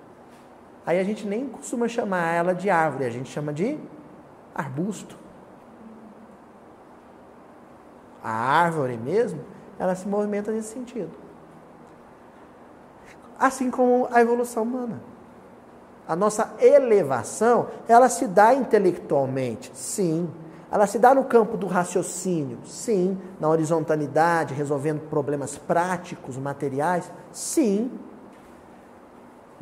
Aí 0.84 0.98
a 0.98 1.04
gente 1.04 1.26
nem 1.26 1.48
costuma 1.48 1.88
chamar 1.88 2.34
ela 2.34 2.54
de 2.54 2.68
árvore, 2.68 3.04
a 3.04 3.10
gente 3.10 3.30
chama 3.30 3.52
de 3.52 3.78
arbusto. 4.54 5.16
A 8.22 8.30
árvore 8.30 8.96
mesmo, 8.96 9.40
ela 9.78 9.94
se 9.94 10.06
movimenta 10.06 10.50
nesse 10.50 10.72
sentido. 10.72 11.10
Assim 13.38 13.70
como 13.70 14.08
a 14.12 14.20
evolução 14.20 14.62
humana. 14.62 15.00
A 16.06 16.14
nossa 16.14 16.54
elevação, 16.60 17.68
ela 17.88 18.08
se 18.08 18.26
dá 18.26 18.54
intelectualmente, 18.54 19.70
sim. 19.74 20.28
Ela 20.70 20.86
se 20.86 20.98
dá 20.98 21.14
no 21.14 21.24
campo 21.24 21.56
do 21.56 21.66
raciocínio, 21.66 22.58
sim. 22.64 23.18
Na 23.40 23.48
horizontalidade, 23.48 24.54
resolvendo 24.54 25.08
problemas 25.08 25.58
práticos, 25.58 26.36
materiais, 26.36 27.10
sim. 27.30 27.90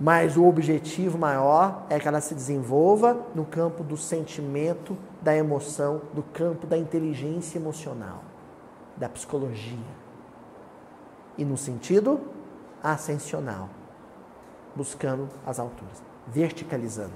Mas 0.01 0.38
o 0.38 0.46
objetivo 0.46 1.18
maior 1.18 1.84
é 1.90 2.01
que 2.01 2.09
ela 2.09 2.22
se 2.22 2.34
desenvolva 2.34 3.18
no 3.34 3.44
campo 3.44 3.84
do 3.84 3.98
sentimento, 3.98 4.96
da 5.20 5.36
emoção, 5.36 6.01
do 6.14 6.22
campo 6.22 6.66
da 6.66 6.78
inteligência 6.78 7.59
emocional, 7.59 8.22
da 8.96 9.11
psicologia. 9.11 10.01
E 11.36 11.44
no 11.44 11.59
sentido 11.59 12.18
ascensional, 12.82 13.68
buscando 14.74 15.28
as 15.46 15.61
alturas, 15.61 16.03
verticalizando. 16.26 17.12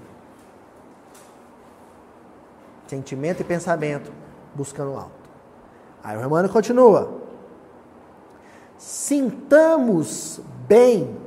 Sentimento 2.87 3.41
e 3.41 3.45
pensamento 3.45 4.12
buscando 4.55 4.93
o 4.93 4.99
alto. 4.99 5.30
Aí 6.03 6.18
o 6.18 6.20
Romano 6.20 6.51
continua. 6.51 7.18
Sintamos 8.76 10.39
bem 10.68 11.24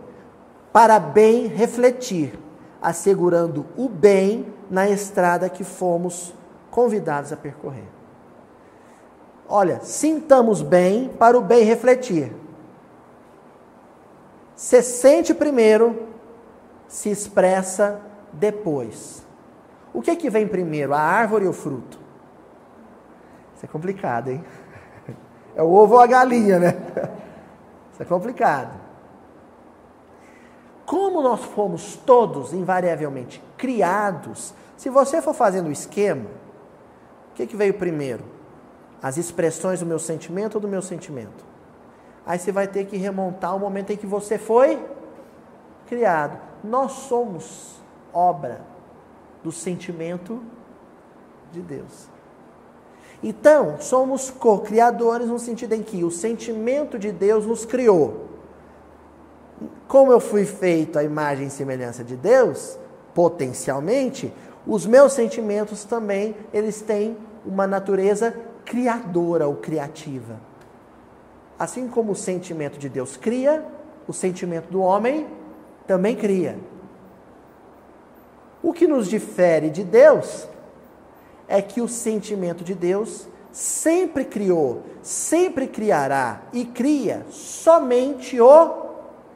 para 0.78 1.00
bem 1.00 1.48
refletir, 1.48 2.38
assegurando 2.80 3.66
o 3.76 3.90
bem 3.90 4.54
na 4.70 4.88
estrada 4.88 5.50
que 5.50 5.64
fomos 5.64 6.36
convidados 6.70 7.34
a 7.34 7.36
percorrer. 7.36 7.88
Olha, 9.50 9.80
sintamos 9.80 10.62
bem 10.62 11.10
para 11.10 11.36
o 11.36 11.42
bem 11.42 11.64
refletir. 11.64 12.32
Se 14.56 14.84
sente 14.84 15.34
primeiro, 15.34 16.10
se 16.88 17.10
expressa 17.10 18.00
depois. 18.32 19.26
O 19.92 20.00
que 20.00 20.12
é 20.12 20.16
que 20.16 20.30
vem 20.30 20.48
primeiro, 20.48 20.94
a 20.94 21.00
árvore 21.00 21.46
ou 21.46 21.50
o 21.50 21.56
fruto? 21.56 22.00
Isso 23.56 23.66
é 23.66 23.68
complicado, 23.68 24.30
hein? 24.30 24.46
É 25.56 25.64
o 25.64 25.72
ovo 25.72 25.96
ou 25.96 26.02
a 26.02 26.06
galinha, 26.06 26.60
né? 26.60 26.76
Isso 27.92 28.04
é 28.04 28.06
complicado. 28.06 28.87
Como 30.88 31.22
nós 31.22 31.42
fomos 31.42 31.98
todos, 32.06 32.54
invariavelmente, 32.54 33.44
criados, 33.58 34.54
se 34.78 34.90
você 34.90 35.22
for 35.22 35.34
fazendo 35.34 35.68
o 35.68 35.72
esquema, 35.72 36.30
o 37.32 37.36
que, 37.36 37.46
que 37.46 37.58
veio 37.58 37.74
primeiro? 37.74 38.24
As 39.04 39.18
expressões 39.18 39.82
do 39.82 39.86
meu 39.86 40.00
sentimento 40.00 40.56
ou 40.56 40.62
do 40.62 40.68
meu 40.68 40.82
sentimento? 40.82 41.46
Aí 42.26 42.40
você 42.40 42.54
vai 42.54 42.70
ter 42.70 42.86
que 42.86 42.96
remontar 42.96 43.54
o 43.54 43.60
momento 43.60 43.92
em 43.92 43.98
que 43.98 44.08
você 44.08 44.38
foi 44.38 44.82
criado. 45.88 46.40
Nós 46.64 46.94
somos 46.94 47.82
obra 48.14 48.62
do 49.44 49.52
sentimento 49.52 50.42
de 51.52 51.62
Deus. 51.62 52.08
Então, 53.22 53.76
somos 53.82 54.30
co-criadores 54.30 55.28
no 55.28 55.38
sentido 55.38 55.74
em 55.74 55.84
que 55.84 56.06
o 56.06 56.12
sentimento 56.12 56.98
de 56.98 57.12
Deus 57.12 57.46
nos 57.46 57.66
criou 57.66 58.27
como 59.88 60.12
eu 60.12 60.20
fui 60.20 60.46
feito 60.46 61.00
à 61.00 61.04
imagem 61.04 61.48
e 61.48 61.52
semelhança 61.52 62.04
de 62.04 62.16
Deus, 62.16 62.78
potencialmente, 63.14 64.34
os 64.66 64.86
meus 64.86 65.14
sentimentos 65.14 65.84
também, 65.84 66.36
eles 66.54 66.82
têm 66.82 67.18
uma 67.46 67.66
natureza 67.66 68.36
criadora 68.66 69.48
ou 69.48 69.56
criativa. 69.56 70.40
Assim 71.58 71.88
como 71.88 72.12
o 72.12 72.16
sentimento 72.16 72.78
de 72.78 72.90
Deus 72.90 73.18
cria, 73.18 73.66
o 74.08 74.14
sentimento 74.14 74.70
do 74.70 74.82
homem 74.82 75.26
também 75.88 76.16
cria. 76.16 76.60
O 78.62 78.74
que 78.74 78.86
nos 78.86 79.08
difere 79.08 79.70
de 79.70 79.84
Deus 79.84 80.48
é 81.48 81.62
que 81.62 81.82
o 81.82 81.88
sentimento 81.88 82.64
de 82.64 82.76
Deus 82.76 83.28
sempre 83.52 84.26
criou, 84.26 84.84
sempre 85.02 85.66
criará 85.66 86.42
e 86.52 86.66
cria 86.66 87.26
somente 87.32 88.40
o 88.40 88.87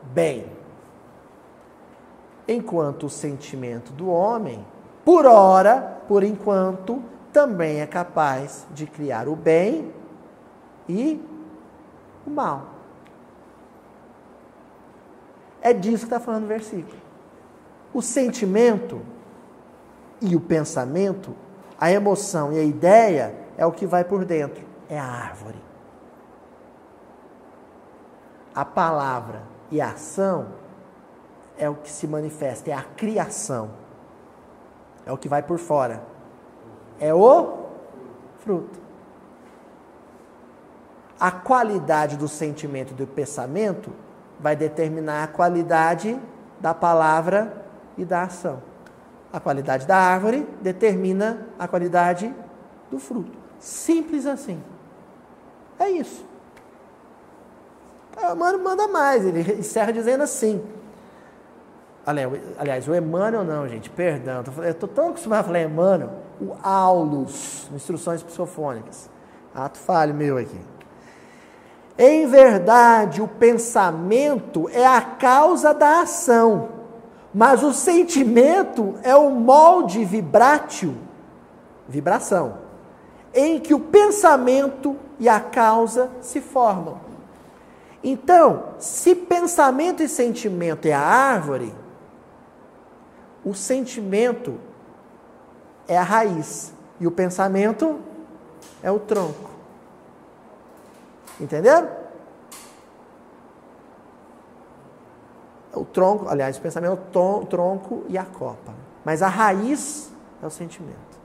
bem. 0.04 0.46
Enquanto 2.48 3.06
o 3.06 3.10
sentimento 3.10 3.92
do 3.94 4.10
homem, 4.10 4.66
por 5.06 5.26
ora, 5.26 6.02
por 6.08 6.24
enquanto, 6.24 7.02
também 7.32 7.80
é 7.80 7.88
capaz 7.88 8.68
de 8.72 8.86
criar 8.86 9.28
o 9.28 9.36
bem 9.36 9.94
e 10.88 11.22
o 12.26 12.30
mal. 12.30 12.68
É 15.62 15.74
disso 15.74 16.00
que 16.00 16.04
está 16.06 16.20
falando 16.20 16.44
o 16.44 16.48
versículo. 16.48 17.00
O 17.94 18.02
sentimento 18.02 19.02
e 20.22 20.36
o 20.36 20.40
pensamento, 20.40 21.36
a 21.80 21.92
emoção 21.92 22.52
e 22.52 22.60
a 22.60 22.64
ideia 22.64 23.36
é 23.58 23.66
o 23.66 23.72
que 23.72 23.86
vai 23.86 24.04
por 24.04 24.26
dentro, 24.26 24.64
é 24.90 25.00
a 25.00 25.06
árvore. 25.06 25.62
A 28.54 28.66
palavra 28.66 29.51
e 29.72 29.80
a 29.80 29.92
ação 29.92 30.48
é 31.58 31.70
o 31.70 31.76
que 31.76 31.90
se 31.90 32.06
manifesta, 32.06 32.70
é 32.70 32.74
a 32.74 32.84
criação. 32.84 33.72
É 35.06 35.12
o 35.12 35.18
que 35.18 35.30
vai 35.30 35.42
por 35.42 35.58
fora. 35.58 36.04
É 37.00 37.14
o 37.14 37.68
fruto. 38.40 38.80
A 41.20 41.32
qualidade 41.32 42.18
do 42.18 42.28
sentimento 42.28 42.92
e 42.92 42.96
do 42.96 43.08
pensamento 43.08 43.92
vai 44.40 44.56
determinar 44.56 45.24
a 45.24 45.28
qualidade 45.28 46.20
da 46.60 46.74
palavra 46.74 47.66
e 47.98 48.04
da 48.04 48.24
ação. 48.24 48.62
A 49.32 49.40
qualidade 49.40 49.88
da 49.88 49.96
árvore 49.96 50.48
determina 50.62 51.48
a 51.58 51.68
qualidade 51.68 52.34
do 52.90 53.00
fruto. 53.00 53.38
Simples 53.60 54.26
assim. 54.26 54.62
É 55.80 55.90
isso. 55.90 56.31
Emmanuel 58.22 58.60
manda 58.64 58.88
mais, 58.88 59.26
ele 59.26 59.60
encerra 59.60 59.92
dizendo 59.92 60.24
assim. 60.24 60.62
Aliás, 62.58 62.88
o 62.88 62.96
Emmanuel 62.96 63.44
não, 63.44 63.68
gente, 63.68 63.90
perdão. 63.90 64.44
Eu 64.58 64.72
estou 64.72 64.90
tão 64.90 65.10
acostumado 65.10 65.42
a 65.42 65.44
falar 65.44 65.62
Emmanuel. 65.62 66.10
O 66.40 66.56
Aulus, 66.64 67.70
Instruções 67.74 68.24
Psicofônicas. 68.24 69.10
Ato 69.54 69.78
falho 69.78 70.14
meu 70.14 70.38
aqui. 70.38 70.60
Em 71.98 72.26
verdade, 72.26 73.22
o 73.22 73.28
pensamento 73.28 74.68
é 74.74 74.86
a 74.86 75.02
causa 75.02 75.74
da 75.74 76.02
ação, 76.02 76.70
Mas 77.34 77.64
o 77.64 77.74
sentimento 77.74 78.96
é 79.04 79.16
o 79.16 79.30
molde 79.30 80.04
vibrátil, 80.04 80.96
vibração, 81.88 82.58
em 83.34 83.60
que 83.60 83.74
o 83.74 83.80
pensamento 83.80 84.98
e 85.18 85.30
a 85.30 85.40
causa 85.40 86.10
se 86.20 86.42
formam. 86.42 86.98
Então, 88.04 88.74
se 88.80 89.14
pensamento 89.14 90.02
e 90.02 90.10
sentimento 90.10 90.88
é 90.88 90.94
a 90.94 91.00
árvore, 91.00 91.74
o 93.46 93.54
sentimento 93.54 94.60
é 95.88 95.98
a 95.98 96.04
raiz 96.04 96.74
e 97.00 97.06
o 97.06 97.12
pensamento 97.12 98.00
é 98.82 98.90
o 98.92 99.00
tronco. 99.00 99.50
Entenderam? 101.40 101.90
O 105.74 105.86
tronco, 105.86 106.28
aliás, 106.28 106.58
o 106.58 106.62
pensamento 106.62 106.92
é 106.92 107.20
o 107.20 107.46
tronco 107.46 108.04
e 108.10 108.18
a 108.18 108.26
copa. 108.26 108.74
Mas 109.06 109.22
a 109.22 109.28
raiz 109.28 110.12
é 110.42 110.46
o 110.46 110.50
sentimento. 110.50 111.21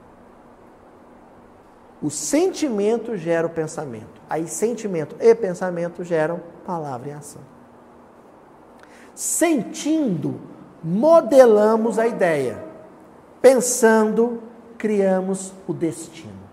O 2.01 2.09
sentimento 2.09 3.17
gera 3.17 3.47
o 3.47 3.49
pensamento. 3.49 4.21
Aí 4.29 4.47
sentimento 4.47 5.15
e 5.19 5.33
pensamento 5.33 6.03
geram 6.03 6.39
palavra 6.65 7.09
e 7.09 7.11
ação. 7.11 7.41
Sentindo, 9.15 10.39
modelamos 10.83 11.97
a 11.97 12.07
ideia. 12.07 12.63
Pensando, 13.41 14.43
criamos 14.77 15.53
o 15.67 15.73
destino. 15.73 16.47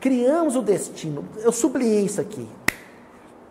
Criamos 0.00 0.54
o 0.54 0.62
destino. 0.62 1.24
Eu 1.38 1.50
sublinhei 1.50 2.04
isso 2.04 2.20
aqui. 2.20 2.48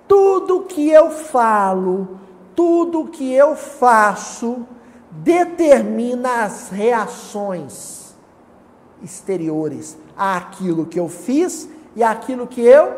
Tudo 0.07 0.61
que 0.61 0.89
eu 0.89 1.09
falo, 1.09 2.19
tudo 2.55 3.07
que 3.07 3.33
eu 3.33 3.55
faço, 3.55 4.65
determina 5.11 6.43
as 6.43 6.69
reações 6.69 8.02
exteriores 9.03 9.97
àquilo 10.17 10.85
que 10.85 10.99
eu 10.99 11.09
fiz 11.09 11.69
e 11.95 12.03
àquilo 12.03 12.47
que 12.47 12.61
eu 12.61 12.95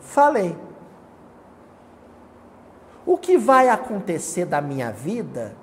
falei. 0.00 0.56
O 3.04 3.18
que 3.18 3.36
vai 3.36 3.68
acontecer 3.68 4.46
da 4.46 4.60
minha 4.60 4.92
vida 4.92 5.56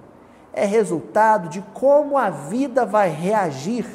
é 0.52 0.66
resultado 0.66 1.48
de 1.48 1.62
como 1.74 2.18
a 2.18 2.30
vida 2.30 2.86
vai 2.86 3.10
reagir 3.10 3.86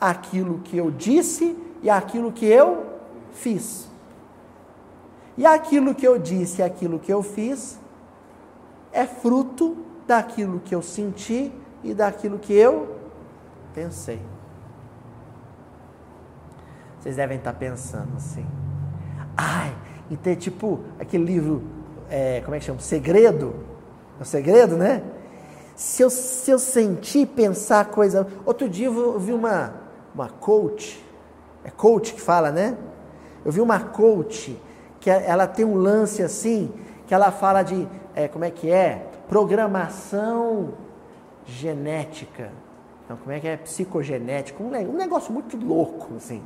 àquilo 0.00 0.60
que 0.60 0.76
eu 0.76 0.90
disse 0.90 1.56
e 1.82 1.90
àquilo 1.90 2.30
que 2.30 2.46
eu 2.46 2.86
fiz. 3.32 3.88
E 5.36 5.46
aquilo 5.46 5.94
que 5.94 6.06
eu 6.06 6.18
disse 6.18 6.60
e 6.60 6.64
aquilo 6.64 6.98
que 6.98 7.12
eu 7.12 7.22
fiz 7.22 7.78
é 8.92 9.06
fruto 9.06 9.76
daquilo 10.06 10.60
que 10.60 10.74
eu 10.74 10.82
senti 10.82 11.52
e 11.82 11.94
daquilo 11.94 12.38
que 12.38 12.52
eu 12.52 12.96
pensei. 13.74 14.20
Vocês 17.08 17.16
devem 17.16 17.38
estar 17.38 17.54
pensando 17.54 18.14
assim. 18.18 18.44
Ai, 19.34 19.74
e 20.10 20.16
ter 20.18 20.36
tipo 20.36 20.80
aquele 21.00 21.24
livro, 21.24 21.62
é, 22.10 22.42
como 22.42 22.54
é 22.54 22.58
que 22.58 22.66
chama? 22.66 22.80
Segredo? 22.80 23.54
É 24.20 24.22
o 24.22 24.26
segredo, 24.26 24.76
né? 24.76 25.02
Se 25.74 26.02
eu, 26.02 26.10
se 26.10 26.50
eu 26.50 26.58
sentir, 26.58 27.24
pensar 27.28 27.86
coisa. 27.86 28.26
Outro 28.44 28.68
dia 28.68 28.88
eu 28.88 29.18
vi 29.18 29.32
uma, 29.32 29.72
uma 30.14 30.28
coach, 30.28 31.02
é 31.64 31.70
coach 31.70 32.12
que 32.12 32.20
fala, 32.20 32.52
né? 32.52 32.76
Eu 33.42 33.50
vi 33.50 33.62
uma 33.62 33.80
coach 33.80 34.60
que 35.00 35.08
ela 35.08 35.46
tem 35.46 35.64
um 35.64 35.76
lance 35.76 36.22
assim, 36.22 36.70
que 37.06 37.14
ela 37.14 37.32
fala 37.32 37.62
de, 37.62 37.88
é, 38.14 38.28
como 38.28 38.44
é 38.44 38.50
que 38.50 38.70
é? 38.70 39.06
Programação 39.30 40.74
genética. 41.46 42.50
Não, 43.08 43.16
como 43.16 43.32
é 43.32 43.40
que 43.40 43.48
é? 43.48 43.56
Psicogenética. 43.56 44.62
Um 44.62 44.92
negócio 44.92 45.32
muito 45.32 45.56
louco, 45.56 46.14
assim 46.16 46.42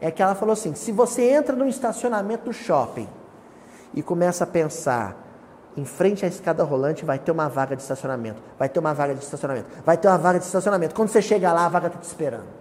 é 0.00 0.10
que 0.10 0.22
ela 0.22 0.34
falou 0.34 0.52
assim: 0.52 0.74
se 0.74 0.92
você 0.92 1.30
entra 1.30 1.54
no 1.54 1.66
estacionamento 1.66 2.44
do 2.44 2.52
shopping 2.52 3.08
e 3.94 4.02
começa 4.02 4.44
a 4.44 4.46
pensar, 4.46 5.16
em 5.76 5.84
frente 5.84 6.24
à 6.24 6.28
escada 6.28 6.62
rolante 6.64 7.04
vai 7.04 7.18
ter 7.18 7.30
uma 7.30 7.48
vaga 7.48 7.76
de 7.76 7.82
estacionamento, 7.82 8.42
vai 8.58 8.68
ter 8.68 8.78
uma 8.78 8.94
vaga 8.94 9.14
de 9.14 9.22
estacionamento, 9.22 9.68
vai 9.84 9.96
ter 9.96 10.08
uma 10.08 10.18
vaga 10.18 10.38
de 10.38 10.44
estacionamento. 10.44 10.94
Quando 10.94 11.08
você 11.08 11.22
chega 11.22 11.52
lá, 11.52 11.66
a 11.66 11.68
vaga 11.68 11.86
está 11.88 11.98
te 11.98 12.04
esperando. 12.04 12.58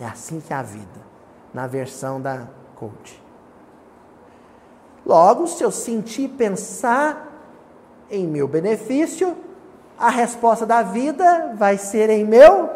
É 0.00 0.04
assim 0.04 0.40
que 0.40 0.52
é 0.52 0.56
a 0.56 0.62
vida, 0.62 1.00
na 1.52 1.66
versão 1.66 2.20
da 2.20 2.46
coach. 2.76 3.20
Logo, 5.04 5.46
se 5.48 5.64
eu 5.64 5.70
sentir 5.70 6.28
pensar 6.28 7.26
em 8.10 8.26
meu 8.26 8.46
benefício, 8.46 9.36
a 9.98 10.10
resposta 10.10 10.64
da 10.64 10.82
vida 10.82 11.54
vai 11.56 11.76
ser 11.76 12.10
em 12.10 12.24
meu 12.24 12.70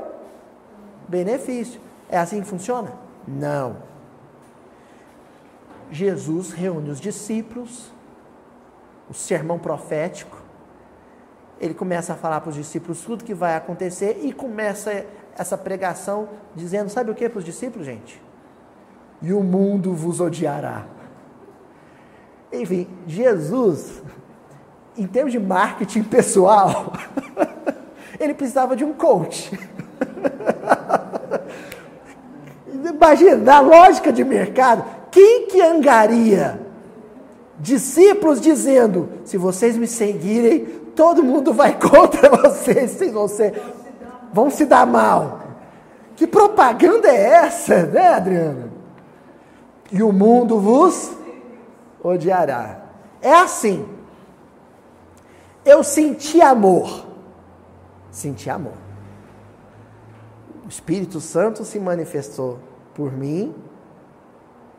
benefício. 1.12 1.80
É 2.08 2.18
assim 2.18 2.40
que 2.40 2.46
funciona? 2.48 2.92
Não. 3.28 3.76
Jesus 5.90 6.52
reúne 6.52 6.90
os 6.90 6.98
discípulos, 6.98 7.92
o 9.08 9.14
sermão 9.14 9.58
profético, 9.58 10.42
ele 11.60 11.74
começa 11.74 12.14
a 12.14 12.16
falar 12.16 12.40
para 12.40 12.50
os 12.50 12.56
discípulos 12.56 13.02
tudo 13.02 13.22
que 13.22 13.34
vai 13.34 13.54
acontecer 13.54 14.20
e 14.22 14.32
começa 14.32 15.06
essa 15.36 15.56
pregação 15.56 16.28
dizendo: 16.56 16.88
sabe 16.88 17.10
o 17.10 17.14
que 17.14 17.28
para 17.28 17.38
os 17.38 17.44
discípulos, 17.44 17.86
gente? 17.86 18.20
E 19.20 19.32
o 19.32 19.42
mundo 19.42 19.94
vos 19.94 20.18
odiará. 20.18 20.86
Enfim, 22.52 22.88
Jesus, 23.06 24.02
em 24.96 25.06
termos 25.06 25.30
de 25.30 25.38
marketing 25.38 26.02
pessoal, 26.02 26.92
ele 28.18 28.34
precisava 28.34 28.74
de 28.74 28.84
um 28.84 28.92
coach. 28.92 29.56
Imagina, 33.02 33.36
na 33.36 33.58
lógica 33.58 34.12
de 34.12 34.22
mercado, 34.22 34.84
quem 35.10 35.48
que 35.48 35.60
angaria 35.60 36.60
discípulos 37.58 38.40
dizendo: 38.40 39.08
se 39.24 39.36
vocês 39.36 39.76
me 39.76 39.88
seguirem, 39.88 40.66
todo 40.94 41.24
mundo 41.24 41.52
vai 41.52 41.76
contra 41.82 42.30
vocês, 42.30 42.92
vocês 42.92 43.12
vão, 43.12 43.26
vão 44.32 44.50
se 44.50 44.64
dar 44.64 44.86
mal. 44.86 45.40
Que 46.14 46.28
propaganda 46.28 47.08
é 47.08 47.44
essa, 47.44 47.86
né, 47.86 48.14
Adriana? 48.14 48.70
E 49.90 50.00
o 50.00 50.12
mundo 50.12 50.60
vos 50.60 51.10
odiará. 52.04 52.82
É 53.20 53.34
assim. 53.34 53.84
Eu 55.64 55.82
senti 55.82 56.40
amor. 56.40 57.04
Senti 58.12 58.48
amor. 58.48 58.74
O 60.64 60.68
Espírito 60.68 61.20
Santo 61.20 61.64
se 61.64 61.80
manifestou 61.80 62.58
por 62.94 63.12
mim 63.12 63.54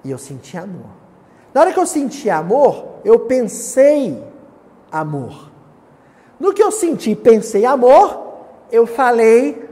e 0.03 0.11
eu 0.11 0.17
senti 0.17 0.57
amor. 0.57 0.89
Na 1.53 1.61
hora 1.61 1.73
que 1.73 1.79
eu 1.79 1.85
senti 1.85 2.29
amor, 2.29 2.99
eu 3.05 3.19
pensei 3.21 4.23
amor. 4.91 5.51
No 6.39 6.53
que 6.53 6.61
eu 6.61 6.71
senti 6.71 7.15
pensei 7.15 7.65
amor, 7.65 8.23
eu 8.71 8.85
falei 8.85 9.69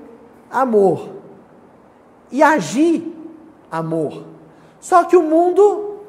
amor. 0.49 1.09
E 2.31 2.41
agi 2.41 3.13
amor. 3.69 4.25
Só 4.79 5.03
que 5.03 5.17
o 5.17 5.23
mundo 5.23 5.99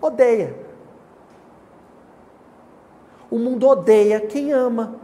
odeia. 0.00 0.56
O 3.30 3.38
mundo 3.38 3.68
odeia 3.68 4.20
quem 4.20 4.52
ama. 4.52 4.96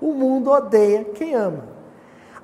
O 0.00 0.12
mundo 0.12 0.50
odeia 0.50 1.04
quem 1.04 1.34
ama. 1.34 1.75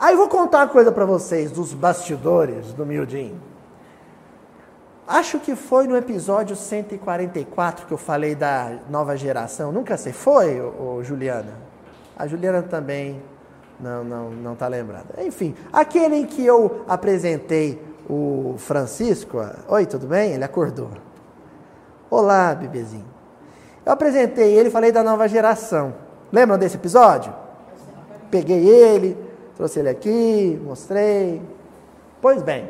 Aí 0.03 0.17
vou 0.17 0.29
contar 0.29 0.59
uma 0.59 0.67
coisa 0.67 0.91
para 0.91 1.05
vocês 1.05 1.53
dos 1.53 1.73
bastidores 1.73 2.73
do 2.73 2.85
Mildinho. 2.85 3.41
Acho 5.07 5.39
que 5.39 5.55
foi 5.55 5.87
no 5.87 5.97
episódio 5.97 6.57
144 6.57 7.87
que 7.87 7.93
eu 7.93 7.99
falei 7.99 8.35
da 8.35 8.79
nova 8.91 9.17
geração. 9.17 9.71
Nunca 9.71 9.97
sei. 9.97 10.13
Foi, 10.13 10.61
ô, 10.61 10.97
ô, 10.97 11.05
Juliana? 11.05 11.53
A 12.19 12.27
Juliana 12.27 12.63
também 12.63 13.23
não 13.79 14.03
não 14.03 14.31
não 14.31 14.53
está 14.55 14.67
lembrada. 14.67 15.23
Enfim, 15.23 15.55
aquele 15.73 16.17
em 16.17 16.27
que 16.27 16.45
eu 16.45 16.85
apresentei 16.89 17.81
o 18.11 18.57
Francisco. 18.59 19.39
Oi, 19.69 19.87
tudo 19.87 20.09
bem? 20.09 20.33
Ele 20.33 20.43
acordou. 20.43 20.91
Olá, 22.11 22.57
bebezinho. 22.57 23.07
Eu 23.87 23.93
apresentei 23.93 24.53
ele, 24.53 24.69
falei 24.69 24.91
da 24.91 25.05
nova 25.05 25.29
geração. 25.29 25.95
Lembram 26.33 26.59
desse 26.59 26.75
episódio? 26.75 27.33
Peguei 28.33 28.69
ele, 28.69 29.31
Trouxe 29.57 29.81
ele 29.81 29.89
aqui, 29.89 30.61
mostrei. 30.65 31.43
Pois 32.21 32.43
bem, 32.43 32.69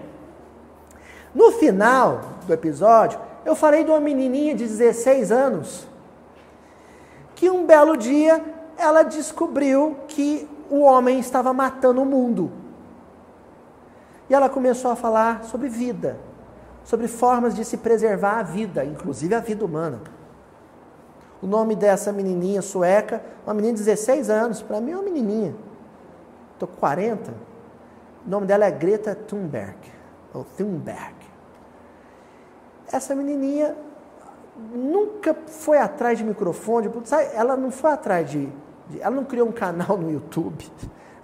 no 1.35 1.53
final 1.53 2.20
do 2.47 2.53
episódio, 2.53 3.18
eu 3.45 3.55
falei 3.55 3.85
de 3.85 3.91
uma 3.91 4.01
menininha 4.01 4.55
de 4.55 4.66
16 4.66 5.33
anos 5.33 5.87
que 7.35 7.51
um 7.51 7.66
belo 7.66 7.97
dia 7.97 8.43
ela 8.76 9.03
descobriu 9.03 9.97
que 10.09 10.49
o 10.70 10.80
homem 10.80 11.18
estava 11.18 11.53
matando 11.53 12.03
o 12.03 12.07
mundo. 12.07 12.51
E 14.28 14.35
ela 14.35 14.49
começou 14.49 14.91
a 14.91 14.97
falar 14.97 15.45
sobre 15.45 15.68
vida, 15.68 16.18
sobre 16.85 17.09
formas 17.09 17.55
de 17.55 17.64
se 17.64 17.76
preservar 17.76 18.39
a 18.39 18.43
vida, 18.43 18.85
inclusive 18.85 19.35
a 19.35 19.41
vida 19.41 19.64
humana. 19.64 20.01
O 21.43 21.47
nome 21.47 21.74
dessa 21.74 22.12
menininha 22.12 22.62
sueca, 22.62 23.22
uma 23.45 23.53
menina 23.53 23.74
de 23.74 23.85
16 23.85 24.30
anos, 24.30 24.62
para 24.62 24.80
mim 24.80 24.93
é 24.93 24.95
uma 24.95 25.03
menininha. 25.03 25.55
Estou 26.62 26.68
com 26.68 26.76
40. 26.76 27.34
O 28.24 28.30
nome 28.30 28.46
dela 28.46 28.66
é 28.66 28.70
Greta 28.70 29.16
Thunberg, 29.16 29.76
ou 30.32 30.44
Thunberg. 30.44 31.16
Essa 32.92 33.16
menininha 33.16 33.76
nunca 34.72 35.34
foi 35.34 35.78
atrás 35.78 36.18
de 36.18 36.24
microfone, 36.24 36.88
sabe? 37.04 37.30
ela 37.34 37.56
não 37.56 37.72
foi 37.72 37.90
atrás 37.90 38.30
de, 38.30 38.48
de, 38.88 39.00
Ela 39.00 39.16
não 39.16 39.24
criou 39.24 39.48
um 39.48 39.52
canal 39.52 39.98
no 39.98 40.08
YouTube, 40.08 40.70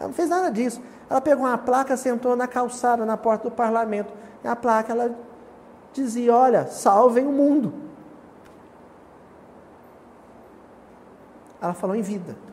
ela 0.00 0.08
não 0.08 0.12
fez 0.12 0.28
nada 0.28 0.50
disso. 0.50 0.82
Ela 1.08 1.20
pegou 1.20 1.44
uma 1.44 1.56
placa, 1.56 1.96
sentou 1.96 2.34
na 2.34 2.48
calçada, 2.48 3.06
na 3.06 3.16
porta 3.16 3.48
do 3.48 3.54
parlamento. 3.54 4.12
E 4.42 4.48
a 4.48 4.56
placa, 4.56 4.92
ela 4.92 5.14
dizia: 5.92 6.34
Olha, 6.34 6.66
salvem 6.66 7.24
o 7.24 7.32
mundo. 7.32 7.72
Ela 11.60 11.74
falou 11.74 11.94
em 11.94 12.02
vida. 12.02 12.47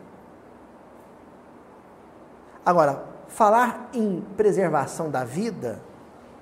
Agora, 2.66 3.04
falar 3.28 3.90
em 3.94 4.20
preservação 4.36 5.08
da 5.08 5.22
vida 5.22 5.80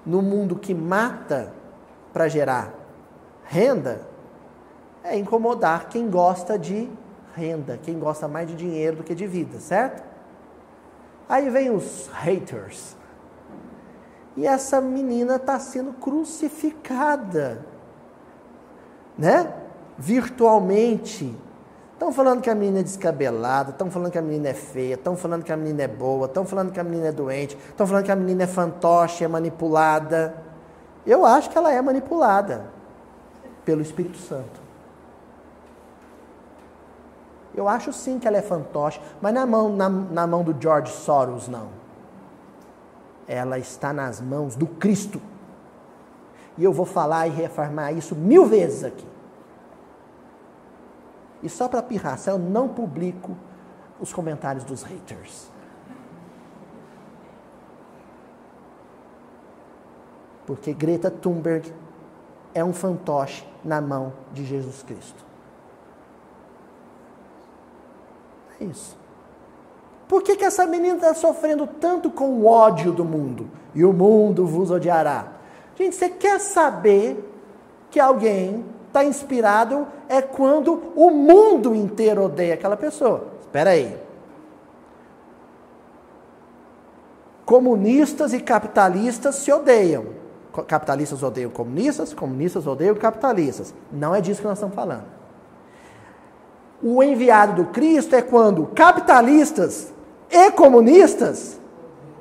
no 0.07 0.23
mundo 0.23 0.57
que 0.57 0.73
mata 0.73 1.53
para 2.15 2.29
gerar 2.29 2.73
renda 3.45 4.01
é 5.03 5.19
incomodar 5.19 5.91
quem 5.91 6.09
gosta 6.09 6.59
de 6.59 6.91
renda, 7.35 7.79
quem 7.83 7.99
gosta 7.99 8.27
mais 8.27 8.49
de 8.49 8.55
dinheiro 8.55 8.97
do 8.97 9.03
que 9.05 9.15
de 9.15 9.27
vida, 9.27 9.61
certo? 9.61 10.03
Aí 11.29 11.51
vem 11.51 11.71
os 11.71 12.09
haters. 12.09 12.97
E 14.35 14.47
essa 14.47 14.81
menina 14.81 15.37
está 15.37 15.59
sendo 15.59 15.93
crucificada, 15.93 17.65
né? 19.19 19.53
Virtualmente. 19.99 21.37
Estão 22.05 22.13
falando 22.13 22.43
que 22.43 22.51
a 22.51 22.55
menina 22.55 22.81
é 22.81 22.83
descabelada, 22.83 23.71
estão 23.71 23.91
falando 23.91 24.13
que 24.13 24.19
a 24.19 24.21
menina 24.21 24.51
é 24.51 24.53
feia, 24.53 24.93
estão 24.93 25.17
falando 25.17 25.43
que 25.43 25.51
a 25.51 25.57
menina 25.57 25.85
é 25.85 25.89
boa, 25.89 26.27
estão 26.27 26.45
falando 26.45 26.71
que 26.71 26.79
a 26.79 26.85
menina 26.85 27.07
é 27.07 27.13
doente, 27.13 27.57
estão 27.57 27.87
falando 27.87 28.05
que 28.05 28.13
a 28.13 28.17
menina 28.17 28.43
é 28.43 28.47
fantoche, 28.47 29.25
é 29.25 29.29
manipulada. 29.29 30.35
Eu 31.07 31.25
acho 31.25 31.49
que 31.49 31.57
ela 31.57 31.73
é 31.73 31.81
manipulada 31.81 32.67
pelo 33.65 33.81
Espírito 33.81 34.19
Santo. 34.19 34.61
Eu 37.55 37.67
acho 37.67 37.91
sim 37.91 38.19
que 38.19 38.29
ela 38.29 38.37
é 38.37 38.43
fantoche, 38.43 39.01
mas 39.23 39.33
na 39.33 39.47
mão, 39.47 39.75
na, 39.75 39.89
na 39.89 40.27
mão 40.27 40.45
do 40.45 40.55
George 40.61 40.93
Soros, 40.93 41.49
não. 41.49 41.69
Ela 43.27 43.59
está 43.59 43.95
nas 43.95 44.21
mãos 44.21 44.57
do 44.57 44.67
Cristo. 44.67 45.23
E 46.59 46.65
eu 46.65 46.73
vou 46.75 46.85
falar 46.85 47.29
e 47.29 47.31
reformar 47.31 47.93
isso 47.93 48.15
mil 48.15 48.45
vezes 48.45 48.85
aqui. 48.85 49.14
E 51.45 51.49
só 51.51 51.69
para 51.69 51.83
pirraça, 51.83 52.31
eu 52.31 52.39
não 52.39 52.67
publico 52.67 53.37
os 54.01 54.15
comentários 54.15 54.65
dos 54.65 54.83
haters. 54.83 55.47
Porque 60.47 60.73
Greta 60.73 61.11
Thunberg 61.11 61.71
é 62.55 62.65
um 62.65 62.73
fantoche 62.73 63.47
na 63.63 63.79
mão 63.79 64.15
de 64.33 64.43
Jesus 64.43 64.83
Cristo. 64.83 65.23
É 68.59 68.65
isso. 68.65 68.97
Por 70.09 70.23
que, 70.23 70.37
que 70.37 70.45
essa 70.45 70.67
menina 70.67 70.97
está 70.97 71.13
sofrendo 71.13 71.67
tanto 71.67 72.11
com 72.11 72.31
o 72.31 72.47
ódio 72.47 72.91
do 72.91 73.05
mundo? 73.05 73.51
E 73.75 73.85
o 73.85 73.93
mundo 73.93 74.47
vos 74.47 74.71
odiará. 74.71 75.33
Gente, 75.77 75.95
você 75.95 76.09
quer 76.09 76.41
saber 76.41 77.33
que 77.91 78.01
alguém 78.01 78.65
está 78.95 79.05
inspirado 79.05 79.89
é 80.09 80.23
quando 80.23 80.93
o 80.95 81.11
mundo 81.11 81.75
inteiro 81.75 82.23
odeia 82.23 82.55
aquela 82.55 82.77
pessoa. 82.77 83.27
Espera 83.41 83.71
aí. 83.71 83.99
Comunistas 87.45 88.33
e 88.33 88.39
capitalistas 88.39 89.35
se 89.35 89.53
odeiam. 89.53 90.07
Capitalistas 90.69 91.25
odeiam 91.25 91.51
comunistas, 91.51 92.15
comunistas 92.15 92.69
odeiam 92.69 92.95
capitalistas. 92.95 93.75
Não 93.91 94.15
é 94.15 94.21
disso 94.21 94.41
que 94.41 94.47
nós 94.47 94.59
estamos 94.59 94.77
falando. 94.77 95.05
O 96.81 97.03
enviado 97.03 97.65
do 97.65 97.71
Cristo 97.71 98.15
é 98.15 98.23
quando 98.23 98.67
capitalistas 98.69 99.93
e 100.31 100.53
comunistas 100.53 101.61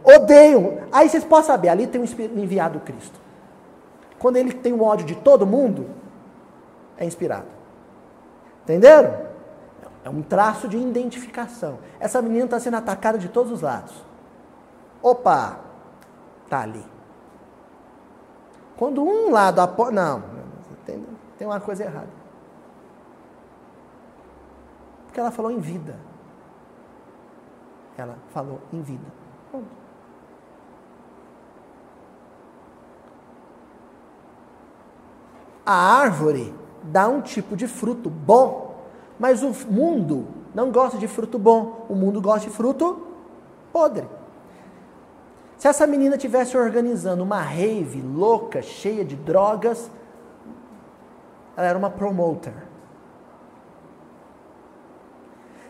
odeiam. 0.03 0.80
Aí 0.91 1.07
vocês 1.07 1.24
podem 1.24 1.45
saber, 1.45 1.69
ali 1.69 1.86
tem 1.86 2.01
um 2.01 2.39
enviado 2.39 2.80
do 2.80 2.86
Cristo. 2.86 3.21
Quando 4.17 4.38
ele 4.38 4.53
tem 4.53 4.74
o 4.74 4.82
ódio 4.82 5.05
de 5.05 5.15
todo 5.15 5.45
mundo, 5.45 6.03
é 6.98 7.06
inspirado. 7.06 7.48
Entenderam? 8.64 9.34
É 10.04 10.10
um 10.10 10.22
traço 10.22 10.68
de 10.68 10.78
identificação. 10.78 11.80
Essa 12.00 12.22
menina 12.22 12.46
está 12.46 12.60
sendo 12.60 12.78
atacada 12.78 13.18
de 13.18 13.30
todos 13.30 13.52
os 13.52 13.62
lados. 13.62 13.94
Opa, 15.02 15.60
tá 16.50 16.62
ali. 16.62 16.86
Quando 18.76 19.04
um 19.04 19.32
lado 19.32 19.60
apoia. 19.60 19.91
Não, 19.91 20.24
tem, 20.86 21.06
tem 21.38 21.48
uma 21.48 21.60
coisa 21.60 21.84
errada. 21.84 22.10
Porque 25.06 25.20
ela 25.20 25.32
falou 25.32 25.52
em 25.52 25.60
vida. 25.60 25.98
Ela 27.98 28.18
falou 28.34 28.60
em 28.74 28.82
vida. 28.82 29.06
Pronto. 29.52 29.68
A 35.66 35.74
árvore 35.74 36.54
dá 36.84 37.08
um 37.08 37.22
tipo 37.22 37.56
de 37.56 37.68
fruto 37.68 38.10
bom, 38.10 38.84
mas 39.20 39.42
o 39.42 39.52
mundo 39.72 40.28
não 40.54 40.72
gosta 40.72 40.98
de 40.98 41.08
fruto 41.08 41.40
bom, 41.40 41.86
o 41.90 41.96
mundo 41.96 42.22
gosta 42.22 42.50
de 42.50 42.56
fruto 42.56 43.08
podre. 43.72 44.06
Se 45.58 45.68
essa 45.68 45.88
menina 45.88 46.18
tivesse 46.18 46.58
organizando 46.58 47.24
uma 47.24 47.40
rave 47.40 48.02
louca, 48.02 48.62
cheia 48.62 49.06
de 49.06 49.16
drogas, 49.16 49.90
ela 51.56 51.68
era 51.68 51.78
uma 51.78 51.90
promoter. 51.90 52.54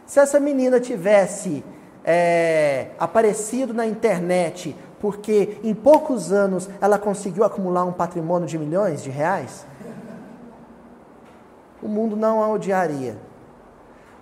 Se 0.05 0.20
essa 0.20 0.39
menina 0.39 0.80
tivesse 0.80 1.64
é, 2.03 2.91
aparecido 2.99 3.74
na 3.74 3.86
internet 3.86 4.76
porque 4.99 5.57
em 5.64 5.74
poucos 5.74 6.32
anos 6.32 6.70
ela 6.80 6.97
conseguiu 6.97 7.43
acumular 7.43 7.84
um 7.84 7.91
patrimônio 7.91 8.47
de 8.47 8.57
milhões 8.57 9.03
de 9.03 9.09
reais, 9.09 9.66
o 11.84 11.88
mundo 11.88 12.15
não 12.15 12.41
a 12.41 12.47
odiaria. 12.47 13.17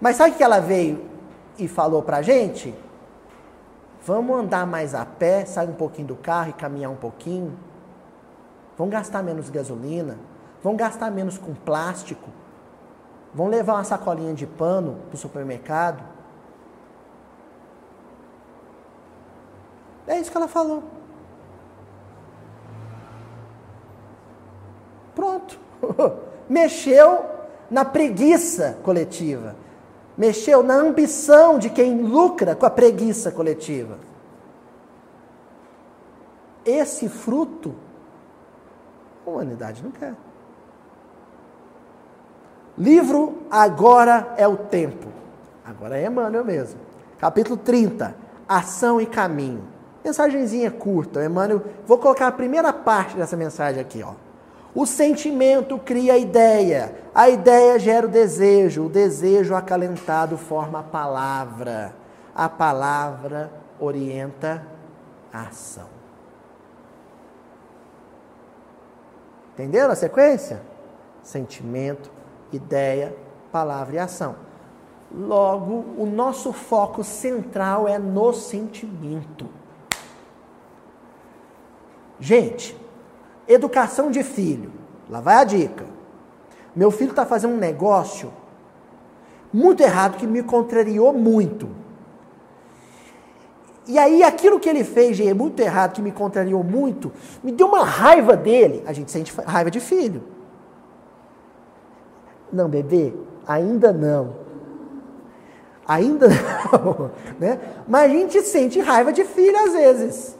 Mas 0.01 0.15
sabe 0.15 0.31
o 0.31 0.33
que 0.33 0.43
ela 0.43 0.59
veio 0.59 1.05
e 1.59 1.67
falou 1.67 2.01
para 2.01 2.17
a 2.17 2.21
gente? 2.23 2.73
Vamos 4.03 4.35
andar 4.35 4.65
mais 4.65 4.95
a 4.95 5.05
pé, 5.05 5.45
sair 5.45 5.69
um 5.69 5.75
pouquinho 5.75 6.07
do 6.07 6.15
carro 6.15 6.49
e 6.49 6.53
caminhar 6.53 6.89
um 6.89 6.95
pouquinho. 6.95 7.55
Vamos 8.75 8.91
gastar 8.91 9.21
menos 9.21 9.51
gasolina. 9.51 10.17
Vamos 10.63 10.79
gastar 10.79 11.11
menos 11.11 11.37
com 11.37 11.53
plástico. 11.53 12.29
Vamos 13.31 13.51
levar 13.51 13.73
uma 13.73 13.83
sacolinha 13.83 14.33
de 14.33 14.47
pano 14.47 14.97
para 15.07 15.15
o 15.15 15.17
supermercado. 15.17 16.03
É 20.07 20.19
isso 20.19 20.31
que 20.31 20.37
ela 20.37 20.47
falou. 20.47 20.83
Pronto. 25.13 25.59
Mexeu 26.49 27.40
na 27.71 27.85
preguiça 27.85 28.77
coletiva. 28.83 29.55
Mexeu 30.17 30.61
na 30.61 30.75
ambição 30.75 31.57
de 31.57 31.69
quem 31.69 32.01
lucra 32.01 32.53
com 32.53 32.65
a 32.65 32.69
preguiça 32.69 33.31
coletiva. 33.31 33.97
Esse 36.65 37.07
fruto, 37.07 37.73
a 39.25 39.29
humanidade 39.29 39.81
não 39.81 39.89
quer. 39.89 40.13
Livro 42.77 43.37
Agora 43.49 44.33
é 44.37 44.45
o 44.47 44.57
Tempo. 44.57 45.07
Agora 45.63 45.97
é 45.97 46.05
Emmanuel 46.05 46.43
mesmo. 46.43 46.79
Capítulo 47.17 47.55
30. 47.57 48.13
Ação 48.47 48.99
e 48.99 49.05
caminho. 49.05 49.63
Mensagenzinha 50.03 50.69
curta. 50.69 51.23
Emmanuel, 51.23 51.63
vou 51.87 51.97
colocar 51.97 52.27
a 52.27 52.31
primeira 52.31 52.73
parte 52.73 53.15
dessa 53.15 53.37
mensagem 53.37 53.79
aqui, 53.79 54.03
ó. 54.03 54.13
O 54.73 54.85
sentimento 54.85 55.77
cria 55.77 56.13
a 56.13 56.17
ideia, 56.17 56.95
a 57.13 57.29
ideia 57.29 57.77
gera 57.77 58.07
o 58.07 58.09
desejo, 58.09 58.85
o 58.85 58.89
desejo 58.89 59.53
acalentado 59.53 60.37
forma 60.37 60.79
a 60.79 60.83
palavra, 60.83 61.93
a 62.33 62.47
palavra 62.47 63.51
orienta 63.77 64.65
a 65.33 65.41
ação. 65.41 65.89
Entenderam 69.53 69.91
a 69.91 69.95
sequência? 69.95 70.61
Sentimento, 71.21 72.09
ideia, 72.53 73.13
palavra 73.51 73.95
e 73.95 73.99
ação. 73.99 74.35
Logo, 75.13 75.85
o 75.97 76.05
nosso 76.05 76.53
foco 76.53 77.03
central 77.03 77.87
é 77.87 77.99
no 77.99 78.33
sentimento. 78.33 79.49
Gente, 82.17 82.79
Educação 83.51 84.09
de 84.09 84.23
filho. 84.23 84.71
Lá 85.09 85.19
vai 85.19 85.35
a 85.35 85.43
dica. 85.43 85.85
Meu 86.75 86.89
filho 86.89 87.09
está 87.09 87.25
fazendo 87.25 87.53
um 87.53 87.57
negócio 87.57 88.31
muito 89.51 89.83
errado 89.83 90.17
que 90.17 90.25
me 90.25 90.41
contrariou 90.41 91.11
muito. 91.11 91.67
E 93.87 93.99
aí 93.99 94.23
aquilo 94.23 94.57
que 94.57 94.69
ele 94.69 94.85
fez 94.85 95.17
de 95.17 95.33
muito 95.33 95.59
errado, 95.59 95.93
que 95.93 96.01
me 96.01 96.13
contrariou 96.13 96.63
muito, 96.63 97.11
me 97.43 97.51
deu 97.51 97.67
uma 97.67 97.83
raiva 97.83 98.37
dele. 98.37 98.83
A 98.85 98.93
gente 98.93 99.11
sente 99.11 99.33
raiva 99.45 99.69
de 99.69 99.81
filho. 99.81 100.23
Não, 102.53 102.69
bebê, 102.69 103.13
ainda 103.45 103.91
não. 103.91 104.35
Ainda 105.85 106.27
não, 106.71 107.11
né? 107.37 107.59
Mas 107.85 108.03
a 108.03 108.13
gente 108.13 108.41
sente 108.43 108.79
raiva 108.79 109.11
de 109.11 109.25
filho 109.25 109.57
às 109.57 109.73
vezes, 109.73 110.37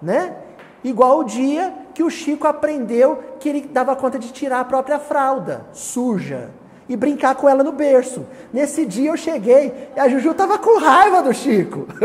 né? 0.00 0.36
Igual 0.84 1.20
o 1.20 1.24
dia 1.24 1.81
que 1.94 2.02
o 2.02 2.10
Chico 2.10 2.46
aprendeu 2.46 3.22
que 3.38 3.48
ele 3.48 3.62
dava 3.62 3.96
conta 3.96 4.18
de 4.18 4.32
tirar 4.32 4.60
a 4.60 4.64
própria 4.64 4.98
fralda 4.98 5.66
suja 5.72 6.50
e 6.88 6.96
brincar 6.96 7.34
com 7.34 7.48
ela 7.48 7.62
no 7.62 7.72
berço. 7.72 8.26
Nesse 8.52 8.84
dia 8.84 9.10
eu 9.10 9.16
cheguei 9.16 9.90
e 9.96 10.00
a 10.00 10.08
Juju 10.08 10.32
estava 10.32 10.58
com 10.58 10.78
raiva 10.78 11.22
do 11.22 11.32
Chico. 11.32 11.86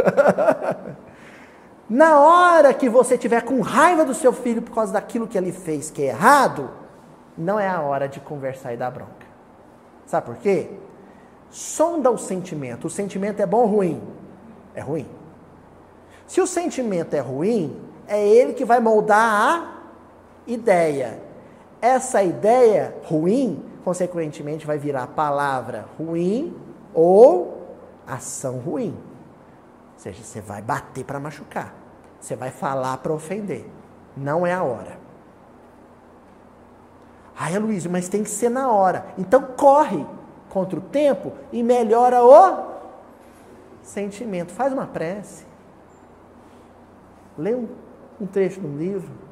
Na 1.89 2.19
hora 2.19 2.73
que 2.73 2.89
você 2.89 3.17
tiver 3.17 3.41
com 3.43 3.61
raiva 3.61 4.03
do 4.03 4.13
seu 4.13 4.33
filho 4.33 4.61
por 4.61 4.75
causa 4.75 4.93
daquilo 4.93 5.27
que 5.27 5.37
ele 5.37 5.51
fez 5.51 5.89
que 5.89 6.03
é 6.03 6.07
errado, 6.07 6.69
não 7.37 7.59
é 7.59 7.67
a 7.67 7.81
hora 7.81 8.07
de 8.07 8.19
conversar 8.19 8.73
e 8.73 8.77
dar 8.77 8.91
bronca. 8.91 9.27
Sabe 10.05 10.25
por 10.25 10.35
quê? 10.37 10.69
Sonda 11.49 12.11
o 12.11 12.17
sentimento. 12.17 12.87
O 12.87 12.89
sentimento 12.89 13.41
é 13.41 13.45
bom 13.45 13.59
ou 13.59 13.67
ruim? 13.67 14.01
É 14.75 14.81
ruim. 14.81 15.07
Se 16.25 16.41
o 16.41 16.47
sentimento 16.47 17.13
é 17.13 17.19
ruim, 17.19 17.75
é 18.07 18.25
ele 18.25 18.53
que 18.53 18.65
vai 18.65 18.79
moldar 18.79 19.17
a 19.17 19.76
ideia. 20.47 21.21
Essa 21.81 22.23
ideia 22.23 22.95
ruim, 23.03 23.63
consequentemente, 23.83 24.65
vai 24.65 24.77
virar 24.77 25.07
palavra 25.07 25.85
ruim 25.97 26.55
ou 26.93 27.75
ação 28.07 28.57
ruim. 28.57 28.97
Ou 29.93 29.99
seja, 29.99 30.23
você 30.23 30.41
vai 30.41 30.61
bater 30.61 31.03
para 31.03 31.19
machucar. 31.19 31.75
Você 32.19 32.35
vai 32.35 32.49
falar 32.49 32.97
para 32.97 33.13
ofender. 33.13 33.69
Não 34.15 34.45
é 34.45 34.53
a 34.53 34.63
hora. 34.63 34.97
Ai, 37.37 37.57
Luiz, 37.59 37.85
mas 37.85 38.09
tem 38.09 38.23
que 38.23 38.29
ser 38.29 38.49
na 38.49 38.71
hora. 38.71 39.05
Então 39.17 39.41
corre 39.55 40.03
contra 40.49 40.79
o 40.79 40.81
tempo 40.81 41.33
e 41.51 41.61
melhora 41.61 42.23
o 42.23 42.77
sentimento. 43.83 44.51
Faz 44.51 44.73
uma 44.73 44.87
prece. 44.87 45.45
Lê 47.37 47.53
um, 47.53 47.67
um 48.19 48.25
trecho 48.25 48.59
do 48.59 48.67
livro. 48.67 49.26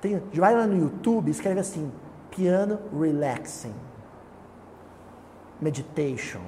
Tem, 0.00 0.22
vai 0.34 0.54
lá 0.54 0.66
no 0.66 0.76
YouTube, 0.76 1.30
escreve 1.30 1.60
assim: 1.60 1.90
piano 2.30 2.78
relaxing, 2.98 3.74
meditation. 5.60 6.42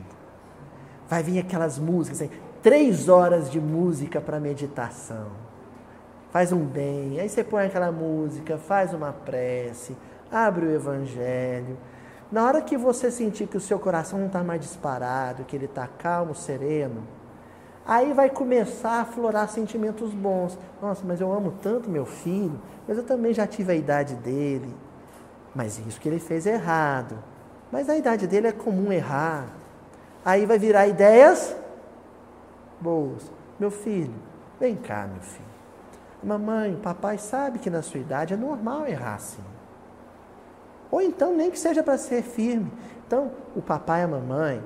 Vai 1.08 1.22
vir 1.22 1.38
aquelas 1.38 1.78
músicas, 1.78 2.20
assim, 2.20 2.30
três 2.62 3.08
horas 3.08 3.50
de 3.50 3.60
música 3.60 4.20
para 4.20 4.38
meditação. 4.38 5.28
Faz 6.30 6.52
um 6.52 6.64
bem, 6.64 7.18
aí 7.18 7.28
você 7.28 7.42
põe 7.42 7.64
aquela 7.64 7.90
música, 7.90 8.58
faz 8.58 8.92
uma 8.92 9.12
prece, 9.12 9.96
abre 10.30 10.66
o 10.66 10.74
evangelho. 10.74 11.78
Na 12.30 12.44
hora 12.44 12.60
que 12.60 12.76
você 12.76 13.10
sentir 13.10 13.46
que 13.46 13.56
o 13.56 13.60
seu 13.60 13.78
coração 13.78 14.18
não 14.18 14.26
está 14.26 14.44
mais 14.44 14.60
disparado, 14.60 15.44
que 15.44 15.56
ele 15.56 15.64
está 15.64 15.86
calmo, 15.86 16.34
sereno, 16.34 17.02
Aí 17.88 18.12
vai 18.12 18.28
começar 18.28 18.98
a 18.98 19.00
aflorar 19.00 19.48
sentimentos 19.48 20.12
bons. 20.12 20.58
Nossa, 20.82 21.02
mas 21.06 21.22
eu 21.22 21.32
amo 21.32 21.54
tanto 21.62 21.88
meu 21.88 22.04
filho, 22.04 22.60
mas 22.86 22.98
eu 22.98 23.02
também 23.02 23.32
já 23.32 23.46
tive 23.46 23.72
a 23.72 23.74
idade 23.74 24.14
dele. 24.16 24.76
Mas 25.54 25.78
isso 25.78 25.98
que 25.98 26.06
ele 26.06 26.18
fez 26.18 26.46
é 26.46 26.52
errado. 26.52 27.16
Mas 27.72 27.88
a 27.88 27.96
idade 27.96 28.26
dele 28.26 28.46
é 28.46 28.52
comum 28.52 28.92
errar. 28.92 29.46
Aí 30.22 30.44
vai 30.44 30.58
virar 30.58 30.86
ideias 30.86 31.56
boas. 32.78 33.32
Meu 33.58 33.70
filho, 33.70 34.14
vem 34.60 34.76
cá, 34.76 35.08
meu 35.10 35.22
filho. 35.22 35.48
Mamãe, 36.22 36.78
papai 36.82 37.16
sabe 37.16 37.58
que 37.58 37.70
na 37.70 37.80
sua 37.80 38.00
idade 38.00 38.34
é 38.34 38.36
normal 38.36 38.86
errar 38.86 39.14
assim. 39.14 39.42
Ou 40.90 41.00
então 41.00 41.34
nem 41.34 41.50
que 41.50 41.58
seja 41.58 41.82
para 41.82 41.96
ser 41.96 42.22
firme. 42.22 42.70
Então, 43.06 43.30
o 43.56 43.62
papai 43.62 44.02
e 44.02 44.04
a 44.04 44.08
mamãe 44.08 44.62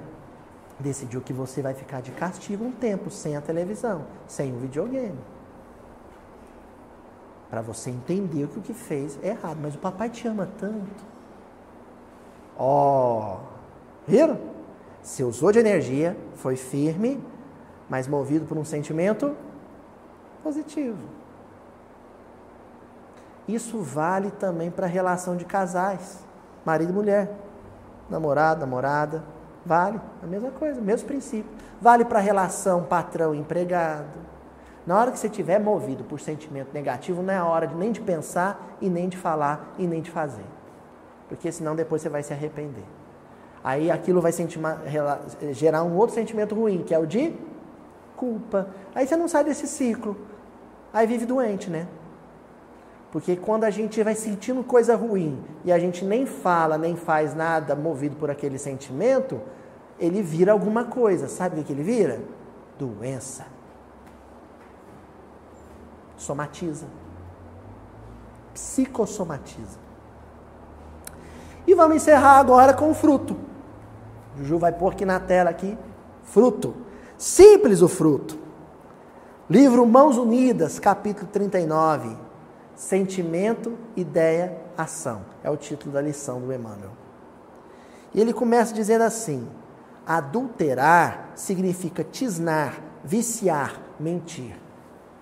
decidiu 0.78 1.20
que 1.20 1.32
você 1.32 1.62
vai 1.62 1.74
ficar 1.74 2.00
de 2.00 2.10
castigo 2.12 2.64
um 2.64 2.72
tempo 2.72 3.10
sem 3.10 3.36
a 3.36 3.40
televisão, 3.40 4.06
sem 4.26 4.52
o 4.54 4.58
videogame. 4.58 5.18
Para 7.50 7.60
você 7.60 7.90
entender 7.90 8.48
que 8.48 8.58
o 8.58 8.62
que 8.62 8.72
fez 8.72 9.18
é 9.22 9.28
errado. 9.28 9.58
Mas 9.60 9.74
o 9.74 9.78
papai 9.78 10.08
te 10.08 10.26
ama 10.26 10.48
tanto. 10.58 11.04
Ó, 12.56 13.36
oh, 13.36 13.36
viram? 14.06 14.38
Você 15.02 15.22
usou 15.22 15.52
de 15.52 15.58
energia, 15.58 16.16
foi 16.36 16.56
firme, 16.56 17.22
mas 17.90 18.06
movido 18.06 18.46
por 18.46 18.56
um 18.56 18.64
sentimento 18.64 19.36
positivo. 20.42 20.98
Isso 23.46 23.80
vale 23.80 24.30
também 24.30 24.70
para 24.70 24.86
a 24.86 24.88
relação 24.88 25.36
de 25.36 25.44
casais, 25.44 26.20
marido 26.64 26.90
e 26.90 26.94
mulher, 26.94 27.36
namorado, 28.08 28.60
namorada, 28.60 29.24
Vale, 29.64 30.00
a 30.22 30.26
mesma 30.26 30.50
coisa, 30.50 30.80
mesmo 30.80 31.06
princípio. 31.06 31.50
Vale 31.80 32.04
para 32.04 32.18
a 32.18 32.22
relação 32.22 32.84
patrão-empregado. 32.84 34.20
Na 34.84 34.98
hora 34.98 35.12
que 35.12 35.18
você 35.18 35.28
estiver 35.28 35.60
movido 35.60 36.02
por 36.02 36.18
sentimento 36.18 36.72
negativo, 36.74 37.22
não 37.22 37.32
é 37.32 37.36
a 37.36 37.44
hora 37.44 37.66
de, 37.66 37.74
nem 37.76 37.92
de 37.92 38.00
pensar 38.00 38.76
e 38.80 38.88
nem 38.90 39.08
de 39.08 39.16
falar 39.16 39.74
e 39.78 39.86
nem 39.86 40.00
de 40.00 40.10
fazer. 40.10 40.44
Porque 41.28 41.52
senão 41.52 41.76
depois 41.76 42.02
você 42.02 42.08
vai 42.08 42.22
se 42.22 42.32
arrepender. 42.32 42.84
Aí 43.62 43.90
aquilo 43.90 44.20
vai 44.20 44.32
gerar 45.52 45.84
um 45.84 45.96
outro 45.96 46.14
sentimento 46.16 46.54
ruim, 46.54 46.82
que 46.82 46.92
é 46.92 46.98
o 46.98 47.06
de 47.06 47.32
culpa. 48.16 48.68
Aí 48.92 49.06
você 49.06 49.16
não 49.16 49.28
sai 49.28 49.44
desse 49.44 49.68
ciclo. 49.68 50.16
Aí 50.92 51.06
vive 51.06 51.24
doente, 51.24 51.70
né? 51.70 51.86
Porque 53.12 53.36
quando 53.36 53.64
a 53.64 53.70
gente 53.70 54.02
vai 54.02 54.14
sentindo 54.14 54.64
coisa 54.64 54.96
ruim 54.96 55.38
e 55.66 55.70
a 55.70 55.78
gente 55.78 56.02
nem 56.02 56.24
fala, 56.24 56.78
nem 56.78 56.96
faz 56.96 57.34
nada 57.34 57.76
movido 57.76 58.16
por 58.16 58.30
aquele 58.30 58.58
sentimento, 58.58 59.38
ele 60.00 60.22
vira 60.22 60.50
alguma 60.50 60.84
coisa. 60.84 61.28
Sabe 61.28 61.60
o 61.60 61.62
que 61.62 61.74
ele 61.74 61.82
vira? 61.82 62.22
Doença. 62.78 63.44
Somatiza. 66.16 66.86
Psicossomatiza. 68.54 69.78
E 71.66 71.74
vamos 71.74 71.96
encerrar 71.96 72.38
agora 72.38 72.72
com 72.72 72.90
o 72.90 72.94
fruto. 72.94 73.36
Juju 74.38 74.58
vai 74.58 74.72
pôr 74.72 74.94
aqui 74.94 75.04
na 75.04 75.20
tela 75.20 75.50
aqui, 75.50 75.76
fruto. 76.22 76.74
Simples 77.18 77.82
o 77.82 77.88
fruto. 77.88 78.38
Livro 79.50 79.84
Mãos 79.86 80.16
Unidas, 80.16 80.78
capítulo 80.78 81.28
39 81.30 82.31
sentimento, 82.74 83.76
ideia, 83.96 84.56
ação. 84.76 85.22
É 85.42 85.50
o 85.50 85.56
título 85.56 85.92
da 85.92 86.00
lição 86.00 86.40
do 86.40 86.52
Emmanuel. 86.52 86.90
E 88.14 88.20
ele 88.20 88.32
começa 88.32 88.74
dizendo 88.74 89.02
assim: 89.02 89.48
adulterar 90.06 91.30
significa 91.34 92.04
tisnar, 92.04 92.80
viciar, 93.04 93.80
mentir. 93.98 94.54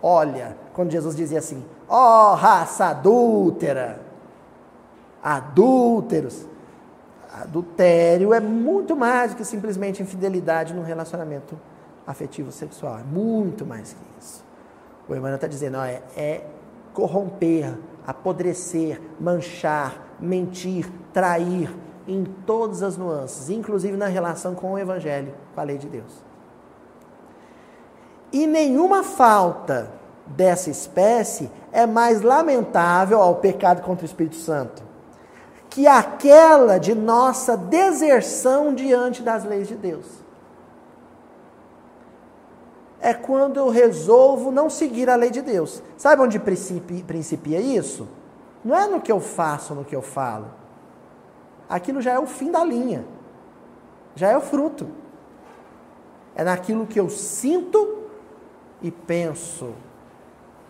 Olha, 0.02 0.56
quando 0.72 0.90
Jesus 0.90 1.14
dizia 1.14 1.38
assim: 1.38 1.64
ó 1.88 2.32
oh, 2.32 2.34
raça 2.34 2.86
adúltera, 2.86 4.00
adúlteros. 5.22 6.48
Adultério 7.32 8.34
é 8.34 8.40
muito 8.40 8.96
mais 8.96 9.30
do 9.30 9.36
que 9.36 9.44
simplesmente 9.44 10.02
infidelidade 10.02 10.74
no 10.74 10.82
relacionamento 10.82 11.56
afetivo 12.04 12.50
sexual. 12.50 12.98
É 12.98 13.04
muito 13.04 13.64
mais 13.64 13.92
que 13.92 14.00
isso. 14.20 14.44
O 15.08 15.12
Emmanuel 15.12 15.36
está 15.36 15.46
dizendo: 15.46 15.78
ó, 15.78 15.84
é, 15.84 16.02
é 16.16 16.44
corromper, 16.92 17.78
apodrecer, 18.06 19.00
manchar, 19.20 20.16
mentir, 20.20 20.90
trair, 21.12 21.74
em 22.08 22.24
todas 22.24 22.82
as 22.82 22.96
nuances, 22.96 23.50
inclusive 23.50 23.96
na 23.96 24.06
relação 24.06 24.54
com 24.54 24.72
o 24.72 24.78
Evangelho, 24.78 25.32
com 25.54 25.60
a 25.60 25.64
lei 25.64 25.78
de 25.78 25.86
Deus. 25.86 26.24
E 28.32 28.46
nenhuma 28.46 29.04
falta 29.04 29.92
dessa 30.26 30.70
espécie 30.70 31.50
é 31.70 31.86
mais 31.86 32.22
lamentável 32.22 33.20
ao 33.20 33.36
pecado 33.36 33.82
contra 33.82 34.04
o 34.04 34.06
Espírito 34.06 34.36
Santo 34.36 34.90
que 35.70 35.86
aquela 35.86 36.78
de 36.78 36.94
nossa 36.94 37.56
deserção 37.56 38.74
diante 38.74 39.22
das 39.22 39.44
leis 39.44 39.68
de 39.68 39.76
Deus 39.76 40.04
é 43.00 43.14
quando 43.14 43.56
eu 43.56 43.68
resolvo 43.68 44.50
não 44.50 44.68
seguir 44.68 45.08
a 45.08 45.16
lei 45.16 45.30
de 45.30 45.40
Deus. 45.40 45.82
Sabe 45.96 46.22
onde 46.22 46.38
principia 46.38 47.60
isso? 47.60 48.06
Não 48.64 48.76
é 48.76 48.86
no 48.86 49.00
que 49.00 49.10
eu 49.10 49.20
faço, 49.20 49.74
no 49.74 49.84
que 49.84 49.96
eu 49.96 50.02
falo. 50.02 50.46
Aquilo 51.68 52.00
já 52.00 52.12
é 52.12 52.18
o 52.18 52.26
fim 52.26 52.50
da 52.50 52.62
linha. 52.62 53.06
Já 54.14 54.28
é 54.28 54.36
o 54.36 54.40
fruto. 54.40 54.88
É 56.34 56.44
naquilo 56.44 56.86
que 56.86 57.00
eu 57.00 57.08
sinto 57.08 58.00
e 58.82 58.90
penso. 58.90 59.72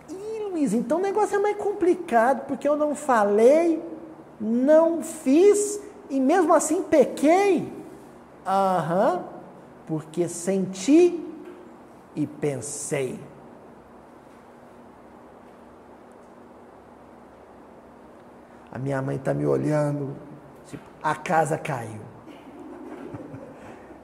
Ih, 0.09 0.49
Luiz, 0.51 0.73
então 0.73 0.99
o 0.99 1.01
negócio 1.01 1.35
é 1.35 1.39
mais 1.39 1.57
complicado, 1.57 2.45
porque 2.45 2.67
eu 2.67 2.75
não 2.75 2.95
falei, 2.95 3.83
Não 4.39 5.03
fiz 5.03 5.79
e 6.09 6.19
mesmo 6.19 6.53
assim 6.53 6.81
pequei. 6.81 7.71
Aham, 8.45 9.23
porque 9.85 10.27
senti 10.27 11.30
e 12.15 12.25
pensei. 12.27 13.19
A 18.71 18.79
minha 18.79 19.01
mãe 19.01 19.17
está 19.17 19.33
me 19.33 19.45
olhando, 19.45 20.15
tipo, 20.65 20.83
a 21.03 21.13
casa 21.13 21.57
caiu. 21.57 21.99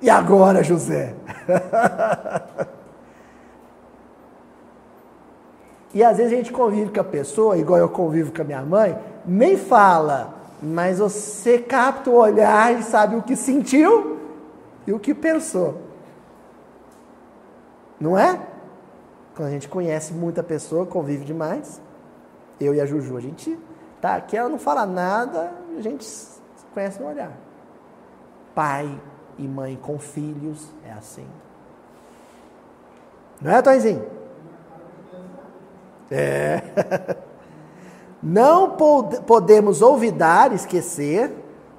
E 0.02 0.10
agora, 0.10 0.62
José? 0.64 1.16
e 5.94 6.04
às 6.04 6.18
vezes 6.18 6.34
a 6.34 6.36
gente 6.36 6.52
convive 6.52 6.92
com 6.92 7.00
a 7.00 7.04
pessoa, 7.04 7.58
igual 7.58 7.80
eu 7.80 7.88
convivo 7.90 8.34
com 8.34 8.42
a 8.42 8.46
minha 8.46 8.62
mãe, 8.62 8.98
nem 9.26 9.56
fala, 9.58 10.36
mas 10.62 11.00
você 11.00 11.60
capta 11.60 12.10
o 12.10 12.16
olhar 12.16 12.78
e 12.78 12.84
sabe 12.84 13.16
o 13.16 13.22
que 13.24 13.36
sentiu 13.36 14.18
e 14.86 14.92
o 14.92 15.00
que 15.00 15.14
pensou. 15.14 15.87
Não 18.00 18.18
é? 18.18 18.40
Quando 19.36 19.50
a 19.50 19.52
gente 19.52 19.68
conhece 19.68 20.14
muita 20.14 20.42
pessoa, 20.42 20.86
convive 20.86 21.26
demais, 21.26 21.82
eu 22.60 22.74
e 22.74 22.82
a 22.82 22.86
Juju, 22.86 23.16
a 23.18 23.22
gente 23.22 23.58
Tá? 24.02 24.16
Aqui 24.16 24.38
ela 24.38 24.50
não 24.50 24.60
fala 24.60 24.86
nada, 24.86 25.52
a 25.78 25.82
gente 25.82 26.08
conhece 26.74 27.02
no 27.02 27.08
olhar. 27.08 27.32
Pai 28.54 29.00
e 29.38 29.48
mãe 29.48 29.78
com 29.82 29.98
filhos 29.98 30.68
é 30.86 30.92
assim. 30.92 31.28
Não 33.42 33.52
é, 33.52 33.62
Tonzinho? 33.62 34.06
É. 36.10 36.62
Não 38.22 38.76
podemos 39.28 39.84
olvidar, 39.84 40.52
esquecer, 40.52 41.32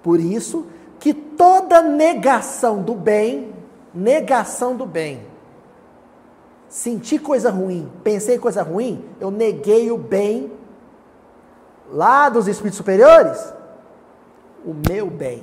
por 0.05 0.21
isso, 0.21 0.69
que 1.01 1.13
toda 1.13 1.83
negação 1.83 2.81
do 2.81 2.95
bem, 2.95 3.53
negação 3.93 4.77
do 4.77 4.87
bem, 4.87 5.27
senti 6.69 7.19
coisa 7.19 7.51
ruim, 7.51 7.91
pensei 8.05 8.39
coisa 8.39 8.63
ruim, 8.63 9.05
eu 9.21 9.31
neguei 9.31 9.91
o 9.91 9.97
bem 9.97 10.53
lá 11.91 12.29
dos 12.29 12.47
espíritos 12.47 12.77
superiores, 12.77 13.53
o 14.65 14.75
meu 14.89 15.09
bem, 15.09 15.43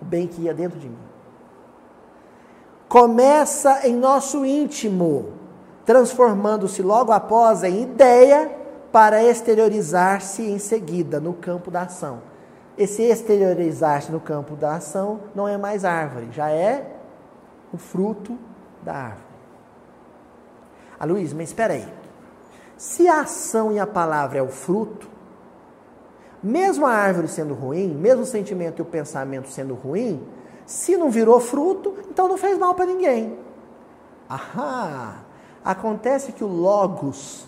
o 0.00 0.04
bem 0.04 0.26
que 0.26 0.42
ia 0.42 0.54
dentro 0.54 0.78
de 0.78 0.88
mim. 0.88 0.98
Começa 2.88 3.86
em 3.86 3.94
nosso 3.94 4.44
íntimo, 4.46 5.32
transformando-se 5.84 6.80
logo 6.82 7.12
após 7.12 7.64
em 7.64 7.82
ideia 7.82 8.50
para 8.92 9.22
exteriorizar-se 9.22 10.42
em 10.42 10.58
seguida 10.58 11.20
no 11.20 11.34
campo 11.34 11.70
da 11.70 11.82
ação. 11.82 12.20
Esse 12.76 13.02
exteriorizar-se 13.02 14.12
no 14.12 14.20
campo 14.20 14.54
da 14.54 14.76
ação 14.76 15.20
não 15.34 15.48
é 15.48 15.58
mais 15.58 15.84
árvore, 15.84 16.28
já 16.30 16.48
é 16.48 16.94
o 17.72 17.76
fruto 17.76 18.38
da 18.82 18.94
árvore. 18.94 19.27
Ah, 20.98 21.04
Luiz, 21.04 21.32
mas 21.32 21.48
espera 21.48 21.74
aí. 21.74 21.88
Se 22.76 23.08
a 23.08 23.20
ação 23.20 23.72
e 23.72 23.78
a 23.78 23.86
palavra 23.86 24.38
é 24.38 24.42
o 24.42 24.48
fruto, 24.48 25.08
mesmo 26.42 26.86
a 26.86 26.92
árvore 26.92 27.28
sendo 27.28 27.54
ruim, 27.54 27.88
mesmo 27.88 28.22
o 28.22 28.26
sentimento 28.26 28.78
e 28.78 28.82
o 28.82 28.86
pensamento 28.86 29.48
sendo 29.48 29.74
ruim, 29.74 30.24
se 30.64 30.96
não 30.96 31.10
virou 31.10 31.40
fruto, 31.40 31.94
então 32.08 32.28
não 32.28 32.38
fez 32.38 32.58
mal 32.58 32.74
para 32.74 32.86
ninguém. 32.86 33.38
Ahá! 34.28 35.24
Acontece 35.64 36.32
que 36.32 36.44
o 36.44 36.46
logos 36.46 37.46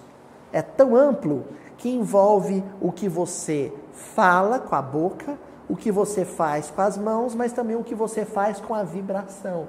é 0.53 0.62
tão 0.62 0.96
amplo 0.96 1.44
que 1.76 1.88
envolve 1.88 2.64
o 2.80 2.90
que 2.90 3.09
você 3.09 3.72
fala 3.92 4.59
com 4.59 4.74
a 4.74 4.82
boca, 4.82 5.38
o 5.68 5.76
que 5.76 5.92
você 5.92 6.24
faz 6.24 6.70
com 6.70 6.82
as 6.82 6.98
mãos, 6.98 7.34
mas 7.34 7.53
também 7.53 7.76
o 7.76 7.84
que 7.84 7.94
você 7.94 8.24
faz 8.24 8.61
com 8.61 8.74
a 8.74 8.82
vibração. 8.82 9.68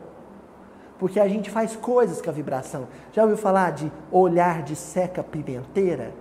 Porque 1.01 1.19
a 1.19 1.27
gente 1.27 1.49
faz 1.49 1.75
coisas 1.75 2.21
com 2.21 2.29
a 2.29 2.33
vibração. 2.33 2.87
Já 3.11 3.23
ouviu 3.23 3.35
falar 3.35 3.71
de 3.71 3.91
olhar 4.11 4.61
de 4.61 4.75
seca 4.75 5.23
pimenteira? 5.23 6.13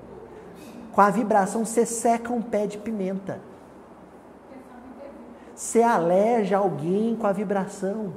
Com 0.91 1.03
a 1.03 1.11
vibração 1.11 1.67
você 1.67 1.85
seca 1.85 2.33
um 2.33 2.41
pé 2.41 2.67
de 2.67 2.79
pimenta. 2.79 3.43
Você 5.55 5.83
aleja 5.83 6.57
alguém 6.57 7.15
com 7.15 7.27
a 7.27 7.33
vibração. 7.33 8.15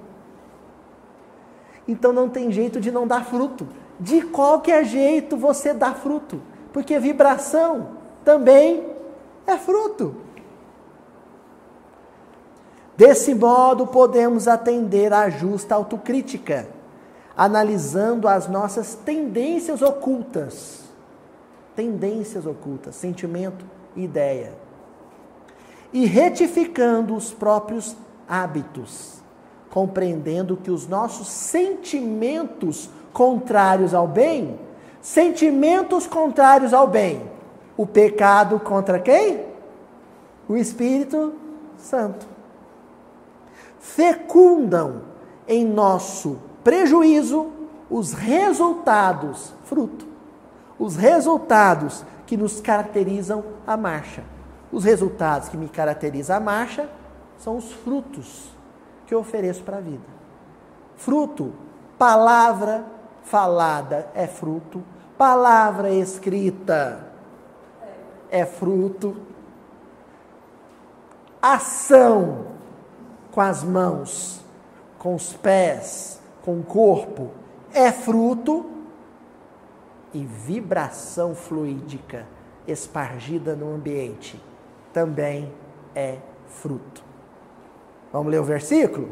Então 1.86 2.14
não 2.14 2.30
tem 2.30 2.49
jeito 2.49 2.80
de 2.80 2.93
não 2.93 3.05
dar 3.05 3.26
fruto. 3.26 3.68
De 3.99 4.22
qualquer 4.22 4.86
jeito 4.86 5.36
você 5.36 5.74
dá 5.74 5.93
fruto. 5.93 6.41
Porque 6.72 6.97
vibração 6.97 7.89
também 8.24 8.88
é 9.45 9.57
fruto. 9.57 10.16
Desse 12.96 13.34
modo, 13.34 13.88
podemos 13.88 14.48
atender 14.48 15.12
à 15.12 15.30
justa 15.30 15.74
autocrítica, 15.74 16.68
analisando 17.36 18.28
as 18.28 18.48
nossas 18.48 18.94
tendências 18.94 19.82
ocultas. 19.82 20.84
Tendências 21.76 22.46
ocultas, 22.46 22.96
sentimento 22.96 23.66
e 23.96 24.04
ideia. 24.04 24.54
E 25.91 26.06
retificando 26.06 27.16
os 27.16 27.34
próprios 27.34 27.96
hábitos, 28.30 29.22
compreendendo 29.72 30.56
que 30.56 30.70
os 30.70 30.88
nossos 30.88 31.28
sentimentos 31.28 32.89
contrários 33.12 33.96
ao 33.96 34.08
bem, 34.08 34.60
sentimentos 35.02 36.06
contrários 36.06 36.76
ao 36.76 36.88
bem, 36.88 37.24
o 37.76 37.88
pecado 37.88 38.60
contra 38.60 39.00
quem? 39.00 39.46
O 40.48 40.56
Espírito 40.56 41.34
Santo 41.78 42.32
fecundam 43.84 45.01
em 45.45 45.65
nosso 45.65 46.39
prejuízo 46.64 47.51
os 47.89 48.14
resultados, 48.14 49.53
fruto, 49.65 50.07
os 50.80 50.95
resultados 50.95 52.05
que 52.26 52.38
nos 52.38 52.61
caracterizam 52.61 53.43
a 53.68 53.76
marcha. 53.76 54.23
Os 54.72 54.85
resultados 54.85 55.49
que 55.49 55.57
me 55.57 55.68
caracterizam 55.68 56.38
a 56.38 56.39
marcha 56.39 56.89
são 57.38 57.57
os 57.57 57.73
frutos 57.73 58.49
que 59.05 59.14
eu 59.14 59.19
ofereço 59.19 59.61
para 59.64 59.77
a 59.77 59.81
vida. 59.81 60.01
Fruto, 60.95 61.53
palavra 61.97 62.85
falada 63.23 64.07
é 64.15 64.26
fruto, 64.26 64.81
palavra 65.18 65.91
escrita 65.91 67.05
é 68.31 68.45
fruto, 68.45 69.18
ação 71.41 72.53
com 73.34 73.41
as 73.41 73.64
mãos, 73.64 74.41
com 74.99 75.15
os 75.15 75.34
pés, 75.34 76.22
com 76.45 76.60
o 76.60 76.64
corpo, 76.64 77.31
é 77.73 77.91
fruto 77.91 78.65
e 80.14 80.23
vibração 80.23 81.34
fluídica 81.34 82.27
espargida 82.68 83.55
no 83.55 83.73
ambiente 83.73 84.39
também 84.93 85.51
é 85.95 86.18
fruto. 86.47 87.03
Vamos 88.11 88.31
ler 88.31 88.39
o 88.39 88.43
versículo? 88.43 89.10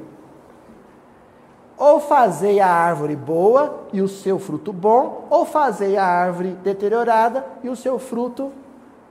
Ou 1.75 1.99
fazei 1.99 2.59
a 2.59 2.67
árvore 2.67 3.15
boa 3.15 3.87
e 3.91 4.01
o 4.01 4.07
seu 4.07 4.37
fruto 4.37 4.71
bom, 4.71 5.25
ou 5.31 5.43
fazei 5.43 5.97
a 5.97 6.05
árvore 6.05 6.51
deteriorada 6.63 7.43
e 7.63 7.69
o 7.69 7.75
seu 7.75 7.97
fruto 7.97 8.51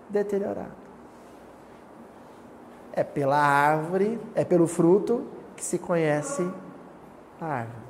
deteriorado. 0.08 0.79
É 2.92 3.04
pela 3.04 3.38
árvore, 3.38 4.20
é 4.34 4.44
pelo 4.44 4.66
fruto 4.66 5.26
que 5.56 5.64
se 5.64 5.78
conhece 5.78 6.48
a 7.40 7.46
árvore. 7.46 7.84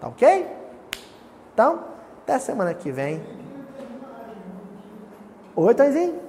Tá 0.00 0.08
ok? 0.08 0.48
Então, 1.52 1.84
até 2.22 2.38
semana 2.38 2.74
que 2.74 2.90
vem. 2.90 3.22
Oi, 5.56 5.74
Taizinho? 5.74 6.20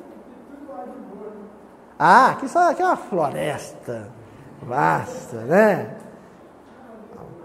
Ah, 1.98 2.32
aqui, 2.32 2.48
só, 2.48 2.70
aqui 2.70 2.82
é 2.82 2.86
uma 2.86 2.98
floresta 2.98 4.08
vasta, 4.62 5.38
né? 5.42 5.96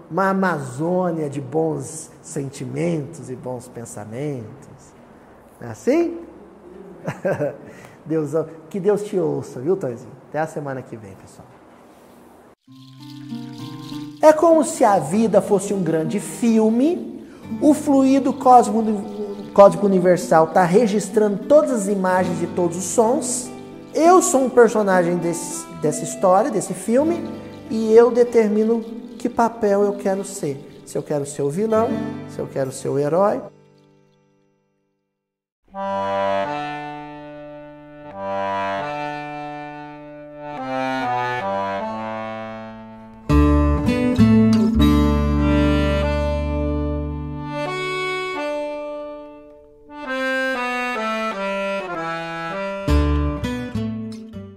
Uma 0.09 0.29
Amazônia 0.29 1.29
de 1.29 1.39
bons 1.39 2.11
sentimentos 2.21 3.29
e 3.29 3.35
bons 3.35 3.67
pensamentos. 3.67 4.93
Não 5.59 5.69
é 5.69 5.71
assim? 5.71 6.25
Deus, 8.05 8.31
que 8.69 8.79
Deus 8.79 9.03
te 9.03 9.17
ouça, 9.17 9.59
viu, 9.59 9.75
Tonzinho? 9.75 10.11
Até 10.29 10.39
a 10.39 10.47
semana 10.47 10.81
que 10.81 10.95
vem, 10.95 11.13
pessoal. 11.15 11.47
É 14.21 14.31
como 14.31 14.63
se 14.63 14.83
a 14.83 14.99
vida 14.99 15.41
fosse 15.41 15.73
um 15.73 15.81
grande 15.81 16.19
filme, 16.19 17.25
o 17.59 17.73
fluido 17.73 18.31
cósmico 18.33 19.85
universal 19.85 20.45
está 20.45 20.63
registrando 20.63 21.45
todas 21.45 21.71
as 21.71 21.87
imagens 21.87 22.41
e 22.41 22.47
todos 22.47 22.77
os 22.77 22.83
sons. 22.83 23.49
Eu 23.93 24.21
sou 24.21 24.45
um 24.45 24.49
personagem 24.49 25.17
desse, 25.17 25.65
dessa 25.81 26.03
história, 26.03 26.51
desse 26.51 26.73
filme, 26.73 27.27
e 27.69 27.93
eu 27.93 28.11
determino 28.11 28.81
que 29.17 29.27
papel 29.27 29.83
eu 29.83 29.93
quero 29.93 30.23
ser. 30.23 30.83
Se 30.85 30.97
eu 30.97 31.03
quero 31.03 31.25
ser 31.25 31.41
o 31.41 31.49
vilão, 31.49 31.89
se 32.29 32.39
eu 32.39 32.47
quero 32.47 32.71
ser 32.71 32.89
o 32.89 32.99
herói, 32.99 33.41